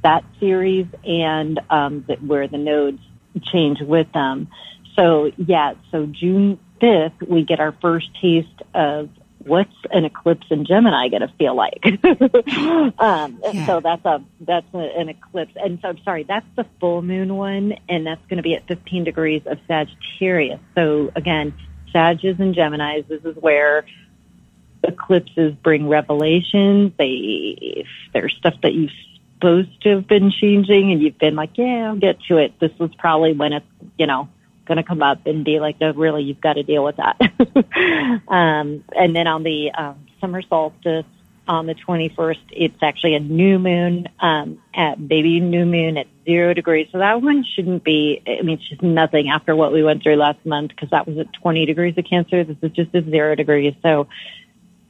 that 0.03 0.25
series, 0.41 0.87
and 1.05 1.61
um, 1.71 2.05
the, 2.07 2.17
where 2.17 2.49
the 2.49 2.59
nodes 2.59 3.01
change 3.53 3.81
with 3.81 4.13
them. 4.13 4.49
So, 4.97 5.33
yeah, 5.39 5.75
so 5.91 6.07
June 6.07 6.59
5th, 6.81 7.27
we 7.27 7.45
get 7.45 7.61
our 7.61 7.73
first 7.81 8.09
taste 8.21 8.49
of 8.75 9.09
what's 9.47 9.75
an 9.91 10.05
eclipse 10.05 10.47
in 10.51 10.65
Gemini 10.65 11.09
going 11.09 11.23
to 11.23 11.33
feel 11.39 11.55
like? 11.55 11.85
um, 12.99 13.41
yeah. 13.43 13.67
So 13.67 13.81
that's 13.81 14.05
a 14.05 14.23
that's 14.41 14.67
a, 14.75 14.79
an 14.79 15.09
eclipse, 15.09 15.53
and 15.57 15.79
so 15.81 15.89
I'm 15.89 16.03
sorry, 16.05 16.25
that's 16.25 16.47
the 16.57 16.65
full 16.81 17.03
moon 17.03 17.35
one, 17.37 17.75
and 17.89 18.07
that's 18.07 18.25
going 18.27 18.37
to 18.37 18.43
be 18.43 18.55
at 18.55 18.67
15 18.67 19.05
degrees 19.05 19.43
of 19.47 19.59
Sagittarius. 19.67 20.61
So 20.75 21.11
again, 21.15 21.55
Sages 21.93 22.39
and 22.39 22.55
Geminis, 22.55 23.07
this 23.09 23.25
is 23.25 23.37
where 23.37 23.85
eclipses 24.83 25.55
bring 25.63 25.89
revelations. 25.89 26.93
They, 26.99 27.57
if 27.61 27.87
there's 28.13 28.35
stuff 28.37 28.55
that 28.63 28.75
you're 28.75 28.91
supposed 29.35 29.83
to 29.83 29.97
have 29.97 30.09
been 30.09 30.31
changing 30.31 30.93
and 30.93 31.03
you've 31.03 31.19
been 31.19 31.35
like, 31.35 31.51
yeah, 31.57 31.89
I'll 31.89 31.97
get 31.97 32.21
to 32.29 32.39
it. 32.39 32.59
This 32.61 32.73
was 32.79 32.91
probably 32.99 33.33
when 33.33 33.53
it's, 33.53 33.67
you 33.99 34.07
know, 34.07 34.29
going 34.67 34.77
to 34.77 34.83
come 34.85 35.03
up 35.03 35.27
and 35.27 35.45
be 35.45 35.61
like, 35.61 35.81
no, 35.81 35.93
really, 35.93 36.23
you've 36.23 36.41
got 36.41 36.55
to 36.55 36.63
deal 36.63 36.85
with 36.85 36.97
that. 36.97 37.21
um, 38.29 38.85
and 38.97 39.17
then 39.17 39.27
on 39.27 39.43
the 39.43 39.73
um, 39.73 40.07
summer 40.21 40.43
solstice, 40.43 41.05
on 41.49 41.67
the 41.67 41.75
21st, 41.75 42.39
it's 42.51 42.83
actually 42.83 43.15
a 43.15 43.21
new 43.21 43.59
moon, 43.59 44.09
um, 44.21 44.63
at 44.75 45.07
baby 45.07 45.41
new 45.41 45.67
moon 45.67 45.97
at 45.97 46.07
zero 46.25 46.55
degrees. 46.55 46.89
So 46.93 46.99
that 46.99 47.21
one 47.21 47.45
shouldn't 47.45 47.83
be, 47.83 48.23
I 48.27 48.43
mean, 48.43 48.59
it's 48.59 48.69
just 48.69 48.83
nothing 48.83 49.29
after 49.29 49.57
what 49.57 49.73
we 49.73 49.83
went 49.83 50.03
through 50.03 50.17
last 50.17 50.45
month 50.47 50.71
because 50.71 50.91
that 50.91 51.07
was 51.07 51.19
at 51.19 51.33
20 51.33 51.67
degrees 51.67 51.99
of 51.99 52.05
Cancer. 52.05 52.45
This 52.45 52.57
is 52.63 52.71
just 52.73 52.95
at 52.95 53.05
zero 53.05 53.35
degrees. 53.35 53.75
So 53.83 54.07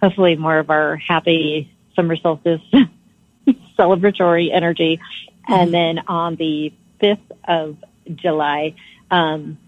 hopefully 0.03 0.37
more 0.37 0.59
of 0.59 0.71
our 0.71 0.97
happy 0.97 1.71
summer 1.95 2.17
solstice 2.17 2.61
celebratory 3.79 4.53
energy. 4.53 5.01
Mm-hmm. 5.49 5.53
And 5.53 5.75
then 5.75 5.99
on 6.07 6.37
the 6.37 6.73
5th 7.01 7.19
of 7.45 7.77
July, 8.15 8.75
um, 9.11 9.59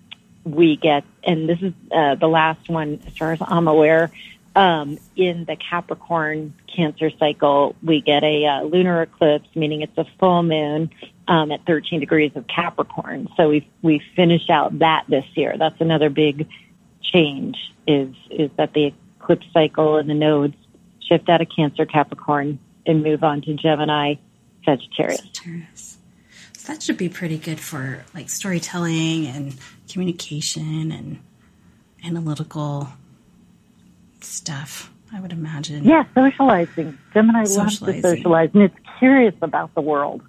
we 0.44 0.76
get, 0.76 1.04
and 1.22 1.48
this 1.48 1.60
is 1.62 1.72
uh, 1.90 2.16
the 2.16 2.28
last 2.28 2.68
one 2.68 3.00
as 3.06 3.16
far 3.16 3.32
as 3.32 3.38
I'm 3.40 3.68
aware, 3.68 4.10
um, 4.54 4.98
in 5.16 5.44
the 5.44 5.56
Capricorn 5.56 6.54
Cancer 6.74 7.10
cycle, 7.18 7.74
we 7.82 8.00
get 8.00 8.22
a 8.22 8.46
uh, 8.46 8.62
lunar 8.62 9.02
eclipse, 9.02 9.48
meaning 9.54 9.82
it's 9.82 9.96
a 9.98 10.06
full 10.18 10.42
moon 10.42 10.90
um, 11.26 11.50
at 11.50 11.64
13 11.66 12.00
degrees 12.00 12.32
of 12.34 12.46
Capricorn. 12.46 13.28
So 13.36 13.48
we 13.48 13.68
we 13.82 14.02
finish 14.14 14.48
out 14.50 14.78
that 14.78 15.04
this 15.08 15.24
year. 15.34 15.56
That's 15.58 15.80
another 15.80 16.10
big 16.10 16.48
change 17.02 17.56
is 17.86 18.14
is 18.30 18.50
that 18.56 18.72
the 18.74 18.92
eclipse 19.20 19.46
cycle 19.52 19.96
and 19.96 20.08
the 20.08 20.14
nodes 20.14 20.56
shift 21.00 21.28
out 21.28 21.40
of 21.40 21.48
Cancer 21.54 21.86
Capricorn 21.86 22.58
and 22.86 23.02
move 23.02 23.24
on 23.24 23.42
to 23.42 23.54
Gemini 23.54 24.14
Sagittarius. 24.64 25.20
Sagittarius. 25.20 25.98
So 26.56 26.72
that 26.72 26.82
should 26.82 26.96
be 26.96 27.08
pretty 27.08 27.38
good 27.38 27.60
for 27.60 28.04
like 28.14 28.30
storytelling 28.30 29.26
and 29.26 29.54
communication 29.88 30.92
and 30.92 31.18
analytical 32.04 32.88
stuff. 34.24 34.90
I 35.12 35.20
would 35.20 35.32
imagine. 35.32 35.84
Yeah, 35.84 36.04
socializing. 36.14 36.98
Gemini 37.12 37.44
socializing. 37.44 37.86
loves 37.86 38.02
to 38.02 38.02
socialize, 38.02 38.50
and 38.54 38.62
it's 38.64 38.76
curious 38.98 39.34
about 39.42 39.74
the 39.74 39.80
world. 39.80 40.22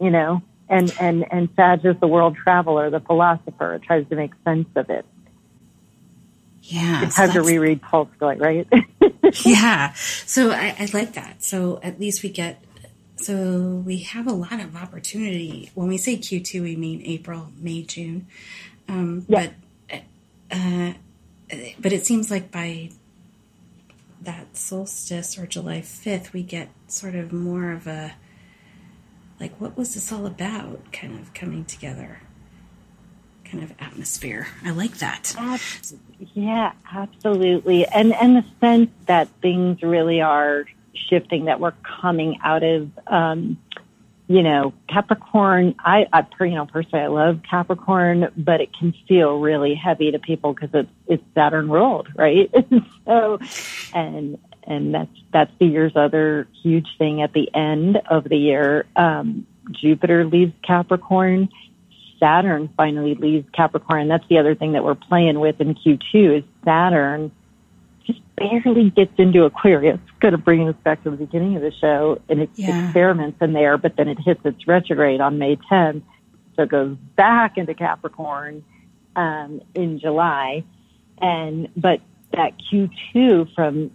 You 0.00 0.10
know, 0.10 0.42
and 0.68 0.92
and 0.98 1.24
and 1.30 1.48
Sag 1.54 1.84
is 1.84 1.96
the 2.00 2.08
world 2.08 2.36
traveler, 2.36 2.90
the 2.90 3.00
philosopher. 3.00 3.80
Tries 3.84 4.08
to 4.08 4.16
make 4.16 4.32
sense 4.44 4.68
of 4.74 4.90
it. 4.90 5.04
Yeah, 6.62 7.04
it's 7.04 7.16
so 7.16 7.22
hard 7.22 7.34
to 7.34 7.42
reread 7.42 7.82
Tolstoy, 7.82 8.36
right? 8.36 8.66
yeah, 9.44 9.92
so 9.94 10.50
I, 10.50 10.74
I 10.78 10.88
like 10.92 11.14
that. 11.14 11.42
So 11.42 11.80
at 11.82 12.00
least 12.00 12.22
we 12.22 12.30
get. 12.30 12.64
So 13.16 13.82
we 13.86 13.98
have 13.98 14.26
a 14.26 14.32
lot 14.32 14.58
of 14.60 14.74
opportunity. 14.74 15.70
When 15.74 15.86
we 15.86 15.98
say 15.98 16.16
Q2, 16.16 16.62
we 16.62 16.74
mean 16.74 17.02
April, 17.04 17.52
May, 17.56 17.82
June. 17.82 18.26
Um, 18.88 19.24
yeah. 19.28 19.50
But 19.90 20.02
uh, 20.50 20.92
but 21.78 21.92
it 21.92 22.06
seems 22.06 22.30
like 22.30 22.50
by 22.50 22.90
that 24.24 24.56
solstice 24.56 25.38
or 25.38 25.46
July 25.46 25.80
5th, 25.80 26.32
we 26.32 26.42
get 26.42 26.68
sort 26.86 27.14
of 27.14 27.32
more 27.32 27.72
of 27.72 27.86
a 27.86 28.14
like, 29.40 29.60
what 29.60 29.76
was 29.76 29.94
this 29.94 30.12
all 30.12 30.26
about 30.26 30.92
kind 30.92 31.18
of 31.18 31.34
coming 31.34 31.64
together 31.64 32.20
kind 33.52 33.62
of 33.62 33.72
atmosphere. 33.78 34.48
I 34.64 34.70
like 34.70 34.98
that. 34.98 35.34
Yeah, 36.32 36.72
absolutely. 36.90 37.86
And, 37.86 38.14
and 38.14 38.36
the 38.36 38.44
sense 38.60 38.90
that 39.06 39.28
things 39.42 39.82
really 39.82 40.22
are 40.22 40.64
shifting, 40.94 41.44
that 41.44 41.60
we're 41.60 41.74
coming 42.00 42.38
out 42.42 42.62
of, 42.62 42.90
um, 43.06 43.58
you 44.28 44.42
know, 44.42 44.72
Capricorn, 44.88 45.74
I, 45.80 46.06
I, 46.12 46.24
you 46.40 46.54
know, 46.54 46.66
personally, 46.66 47.04
I 47.04 47.08
love 47.08 47.40
Capricorn, 47.48 48.28
but 48.36 48.60
it 48.60 48.70
can 48.76 48.94
feel 49.08 49.40
really 49.40 49.74
heavy 49.74 50.10
to 50.10 50.18
people 50.18 50.54
because 50.54 50.70
it's, 50.72 50.90
it's 51.06 51.24
Saturn 51.34 51.70
ruled, 51.70 52.08
right? 52.16 52.50
so, 53.04 53.38
and, 53.92 54.38
and 54.64 54.94
that's, 54.94 55.10
that's 55.32 55.50
the 55.58 55.66
year's 55.66 55.96
other 55.96 56.46
huge 56.62 56.86
thing 56.98 57.20
at 57.22 57.32
the 57.32 57.52
end 57.54 57.98
of 58.08 58.24
the 58.24 58.36
year. 58.36 58.86
Um, 58.96 59.46
Jupiter 59.70 60.24
leaves 60.24 60.52
Capricorn. 60.66 61.48
Saturn 62.18 62.70
finally 62.76 63.14
leaves 63.14 63.48
Capricorn. 63.52 64.06
That's 64.06 64.26
the 64.28 64.38
other 64.38 64.54
thing 64.54 64.72
that 64.72 64.84
we're 64.84 64.94
playing 64.94 65.40
with 65.40 65.60
in 65.60 65.74
Q2 65.74 66.38
is 66.38 66.44
Saturn 66.64 67.32
barely 68.36 68.90
gets 68.90 69.12
into 69.18 69.44
Aquarius, 69.44 70.00
kind 70.20 70.34
of 70.34 70.44
bringing 70.44 70.68
us 70.68 70.76
back 70.84 71.02
to 71.04 71.10
the 71.10 71.16
beginning 71.16 71.56
of 71.56 71.62
the 71.62 71.72
show, 71.72 72.20
and 72.28 72.40
it 72.40 72.50
yeah. 72.54 72.86
experiments 72.86 73.38
in 73.40 73.52
there, 73.52 73.78
but 73.78 73.96
then 73.96 74.08
it 74.08 74.18
hits 74.18 74.40
its 74.44 74.66
retrograde 74.66 75.20
on 75.20 75.38
May 75.38 75.56
10th. 75.70 76.02
So 76.56 76.62
it 76.62 76.68
goes 76.68 76.96
back 77.16 77.56
into 77.56 77.74
Capricorn 77.74 78.64
um, 79.16 79.60
in 79.74 79.98
July. 79.98 80.64
And, 81.20 81.68
but 81.76 82.00
that 82.32 82.52
Q2 82.70 83.54
from 83.54 83.90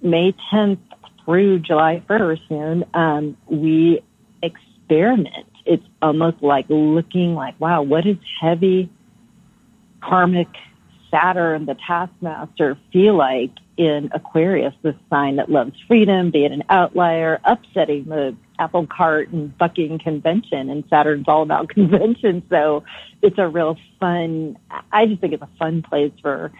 May 0.00 0.34
10th 0.52 0.78
through 1.24 1.60
July 1.60 2.02
1st, 2.08 2.94
um, 2.94 3.36
we 3.46 4.00
experiment. 4.42 5.46
It's 5.66 5.84
almost 6.02 6.42
like 6.42 6.66
looking 6.68 7.34
like, 7.34 7.58
wow, 7.60 7.82
what 7.82 8.06
is 8.06 8.16
heavy 8.40 8.90
karmic 10.02 10.48
Saturn, 11.10 11.66
the 11.66 11.76
taskmaster, 11.86 12.76
feel 12.92 13.16
like 13.16 13.50
in 13.76 14.10
Aquarius, 14.12 14.74
this 14.82 14.94
sign 15.10 15.36
that 15.36 15.50
loves 15.50 15.72
freedom, 15.88 16.30
being 16.30 16.52
an 16.52 16.64
outlier, 16.68 17.40
upsetting 17.44 18.04
the 18.04 18.36
apple 18.58 18.86
cart 18.86 19.30
and 19.30 19.56
bucking 19.58 19.98
convention. 19.98 20.70
And 20.70 20.84
Saturn's 20.88 21.26
all 21.28 21.42
about 21.42 21.68
convention. 21.70 22.42
So 22.48 22.84
it's 23.22 23.38
a 23.38 23.48
real 23.48 23.76
fun, 23.98 24.58
I 24.92 25.06
just 25.06 25.20
think 25.20 25.32
it's 25.32 25.42
a 25.42 25.48
fun 25.58 25.82
place 25.82 26.12
for 26.22 26.52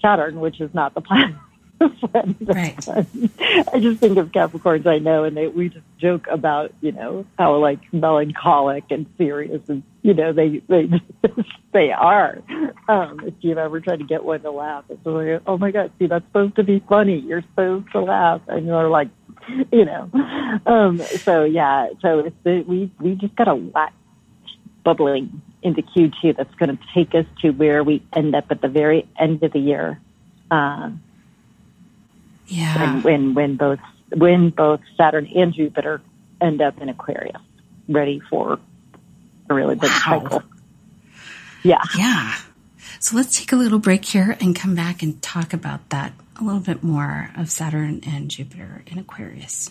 Saturn, 0.00 0.40
which 0.40 0.60
is 0.60 0.72
not 0.72 0.94
the 0.94 1.00
planet 1.02 1.36
right. 1.80 2.88
I 3.72 3.80
just 3.80 4.00
think 4.00 4.16
of 4.18 4.32
Capricorns 4.32 4.86
I 4.86 4.98
know, 4.98 5.24
and 5.24 5.36
they 5.36 5.48
we 5.48 5.68
just 5.68 5.84
joke 5.98 6.26
about 6.30 6.72
you 6.80 6.92
know 6.92 7.26
how 7.38 7.56
like 7.56 7.80
melancholic 7.92 8.84
and 8.90 9.06
serious, 9.18 9.68
and 9.68 9.82
you 10.06 10.14
know 10.14 10.32
they 10.32 10.62
they 10.68 10.88
they 11.72 11.90
are. 11.90 12.38
Um, 12.88 13.20
if 13.26 13.34
you've 13.40 13.58
ever 13.58 13.80
tried 13.80 13.98
to 13.98 14.04
get 14.04 14.24
one 14.24 14.40
to 14.42 14.52
laugh, 14.52 14.84
it's 14.88 15.04
like 15.04 15.42
oh 15.48 15.58
my 15.58 15.72
god, 15.72 15.90
see 15.98 16.06
that's 16.06 16.24
supposed 16.26 16.54
to 16.56 16.62
be 16.62 16.78
funny. 16.88 17.18
You're 17.18 17.42
supposed 17.42 17.90
to 17.90 18.00
laugh, 18.02 18.40
and 18.46 18.66
you're 18.66 18.88
like, 18.88 19.08
you 19.72 19.84
know. 19.84 20.08
Um, 20.64 20.98
so 20.98 21.42
yeah, 21.42 21.88
so 22.00 22.20
it's 22.20 22.36
the, 22.44 22.62
we 22.62 22.88
we 23.00 23.16
just 23.16 23.34
got 23.34 23.48
a 23.48 23.54
lot 23.54 23.92
bubbling 24.84 25.42
into 25.60 25.82
Q2 25.82 26.36
that's 26.36 26.54
going 26.54 26.76
to 26.76 26.82
take 26.94 27.12
us 27.16 27.26
to 27.42 27.50
where 27.50 27.82
we 27.82 28.00
end 28.14 28.36
up 28.36 28.44
at 28.50 28.60
the 28.60 28.68
very 28.68 29.08
end 29.18 29.42
of 29.42 29.52
the 29.52 29.58
year. 29.58 30.00
Uh, 30.48 30.92
yeah. 32.46 32.78
When, 32.78 33.02
when, 33.02 33.34
when 33.34 33.56
both, 33.56 33.80
when 34.14 34.50
both 34.50 34.80
Saturn 34.96 35.26
and 35.34 35.52
Jupiter 35.52 36.00
end 36.40 36.62
up 36.62 36.80
in 36.80 36.88
Aquarius, 36.88 37.42
ready 37.88 38.20
for 38.30 38.60
a 39.48 39.54
really 39.54 39.74
big 39.74 39.90
wow. 39.90 40.00
cycle. 40.04 40.42
Yeah. 41.62 41.82
Yeah. 41.96 42.34
So 43.00 43.16
let's 43.16 43.38
take 43.38 43.52
a 43.52 43.56
little 43.56 43.78
break 43.78 44.04
here 44.04 44.36
and 44.40 44.54
come 44.54 44.74
back 44.74 45.02
and 45.02 45.20
talk 45.22 45.52
about 45.52 45.88
that 45.90 46.12
a 46.40 46.44
little 46.44 46.60
bit 46.60 46.82
more 46.82 47.30
of 47.36 47.50
Saturn 47.50 48.00
and 48.06 48.30
Jupiter 48.30 48.82
in 48.86 48.98
Aquarius. 48.98 49.70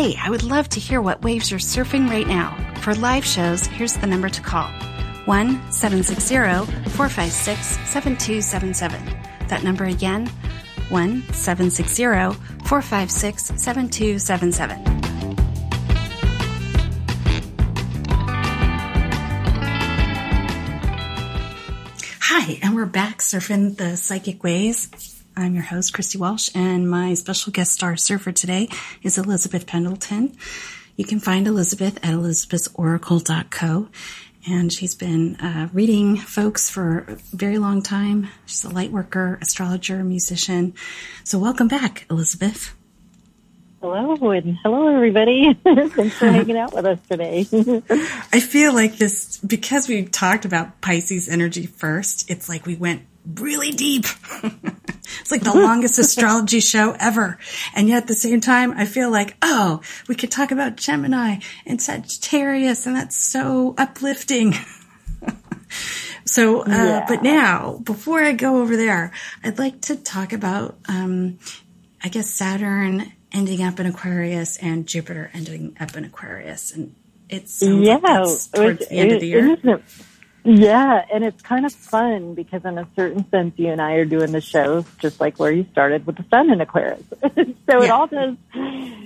Hey, 0.00 0.16
I 0.18 0.30
would 0.30 0.44
love 0.44 0.66
to 0.70 0.80
hear 0.80 1.02
what 1.02 1.20
waves 1.20 1.50
you're 1.50 1.60
surfing 1.60 2.08
right 2.08 2.26
now. 2.26 2.56
For 2.80 2.94
live 2.94 3.22
shows, 3.22 3.66
here's 3.66 3.92
the 3.92 4.06
number 4.06 4.30
to 4.30 4.40
call 4.40 4.68
1 5.26 5.70
760 5.70 6.90
456 6.92 7.66
7277. 7.86 9.48
That 9.48 9.62
number 9.62 9.84
again 9.84 10.28
1 10.88 11.22
760 11.34 12.04
456 12.64 13.44
7277. 13.60 14.78
Hi, 22.22 22.58
and 22.62 22.74
we're 22.74 22.86
back 22.86 23.18
surfing 23.18 23.76
the 23.76 23.98
psychic 23.98 24.42
waves. 24.42 25.19
I'm 25.36 25.54
your 25.54 25.62
host, 25.64 25.94
Christy 25.94 26.18
Walsh, 26.18 26.50
and 26.54 26.90
my 26.90 27.14
special 27.14 27.52
guest 27.52 27.72
star 27.72 27.96
surfer 27.96 28.32
today 28.32 28.68
is 29.02 29.16
Elizabeth 29.16 29.66
Pendleton. 29.66 30.36
You 30.96 31.04
can 31.04 31.20
find 31.20 31.46
Elizabeth 31.46 31.96
at 31.98 32.14
elizabethsoracle.co. 32.14 33.88
And 34.48 34.72
she's 34.72 34.94
been 34.94 35.36
uh, 35.36 35.68
reading 35.72 36.16
folks 36.16 36.70
for 36.70 37.04
a 37.08 37.14
very 37.36 37.58
long 37.58 37.82
time. 37.82 38.28
She's 38.46 38.64
a 38.64 38.70
light 38.70 38.90
worker, 38.90 39.38
astrologer, 39.42 40.02
musician. 40.02 40.74
So, 41.24 41.38
welcome 41.38 41.68
back, 41.68 42.06
Elizabeth. 42.10 42.74
Hello, 43.82 44.30
and 44.30 44.58
hello, 44.62 44.94
everybody. 44.94 45.54
Thanks 45.64 46.16
for 46.16 46.26
hanging 46.26 46.56
out 46.58 46.74
with 46.74 46.86
us 46.86 46.98
today. 47.08 47.46
I 48.32 48.40
feel 48.40 48.74
like 48.74 48.96
this, 48.96 49.38
because 49.38 49.88
we 49.88 50.04
talked 50.04 50.44
about 50.44 50.80
Pisces 50.80 51.28
energy 51.28 51.66
first, 51.66 52.30
it's 52.30 52.48
like 52.48 52.66
we 52.66 52.76
went 52.76 53.02
really 53.34 53.72
deep. 53.72 54.04
it's 54.42 55.30
like 55.30 55.42
the 55.42 55.54
longest 55.54 55.98
astrology 55.98 56.60
show 56.60 56.96
ever. 56.98 57.38
And 57.74 57.88
yet 57.88 58.02
at 58.02 58.08
the 58.08 58.14
same 58.14 58.40
time, 58.40 58.72
I 58.76 58.84
feel 58.84 59.10
like, 59.10 59.36
oh, 59.42 59.80
we 60.08 60.14
could 60.14 60.30
talk 60.30 60.50
about 60.50 60.76
Gemini 60.76 61.38
and 61.66 61.80
Sagittarius 61.80 62.86
and 62.86 62.96
that's 62.96 63.16
so 63.16 63.74
uplifting. 63.78 64.54
so, 66.24 66.62
uh, 66.62 66.68
yeah. 66.68 67.04
but 67.08 67.22
now, 67.22 67.78
before 67.84 68.22
I 68.22 68.32
go 68.32 68.60
over 68.62 68.76
there, 68.76 69.12
I'd 69.44 69.58
like 69.58 69.82
to 69.82 69.96
talk 69.96 70.32
about, 70.32 70.78
um, 70.88 71.38
I 72.02 72.08
guess 72.08 72.30
Saturn 72.30 73.12
ending 73.32 73.62
up 73.62 73.78
in 73.78 73.86
Aquarius 73.86 74.56
and 74.58 74.86
Jupiter 74.86 75.30
ending 75.34 75.76
up 75.78 75.96
in 75.96 76.04
Aquarius. 76.04 76.72
And 76.72 76.94
it's 77.28 77.62
yeah, 77.62 77.96
like 77.96 78.26
towards 78.52 78.82
it, 78.82 78.88
the 78.88 78.96
end 78.96 79.12
it, 79.12 79.14
of 79.14 79.20
the 79.20 79.26
year. 79.26 79.82
Yeah, 80.42 81.04
and 81.12 81.22
it's 81.22 81.42
kind 81.42 81.66
of 81.66 81.72
fun 81.72 82.34
because 82.34 82.64
in 82.64 82.78
a 82.78 82.88
certain 82.96 83.28
sense, 83.30 83.54
you 83.58 83.68
and 83.68 83.80
I 83.80 83.94
are 83.94 84.06
doing 84.06 84.32
the 84.32 84.40
show 84.40 84.86
just 84.98 85.20
like 85.20 85.38
where 85.38 85.52
you 85.52 85.66
started 85.72 86.06
with 86.06 86.16
the 86.16 86.24
sun 86.30 86.50
in 86.50 86.60
Aquarius. 86.60 87.02
so 87.20 87.28
yeah. 87.36 87.82
it 87.82 87.90
all 87.90 88.06
does, 88.06 88.36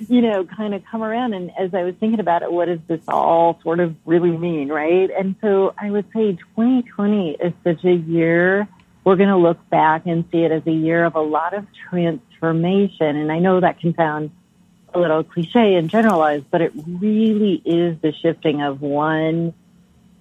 you 0.09 0.21
know, 0.21 0.45
kind 0.45 0.75
of 0.75 0.85
come 0.85 1.03
around. 1.03 1.35
And 1.35 1.51
as 1.59 1.75
I 1.75 1.83
was 1.83 1.97
thinking 1.97 2.21
about 2.21 2.43
it, 2.43 2.53
what 2.53 2.67
does 2.67 2.79
this 2.87 3.01
all 3.09 3.59
sort 3.63 3.81
of 3.81 3.97
really 4.05 4.31
mean, 4.31 4.69
right? 4.69 5.11
And 5.11 5.35
so 5.41 5.75
I 5.77 5.91
would 5.91 6.07
say 6.15 6.33
2020 6.57 7.33
is 7.33 7.53
such 7.65 7.85
a 7.85 7.95
year. 7.95 8.69
We're 9.03 9.17
going 9.17 9.29
to 9.29 9.37
look 9.37 9.69
back 9.71 10.07
and 10.07 10.25
see 10.31 10.45
it 10.45 10.53
as 10.53 10.65
a 10.67 10.73
year 10.73 11.05
of 11.05 11.17
a 11.17 11.21
lot 11.21 11.53
of 11.53 11.67
transformation. 11.91 13.17
And 13.17 13.33
I 13.33 13.41
know 13.41 13.59
that 13.59 13.81
can 13.81 13.95
sound 13.97 14.31
a 14.95 15.01
little 15.01 15.25
cliche 15.25 15.75
and 15.75 15.91
generalized, 15.91 16.45
but 16.53 16.61
it 16.61 16.73
really 16.87 17.61
is 17.65 18.01
the 18.01 18.13
shifting 18.23 18.63
of 18.63 18.81
one. 18.81 19.53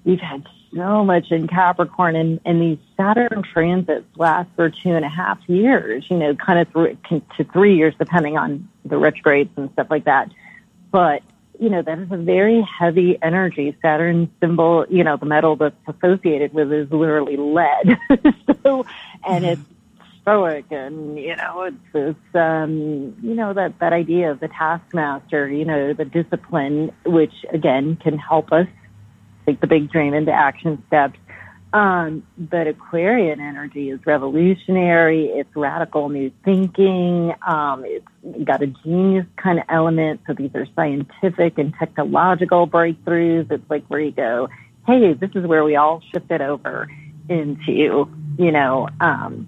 We've 0.03 0.19
had 0.19 0.43
so 0.75 1.03
much 1.03 1.31
in 1.31 1.47
Capricorn 1.47 2.15
and, 2.15 2.39
and 2.45 2.61
these 2.61 2.77
Saturn 2.97 3.43
transits 3.43 4.05
last 4.17 4.49
for 4.55 4.69
two 4.69 4.91
and 4.91 5.05
a 5.05 5.09
half 5.09 5.39
years, 5.47 6.05
you 6.09 6.17
know, 6.17 6.35
kind 6.35 6.59
of 6.59 6.67
through 6.69 6.97
to 7.09 7.43
three 7.51 7.75
years 7.75 7.93
depending 7.97 8.37
on 8.37 8.67
the 8.85 8.97
retrogrades 8.97 9.51
and 9.55 9.71
stuff 9.73 9.87
like 9.89 10.05
that. 10.05 10.31
But, 10.91 11.23
you 11.59 11.69
know, 11.69 11.81
that 11.81 11.99
is 11.99 12.11
a 12.11 12.17
very 12.17 12.61
heavy 12.61 13.17
energy. 13.21 13.75
Saturn 13.81 14.31
symbol, 14.39 14.85
you 14.89 15.03
know, 15.03 15.17
the 15.17 15.25
metal 15.25 15.55
that's 15.55 15.75
associated 15.87 16.53
with 16.53 16.71
is 16.71 16.91
literally 16.91 17.37
lead. 17.37 17.97
so, 18.63 18.85
and 19.25 19.43
mm-hmm. 19.43 19.45
it's 19.45 19.61
stoic 20.21 20.65
and, 20.71 21.19
you 21.19 21.35
know, 21.35 21.63
it's 21.63 21.77
this, 21.91 22.15
um, 22.33 23.15
you 23.21 23.35
know, 23.35 23.53
that, 23.53 23.77
that 23.79 23.93
idea 23.93 24.31
of 24.31 24.39
the 24.39 24.47
taskmaster, 24.47 25.49
you 25.49 25.65
know, 25.65 25.93
the 25.93 26.05
discipline, 26.05 26.91
which 27.05 27.33
again 27.51 27.95
can 27.97 28.17
help 28.17 28.51
us 28.51 28.67
take 29.45 29.61
the 29.61 29.67
big 29.67 29.91
dream 29.91 30.13
into 30.13 30.31
action 30.31 30.81
steps. 30.87 31.17
Um, 31.73 32.21
but 32.37 32.67
Aquarian 32.67 33.39
energy 33.39 33.89
is 33.89 33.99
revolutionary. 34.05 35.25
It's 35.25 35.49
radical 35.55 36.07
new 36.07 36.31
thinking. 36.45 37.33
Um, 37.47 37.83
it's 37.83 38.05
got 38.43 38.61
a 38.61 38.67
genius 38.67 39.25
kind 39.37 39.57
of 39.57 39.65
element. 39.69 40.21
So 40.27 40.33
these 40.33 40.51
are 40.53 40.67
scientific 40.75 41.57
and 41.57 41.73
technological 41.79 42.67
breakthroughs. 42.67 43.51
It's 43.51 43.67
like 43.71 43.87
where 43.87 44.01
you 44.01 44.11
go, 44.11 44.49
hey, 44.85 45.13
this 45.13 45.31
is 45.33 45.47
where 45.47 45.63
we 45.63 45.75
all 45.75 46.03
shifted 46.13 46.41
over 46.41 46.87
into, 47.27 48.07
you 48.37 48.51
know, 48.51 48.87
um, 49.01 49.47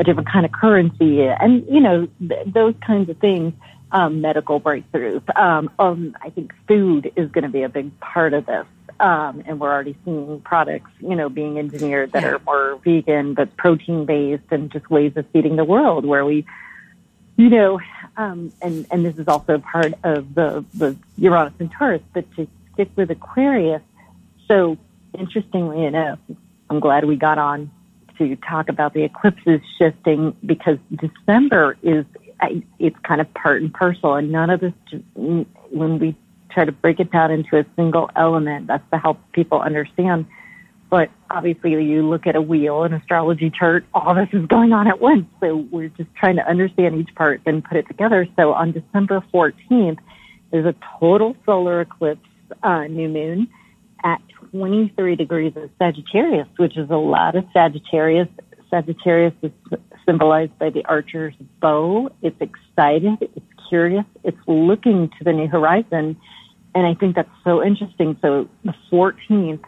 a 0.00 0.04
different 0.04 0.30
kind 0.30 0.46
of 0.46 0.52
currency 0.52 1.24
and, 1.24 1.66
you 1.68 1.80
know, 1.80 2.08
th- 2.26 2.54
those 2.54 2.74
kinds 2.86 3.10
of 3.10 3.18
things. 3.18 3.52
Um, 3.92 4.20
medical 4.20 4.60
breakthroughs. 4.60 5.22
Um, 5.38 5.70
um, 5.78 6.16
I 6.20 6.30
think 6.30 6.52
food 6.66 7.12
is 7.14 7.30
going 7.30 7.44
to 7.44 7.50
be 7.50 7.62
a 7.62 7.68
big 7.68 7.98
part 8.00 8.34
of 8.34 8.44
this. 8.44 8.66
Um, 8.98 9.42
and 9.44 9.60
we're 9.60 9.70
already 9.70 9.94
seeing 10.06 10.40
products, 10.40 10.90
you 11.00 11.14
know, 11.14 11.28
being 11.28 11.58
engineered 11.58 12.12
that 12.12 12.24
are 12.24 12.38
more 12.46 12.80
vegan, 12.82 13.34
but 13.34 13.54
protein 13.56 14.06
based 14.06 14.44
and 14.50 14.72
just 14.72 14.88
ways 14.88 15.12
of 15.16 15.26
feeding 15.34 15.56
the 15.56 15.64
world 15.64 16.06
where 16.06 16.24
we, 16.24 16.46
you 17.36 17.50
know, 17.50 17.78
um, 18.16 18.52
and, 18.62 18.86
and 18.90 19.04
this 19.04 19.18
is 19.18 19.28
also 19.28 19.58
part 19.58 19.92
of 20.02 20.34
the, 20.34 20.64
the 20.72 20.96
Uranus 21.18 21.52
and 21.58 21.70
Taurus, 21.70 22.00
but 22.14 22.24
to 22.36 22.48
stick 22.72 22.88
with 22.96 23.10
Aquarius. 23.10 23.82
So 24.48 24.78
interestingly 25.18 25.84
enough, 25.84 26.18
I'm 26.70 26.80
glad 26.80 27.04
we 27.04 27.16
got 27.16 27.36
on 27.36 27.70
to 28.16 28.36
talk 28.36 28.70
about 28.70 28.94
the 28.94 29.02
eclipses 29.02 29.60
shifting 29.78 30.34
because 30.46 30.78
December 30.94 31.76
is, 31.82 32.06
it's 32.78 32.98
kind 33.02 33.20
of 33.20 33.32
part 33.34 33.60
and 33.60 33.74
parcel 33.74 34.14
and 34.14 34.32
none 34.32 34.48
of 34.48 34.60
this, 34.60 34.72
when 35.14 35.98
we 35.98 36.16
try 36.50 36.64
to 36.64 36.72
break 36.72 37.00
it 37.00 37.10
down 37.10 37.30
into 37.30 37.58
a 37.58 37.64
single 37.76 38.10
element. 38.16 38.66
That's 38.66 38.84
to 38.92 38.98
help 38.98 39.18
people 39.32 39.60
understand. 39.60 40.26
But 40.88 41.10
obviously, 41.30 41.72
you 41.72 42.08
look 42.08 42.26
at 42.26 42.36
a 42.36 42.42
wheel, 42.42 42.84
an 42.84 42.92
astrology 42.92 43.50
chart, 43.50 43.84
all 43.92 44.14
this 44.14 44.28
is 44.32 44.46
going 44.46 44.72
on 44.72 44.86
at 44.86 45.00
once. 45.00 45.26
So 45.40 45.56
we're 45.70 45.88
just 45.88 46.14
trying 46.14 46.36
to 46.36 46.48
understand 46.48 46.94
each 46.94 47.14
part 47.14 47.40
and 47.44 47.64
put 47.64 47.76
it 47.76 47.88
together. 47.88 48.26
So 48.36 48.52
on 48.52 48.72
December 48.72 49.22
14th, 49.34 49.98
there's 50.52 50.66
a 50.66 50.74
total 51.00 51.36
solar 51.44 51.80
eclipse 51.80 52.20
uh, 52.62 52.84
new 52.84 53.08
moon 53.08 53.48
at 54.04 54.20
23 54.52 55.16
degrees 55.16 55.52
of 55.56 55.70
Sagittarius, 55.78 56.46
which 56.56 56.76
is 56.76 56.88
a 56.90 56.96
lot 56.96 57.34
of 57.34 57.44
Sagittarius. 57.52 58.28
Sagittarius 58.70 59.34
is 59.42 59.52
symbolized 60.06 60.56
by 60.58 60.70
the 60.70 60.84
archer's 60.84 61.34
bow. 61.60 62.10
It's 62.22 62.40
excited. 62.40 63.18
It's 63.20 63.55
curious. 63.68 64.04
It's 64.24 64.38
looking 64.46 65.10
to 65.18 65.24
the 65.24 65.32
new 65.32 65.48
horizon. 65.48 66.16
And 66.74 66.86
I 66.86 66.94
think 66.94 67.16
that's 67.16 67.30
so 67.44 67.64
interesting. 67.64 68.18
So 68.20 68.48
the 68.64 68.74
14th, 68.92 69.64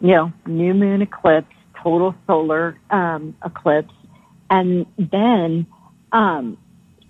you 0.00 0.08
know, 0.08 0.32
new 0.46 0.74
moon 0.74 1.02
eclipse, 1.02 1.54
total 1.82 2.14
solar 2.26 2.78
um, 2.90 3.36
eclipse. 3.44 3.94
And 4.50 4.86
then 4.98 5.66
um, 6.12 6.58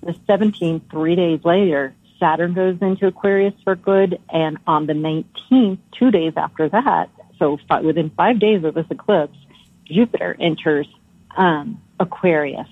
the 0.02 0.12
17th, 0.28 0.90
three 0.90 1.16
days 1.16 1.40
later, 1.44 1.94
Saturn 2.18 2.54
goes 2.54 2.78
into 2.80 3.06
Aquarius 3.06 3.54
for 3.64 3.76
good. 3.76 4.20
And 4.28 4.58
on 4.66 4.86
the 4.86 4.92
19th, 4.92 5.78
two 5.98 6.10
days 6.10 6.34
after 6.36 6.68
that, 6.68 7.10
so 7.38 7.58
five, 7.68 7.84
within 7.84 8.10
five 8.10 8.38
days 8.38 8.64
of 8.64 8.74
this 8.74 8.86
eclipse, 8.90 9.36
Jupiter 9.84 10.36
enters 10.38 10.86
um, 11.36 11.80
Aquarius. 12.00 12.68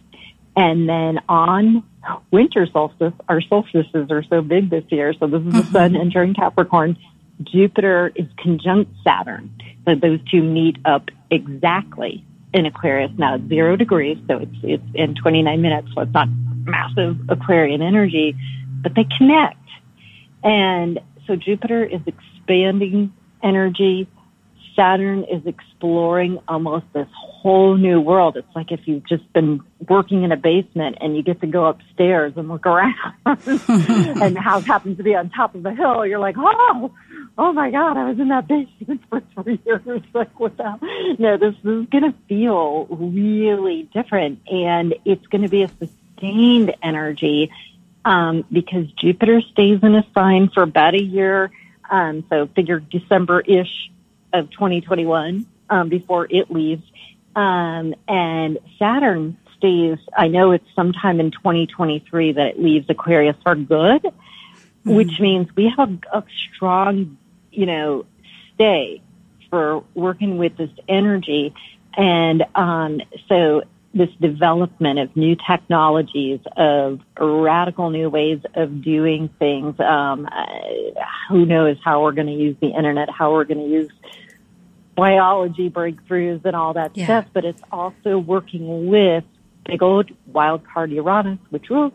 And 0.57 0.89
then 0.89 1.21
on 1.29 1.83
winter 2.31 2.67
solstice, 2.73 3.13
our 3.29 3.41
solstices 3.41 4.11
are 4.11 4.23
so 4.23 4.41
big 4.41 4.71
this 4.71 4.85
year. 4.89 5.15
So 5.19 5.27
this 5.27 5.41
is 5.41 5.53
the 5.53 5.61
mm-hmm. 5.61 5.73
sun 5.73 5.97
entering 5.97 6.35
Capricorn. 6.35 6.97
Jupiter 7.43 8.13
is 8.15 8.27
conjunct 8.39 8.93
Saturn. 9.03 9.51
So 9.85 9.95
those 9.95 10.21
two 10.31 10.43
meet 10.43 10.79
up 10.85 11.09
exactly 11.31 12.25
in 12.53 12.67
Aquarius. 12.67 13.11
Now 13.19 13.35
it's 13.35 13.49
zero 13.49 13.77
degrees. 13.77 14.19
So 14.29 14.39
it's, 14.39 14.57
it's 14.63 14.85
in 14.95 15.17
29 15.17 15.61
minutes. 15.61 15.89
So 15.95 16.03
it's 16.03 16.13
not 16.15 16.29
massive 16.65 17.17
Aquarian 17.29 17.83
energy, 17.83 18.37
but 18.81 18.95
they 18.95 19.07
connect. 19.19 19.59
And 20.45 21.01
so 21.27 21.37
Jupiter 21.37 21.85
is 21.85 22.01
expanding 22.07 23.13
energy. 23.43 24.07
Saturn 24.75 25.25
is 25.25 25.47
exploring 25.47 26.39
almost 26.49 26.87
this 26.93 27.09
whole 27.15 27.77
new 27.77 28.01
world. 28.01 28.37
It's 28.37 28.57
like 28.57 28.73
if 28.73 28.81
you've 28.87 29.07
just 29.07 29.31
been 29.33 29.61
working 29.89 30.25
in 30.25 30.33
a 30.33 30.37
basement 30.37 30.99
and 31.01 31.17
you 31.17 31.23
get 31.23 31.41
to 31.43 31.47
go 31.47 31.67
upstairs 31.67 32.33
and 32.37 32.49
look 32.49 32.67
around 32.67 32.95
and 33.27 34.37
the 34.37 34.41
house 34.41 34.65
happens 34.65 34.97
to 34.97 35.03
be 35.03 35.15
on 35.15 35.31
top 35.31 35.55
of 35.55 35.65
a 35.67 35.75
hill. 35.75 36.07
You're 36.07 36.19
like, 36.19 36.37
oh, 36.39 36.93
oh 37.39 37.53
my 37.53 37.71
God, 37.71 37.97
I 37.97 38.09
was 38.09 38.19
in 38.19 38.29
that 38.29 38.49
basement 38.49 39.03
for 39.11 39.23
three 39.43 39.61
years. 39.65 39.83
Like, 40.15 40.39
what 40.39 40.57
the? 40.57 41.17
No, 41.19 41.37
this, 41.37 41.55
this 41.63 41.83
is 41.83 41.87
going 41.89 42.05
to 42.05 42.15
feel 42.29 42.87
really 42.87 43.89
different 43.93 44.41
and 44.49 44.95
it's 45.05 45.27
going 45.27 45.43
to 45.43 45.49
be 45.49 45.63
a 45.63 45.69
sustained 45.69 46.75
energy, 46.83 47.51
um, 48.05 48.45
because 48.53 48.87
Jupiter 48.93 49.41
stays 49.53 49.81
in 49.83 49.95
a 49.95 50.07
sign 50.15 50.51
for 50.51 50.63
about 50.63 50.95
a 50.95 51.03
year. 51.03 51.51
Um, 51.91 52.25
so 52.31 52.47
figure 52.47 52.81
December-ish 52.81 53.91
of 54.35 54.51
2021, 54.51 55.47
um, 55.71 55.89
before 55.89 56.27
it 56.29 56.51
leaves 56.51 56.83
um, 57.37 57.95
and 58.07 58.59
Saturn 58.79 59.37
stays, 59.57 59.99
I 60.17 60.29
know 60.29 60.53
it's 60.53 60.67
sometime 60.77 61.21
in 61.21 61.31
2023 61.31 62.33
that 62.33 62.47
it 62.49 62.63
leaves 62.63 62.87
Aquarius 62.89 63.37
for 63.43 63.55
good, 63.55 64.03
mm-hmm. 64.03 64.95
which 64.95 65.19
means 65.21 65.49
we 65.57 65.73
have 65.77 65.99
a 66.13 66.23
strong, 66.55 67.19
you 67.51 67.67
know, 67.67 68.07
stay 68.55 69.03
for 69.51 69.85
working 69.95 70.39
with 70.39 70.57
this 70.57 70.71
energy. 70.89 71.55
And, 71.97 72.45
um, 72.55 73.01
so 73.29 73.63
this 73.95 74.11
development 74.21 74.99
of 74.99 75.17
new 75.17 75.37
technologies, 75.49 76.41
of 76.57 77.01
radical 77.17 77.91
new 77.91 78.11
ways 78.11 78.41
of 78.55 78.83
doing 78.83 79.29
things. 79.39 79.79
Um, 79.79 80.29
who 81.29 81.47
knows 81.47 81.77
how 81.85 82.03
we're 82.03 82.13
going 82.13 82.27
to 82.27 82.33
use 82.33 82.57
the 82.61 82.71
internet, 82.71 83.09
how 83.09 83.33
we're 83.33 83.45
going 83.45 83.61
to 83.61 83.73
use 83.73 83.91
biology 84.97 85.71
breakthroughs 85.71 86.45
and 86.45 86.55
all 86.55 86.75
that 86.75 86.97
yeah. 86.97 87.05
stuff, 87.05 87.27
but 87.33 87.45
it's 87.45 87.63
also 87.73 88.19
working 88.19 88.89
with 88.89 89.25
big 89.65 89.83
old 89.83 90.11
wild 90.27 90.63
card 90.67 90.91
Uranus, 90.91 91.39
which 91.51 91.71
rules 91.71 91.93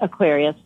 Aquarius 0.00 0.56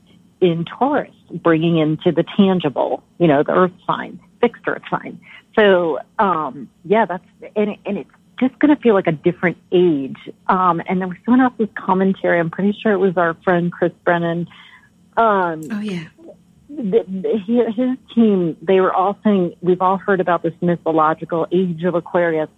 in 0.40 0.64
Taurus, 0.64 1.14
bringing 1.30 1.78
into 1.78 2.12
the 2.12 2.24
tangible, 2.36 3.02
you 3.18 3.26
know, 3.28 3.42
the 3.42 3.52
earth 3.52 3.72
sign, 3.86 4.20
fixed 4.40 4.62
earth 4.66 4.82
sign. 4.90 5.20
So, 5.56 5.98
um, 6.18 6.68
yeah, 6.84 7.04
that's, 7.06 7.24
and, 7.54 7.76
and 7.86 7.98
it's 7.98 8.10
just 8.40 8.58
going 8.58 8.74
to 8.74 8.80
feel 8.82 8.94
like 8.94 9.06
a 9.06 9.12
different 9.12 9.56
age. 9.70 10.16
Um, 10.48 10.82
and 10.88 11.00
there 11.00 11.08
was 11.08 11.16
someone 11.24 11.42
else's 11.42 11.68
commentary. 11.76 12.40
I'm 12.40 12.50
pretty 12.50 12.76
sure 12.82 12.92
it 12.92 12.98
was 12.98 13.16
our 13.16 13.34
friend 13.44 13.70
Chris 13.70 13.92
Brennan. 14.04 14.48
Um, 15.16 15.62
oh 15.70 15.80
yeah. 15.80 16.04
His 16.76 17.98
team, 18.14 18.56
they 18.62 18.80
were 18.80 18.92
all 18.92 19.18
saying, 19.22 19.56
we've 19.60 19.82
all 19.82 19.98
heard 19.98 20.20
about 20.20 20.42
this 20.42 20.54
mythological 20.60 21.46
age 21.52 21.84
of 21.84 21.94
Aquarius 21.94 22.48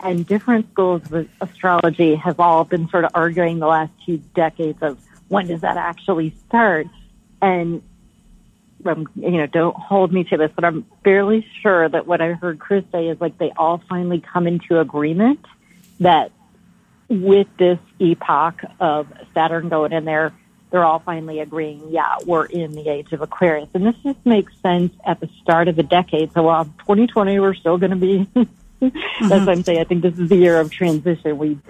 and 0.00 0.26
different 0.26 0.70
schools 0.72 1.10
of 1.10 1.28
astrology 1.40 2.14
have 2.16 2.40
all 2.40 2.64
been 2.64 2.88
sort 2.88 3.04
of 3.04 3.10
arguing 3.14 3.58
the 3.58 3.66
last 3.66 3.92
two 4.04 4.18
decades 4.34 4.78
of 4.82 4.98
when 5.28 5.46
does 5.46 5.62
that 5.62 5.76
actually 5.76 6.34
start? 6.46 6.86
And 7.40 7.82
um, 8.84 9.08
you 9.14 9.30
know, 9.30 9.46
don't 9.46 9.76
hold 9.76 10.12
me 10.12 10.24
to 10.24 10.36
this, 10.36 10.50
but 10.54 10.64
I'm 10.64 10.84
fairly 11.02 11.46
sure 11.62 11.88
that 11.88 12.06
what 12.06 12.20
I 12.20 12.32
heard 12.32 12.58
Chris 12.58 12.84
say 12.92 13.08
is 13.08 13.20
like 13.20 13.38
they 13.38 13.50
all 13.56 13.82
finally 13.88 14.20
come 14.20 14.46
into 14.46 14.78
agreement 14.78 15.40
that 16.00 16.32
with 17.08 17.46
this 17.58 17.78
epoch 17.98 18.60
of 18.80 19.06
Saturn 19.32 19.68
going 19.68 19.92
in 19.92 20.04
there, 20.04 20.34
they're 20.74 20.84
all 20.84 20.98
finally 20.98 21.38
agreeing, 21.38 21.80
yeah, 21.90 22.16
we're 22.26 22.46
in 22.46 22.72
the 22.72 22.88
age 22.88 23.12
of 23.12 23.22
Aquarius. 23.22 23.68
And 23.74 23.86
this 23.86 23.94
just 24.02 24.18
makes 24.26 24.52
sense 24.60 24.92
at 25.06 25.20
the 25.20 25.28
start 25.40 25.68
of 25.68 25.76
the 25.76 25.84
decade. 25.84 26.32
So 26.32 26.42
while 26.42 26.64
2020, 26.64 27.38
we're 27.38 27.54
still 27.54 27.78
going 27.78 27.90
to 27.92 27.96
be, 27.96 28.28
mm-hmm. 28.82 29.28
what 29.28 29.48
I'm 29.48 29.62
saying. 29.62 29.78
I 29.78 29.84
think 29.84 30.02
this 30.02 30.18
is 30.18 30.28
the 30.28 30.34
year 30.34 30.58
of 30.58 30.72
transition. 30.72 31.38
We 31.38 31.60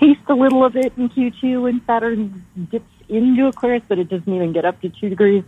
taste 0.00 0.22
a 0.28 0.34
little 0.34 0.64
of 0.64 0.76
it 0.76 0.94
in 0.96 1.10
Q2 1.10 1.60
when 1.60 1.84
Saturn 1.84 2.42
dips 2.70 2.88
into 3.06 3.48
Aquarius, 3.48 3.82
but 3.86 3.98
it 3.98 4.08
doesn't 4.08 4.32
even 4.32 4.54
get 4.54 4.64
up 4.64 4.80
to 4.80 4.88
two 4.88 5.10
degrees 5.10 5.44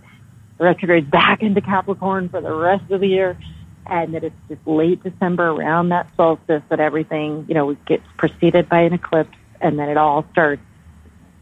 retrogrades 0.59 1.09
back 1.09 1.43
into 1.43 1.63
Capricorn 1.63 2.29
for 2.29 2.43
the 2.43 2.53
rest 2.53 2.91
of 2.91 3.01
the 3.01 3.09
year. 3.09 3.39
And 3.87 4.13
that 4.13 4.25
it's 4.25 4.37
just 4.47 4.67
late 4.67 5.03
December 5.03 5.49
around 5.49 5.89
that 5.89 6.07
solstice 6.19 6.65
that 6.69 6.81
everything, 6.81 7.47
you 7.49 7.55
know, 7.55 7.73
gets 7.87 8.05
preceded 8.19 8.69
by 8.69 8.81
an 8.81 8.93
eclipse 8.93 9.39
and 9.59 9.79
then 9.79 9.89
it 9.89 9.97
all 9.97 10.27
starts. 10.33 10.61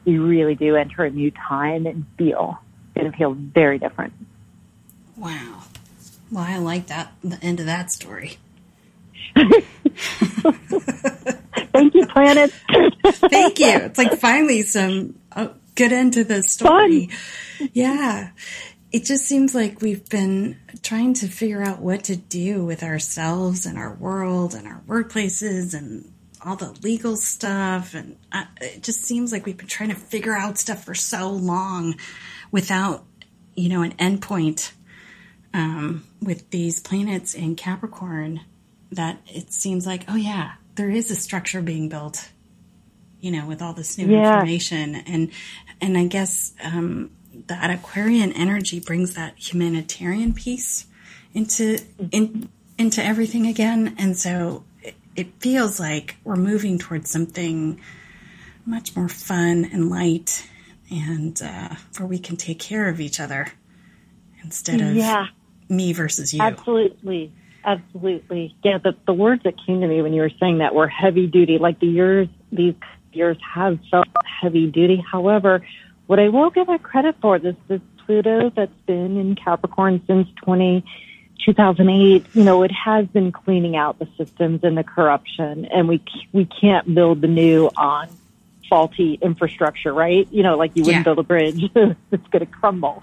You 0.04 0.26
really 0.26 0.54
do 0.54 0.76
enter 0.76 1.04
a 1.04 1.10
new 1.10 1.30
time 1.30 1.86
and 1.86 2.06
feel. 2.18 2.58
It's 2.86 3.00
going 3.00 3.10
to 3.10 3.16
feel 3.16 3.32
very 3.34 3.78
different. 3.78 4.12
Wow. 5.16 5.62
Well, 6.30 6.44
I 6.44 6.58
like 6.58 6.88
that, 6.88 7.12
the 7.22 7.38
end 7.42 7.60
of 7.60 7.66
that 7.66 7.90
story. 7.90 8.38
Thank 11.72 11.94
you, 11.94 12.06
planet. 12.06 12.52
Thank 13.06 13.58
you. 13.58 13.68
It's 13.68 13.98
like 13.98 14.18
finally 14.18 14.62
some 14.62 15.18
good 15.74 15.92
end 15.92 16.14
to 16.14 16.24
the 16.24 16.42
story. 16.42 17.06
Fun. 17.06 17.70
Yeah 17.72 18.30
it 18.94 19.04
just 19.04 19.26
seems 19.26 19.56
like 19.56 19.82
we've 19.82 20.08
been 20.08 20.56
trying 20.82 21.14
to 21.14 21.26
figure 21.26 21.60
out 21.60 21.80
what 21.80 22.04
to 22.04 22.14
do 22.14 22.64
with 22.64 22.84
ourselves 22.84 23.66
and 23.66 23.76
our 23.76 23.92
world 23.92 24.54
and 24.54 24.68
our 24.68 24.80
workplaces 24.86 25.74
and 25.74 26.12
all 26.44 26.56
the 26.56 26.72
legal 26.82 27.16
stuff. 27.16 27.94
And 27.94 28.16
uh, 28.32 28.44
it 28.60 28.82
just 28.82 29.04
seems 29.04 29.32
like 29.32 29.46
we've 29.46 29.56
been 29.56 29.66
trying 29.66 29.90
to 29.90 29.94
figure 29.94 30.36
out 30.36 30.58
stuff 30.58 30.84
for 30.84 30.94
so 30.94 31.30
long 31.30 31.96
without, 32.50 33.04
you 33.54 33.68
know, 33.68 33.82
an 33.82 33.92
endpoint 33.92 34.72
um, 35.52 36.04
with 36.20 36.50
these 36.50 36.80
planets 36.80 37.34
in 37.34 37.56
Capricorn 37.56 38.40
that 38.92 39.20
it 39.26 39.52
seems 39.52 39.86
like, 39.86 40.04
oh, 40.08 40.16
yeah, 40.16 40.52
there 40.74 40.90
is 40.90 41.10
a 41.10 41.16
structure 41.16 41.62
being 41.62 41.88
built, 41.88 42.28
you 43.20 43.30
know, 43.30 43.46
with 43.46 43.62
all 43.62 43.72
this 43.72 43.98
new 43.98 44.06
yeah. 44.06 44.34
information. 44.34 44.94
And, 44.94 45.30
and 45.80 45.98
I 45.98 46.06
guess, 46.06 46.52
um, 46.62 47.10
that 47.48 47.68
Aquarian 47.68 48.32
energy 48.32 48.78
brings 48.78 49.14
that 49.14 49.34
humanitarian 49.36 50.34
piece 50.34 50.86
into 51.34 51.78
in, 52.12 52.48
into 52.78 53.04
everything 53.04 53.48
again, 53.48 53.96
and 53.98 54.16
so 54.16 54.62
it, 55.16 55.28
feels 55.40 55.78
like 55.78 56.16
we're 56.24 56.36
moving 56.36 56.78
towards 56.78 57.10
something 57.10 57.80
much 58.66 58.96
more 58.96 59.08
fun 59.08 59.68
and 59.72 59.90
light, 59.90 60.48
and 60.90 61.40
uh, 61.42 61.74
where 61.98 62.06
we 62.06 62.18
can 62.18 62.36
take 62.36 62.58
care 62.58 62.88
of 62.88 63.00
each 63.00 63.20
other 63.20 63.52
instead 64.42 64.80
of 64.80 64.94
yeah. 64.94 65.26
me 65.68 65.92
versus 65.92 66.32
you. 66.32 66.40
Absolutely. 66.40 67.32
Absolutely. 67.64 68.54
Yeah, 68.62 68.78
the, 68.78 68.94
the 69.06 69.14
words 69.14 69.42
that 69.44 69.54
came 69.66 69.80
to 69.80 69.86
me 69.86 70.02
when 70.02 70.12
you 70.12 70.20
were 70.20 70.32
saying 70.38 70.58
that 70.58 70.74
were 70.74 70.88
heavy 70.88 71.26
duty. 71.26 71.56
Like 71.58 71.80
the 71.80 71.86
years, 71.86 72.28
these 72.52 72.74
years 73.12 73.38
have 73.54 73.78
felt 73.90 74.06
heavy 74.42 74.70
duty. 74.70 75.02
However, 75.10 75.66
what 76.06 76.18
I 76.20 76.28
will 76.28 76.50
give 76.50 76.68
it 76.68 76.82
credit 76.82 77.16
for 77.22 77.38
this 77.38 77.56
this 77.68 77.80
Pluto 78.04 78.50
that's 78.54 78.72
been 78.86 79.16
in 79.16 79.34
Capricorn 79.34 80.02
since 80.06 80.28
20, 80.44 80.84
2008, 81.44 82.26
you 82.32 82.44
know, 82.44 82.62
it 82.62 82.72
has 82.72 83.06
been 83.08 83.32
cleaning 83.32 83.76
out 83.76 83.98
the 83.98 84.08
systems 84.16 84.60
and 84.62 84.76
the 84.76 84.84
corruption, 84.84 85.66
and 85.66 85.88
we 85.88 86.02
we 86.32 86.46
can't 86.46 86.94
build 86.94 87.20
the 87.20 87.28
new 87.28 87.70
on 87.76 88.08
faulty 88.68 89.18
infrastructure, 89.20 89.92
right? 89.92 90.26
You 90.30 90.42
know, 90.42 90.56
like 90.56 90.72
you 90.74 90.82
wouldn't 90.82 91.00
yeah. 91.00 91.04
build 91.04 91.18
a 91.18 91.22
bridge; 91.22 91.62
it's 91.74 92.28
going 92.28 92.40
to 92.40 92.46
crumble. 92.46 93.02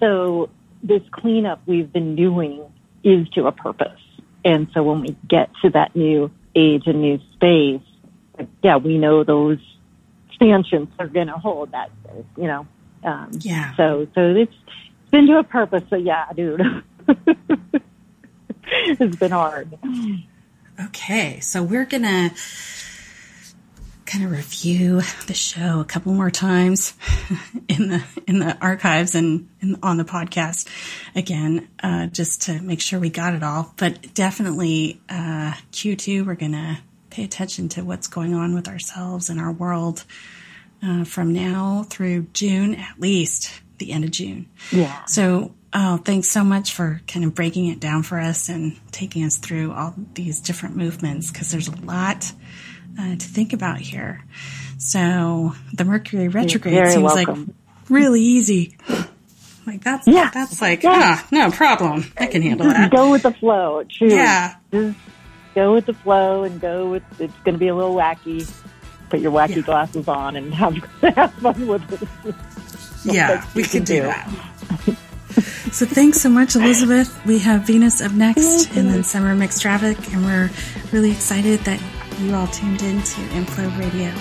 So 0.00 0.50
this 0.82 1.02
cleanup 1.10 1.60
we've 1.66 1.92
been 1.92 2.16
doing 2.16 2.64
is 3.02 3.28
to 3.30 3.46
a 3.46 3.52
purpose, 3.52 4.00
and 4.44 4.68
so 4.74 4.82
when 4.82 5.00
we 5.00 5.16
get 5.28 5.50
to 5.62 5.70
that 5.70 5.96
new 5.96 6.30
age 6.54 6.86
and 6.86 7.00
new 7.00 7.18
space, 7.34 7.82
yeah, 8.62 8.76
we 8.76 8.98
know 8.98 9.24
those 9.24 9.58
expansions 10.28 10.88
are 10.98 11.08
going 11.08 11.28
to 11.28 11.34
hold 11.34 11.72
that, 11.72 11.90
you 12.36 12.46
know. 12.46 12.66
Um, 13.04 13.30
yeah. 13.40 13.74
So, 13.76 14.06
so 14.14 14.34
it's 14.34 14.54
been 15.10 15.26
to 15.26 15.38
a 15.38 15.44
purpose. 15.44 15.82
So 15.90 15.96
yeah, 15.96 16.26
dude, 16.34 16.60
it's 18.64 19.16
been 19.16 19.30
hard. 19.30 19.78
Okay. 20.86 21.40
So 21.40 21.62
we're 21.62 21.84
going 21.84 22.02
to 22.02 22.30
kind 24.06 24.24
of 24.24 24.30
review 24.30 25.00
the 25.26 25.34
show 25.34 25.80
a 25.80 25.84
couple 25.84 26.12
more 26.12 26.30
times 26.30 26.92
in 27.68 27.88
the, 27.88 28.04
in 28.26 28.40
the 28.40 28.56
archives 28.60 29.14
and 29.14 29.48
in, 29.60 29.78
on 29.82 29.96
the 29.96 30.04
podcast 30.04 30.68
again, 31.14 31.68
uh, 31.82 32.06
just 32.06 32.42
to 32.42 32.60
make 32.60 32.80
sure 32.80 33.00
we 33.00 33.08
got 33.10 33.34
it 33.34 33.42
all. 33.42 33.72
But 33.76 34.12
definitely, 34.14 35.00
uh, 35.08 35.54
Q2, 35.72 36.26
we're 36.26 36.34
going 36.34 36.52
to 36.52 36.78
pay 37.10 37.24
attention 37.24 37.68
to 37.70 37.84
what's 37.84 38.06
going 38.06 38.34
on 38.34 38.54
with 38.54 38.68
ourselves 38.68 39.30
and 39.30 39.40
our 39.40 39.52
world 39.52 40.04
uh, 40.82 41.04
from 41.04 41.32
now 41.32 41.84
through 41.88 42.26
June, 42.32 42.74
at 42.74 42.98
least 42.98 43.50
the 43.78 43.92
end 43.92 44.04
of 44.04 44.10
June. 44.10 44.48
Yeah. 44.70 45.04
So, 45.06 45.54
oh, 45.74 45.96
thanks 45.98 46.28
so 46.28 46.44
much 46.44 46.72
for 46.72 47.00
kind 47.06 47.24
of 47.24 47.34
breaking 47.34 47.66
it 47.66 47.80
down 47.80 48.02
for 48.02 48.18
us 48.18 48.48
and 48.48 48.78
taking 48.92 49.24
us 49.24 49.36
through 49.38 49.72
all 49.72 49.94
these 50.14 50.40
different 50.40 50.76
movements 50.76 51.30
because 51.30 51.50
there's 51.50 51.68
a 51.68 51.76
lot 51.82 52.32
uh, 52.98 53.16
to 53.16 53.26
think 53.26 53.52
about 53.52 53.78
here. 53.78 54.24
So, 54.78 55.54
the 55.72 55.84
Mercury 55.84 56.28
retrograde 56.28 56.90
seems 56.90 57.02
welcome. 57.02 57.46
like 57.46 57.56
really 57.88 58.20
easy. 58.20 58.76
Like 59.66 59.84
that's 59.84 60.08
yeah. 60.08 60.30
that's 60.32 60.60
like 60.60 60.82
yeah. 60.82 60.90
ah 60.94 61.28
no 61.30 61.50
problem. 61.50 62.04
I 62.18 62.26
can 62.26 62.42
handle 62.42 62.66
that. 62.66 62.90
Go 62.90 63.10
with 63.10 63.22
the 63.22 63.32
flow. 63.32 63.84
True. 63.84 64.08
Yeah. 64.08 64.56
Just 64.72 64.98
go 65.54 65.74
with 65.74 65.86
the 65.86 65.94
flow 65.94 66.42
and 66.42 66.60
go 66.60 66.90
with 66.90 67.04
it's 67.20 67.34
going 67.44 67.54
to 67.54 67.58
be 67.58 67.68
a 67.68 67.74
little 67.74 67.94
wacky. 67.94 68.50
Put 69.08 69.20
your 69.20 69.30
wacky 69.30 69.56
yeah. 69.56 69.62
glasses 69.62 70.08
on 70.08 70.36
and 70.36 70.52
have, 70.54 70.74
have 71.14 71.32
fun 71.34 71.66
with 71.66 72.02
it. 72.02 72.34
yeah, 73.04 73.46
we 73.54 73.62
can 73.62 73.84
do, 73.84 73.96
do 73.96 74.02
that. 74.02 74.96
so 75.72 75.86
thanks 75.86 76.20
so 76.20 76.28
much, 76.28 76.54
Elizabeth. 76.54 77.24
We 77.24 77.38
have 77.40 77.62
Venus 77.62 78.00
up 78.00 78.12
next 78.12 78.70
and 78.76 78.88
then 78.88 79.02
Summer 79.02 79.34
Mixed 79.34 79.62
Traffic, 79.62 79.96
and 80.12 80.24
we're 80.24 80.50
really 80.92 81.10
excited 81.10 81.60
that 81.60 81.80
you 82.20 82.34
all 82.34 82.46
tuned 82.48 82.82
in 82.82 83.02
to 83.02 83.20
Inflow 83.32 83.68
Radio. 83.78 84.12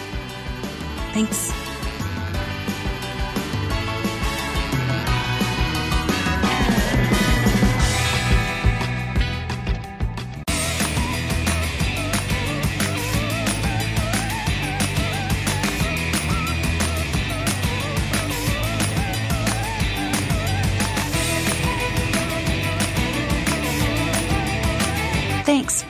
Thanks. 1.14 1.71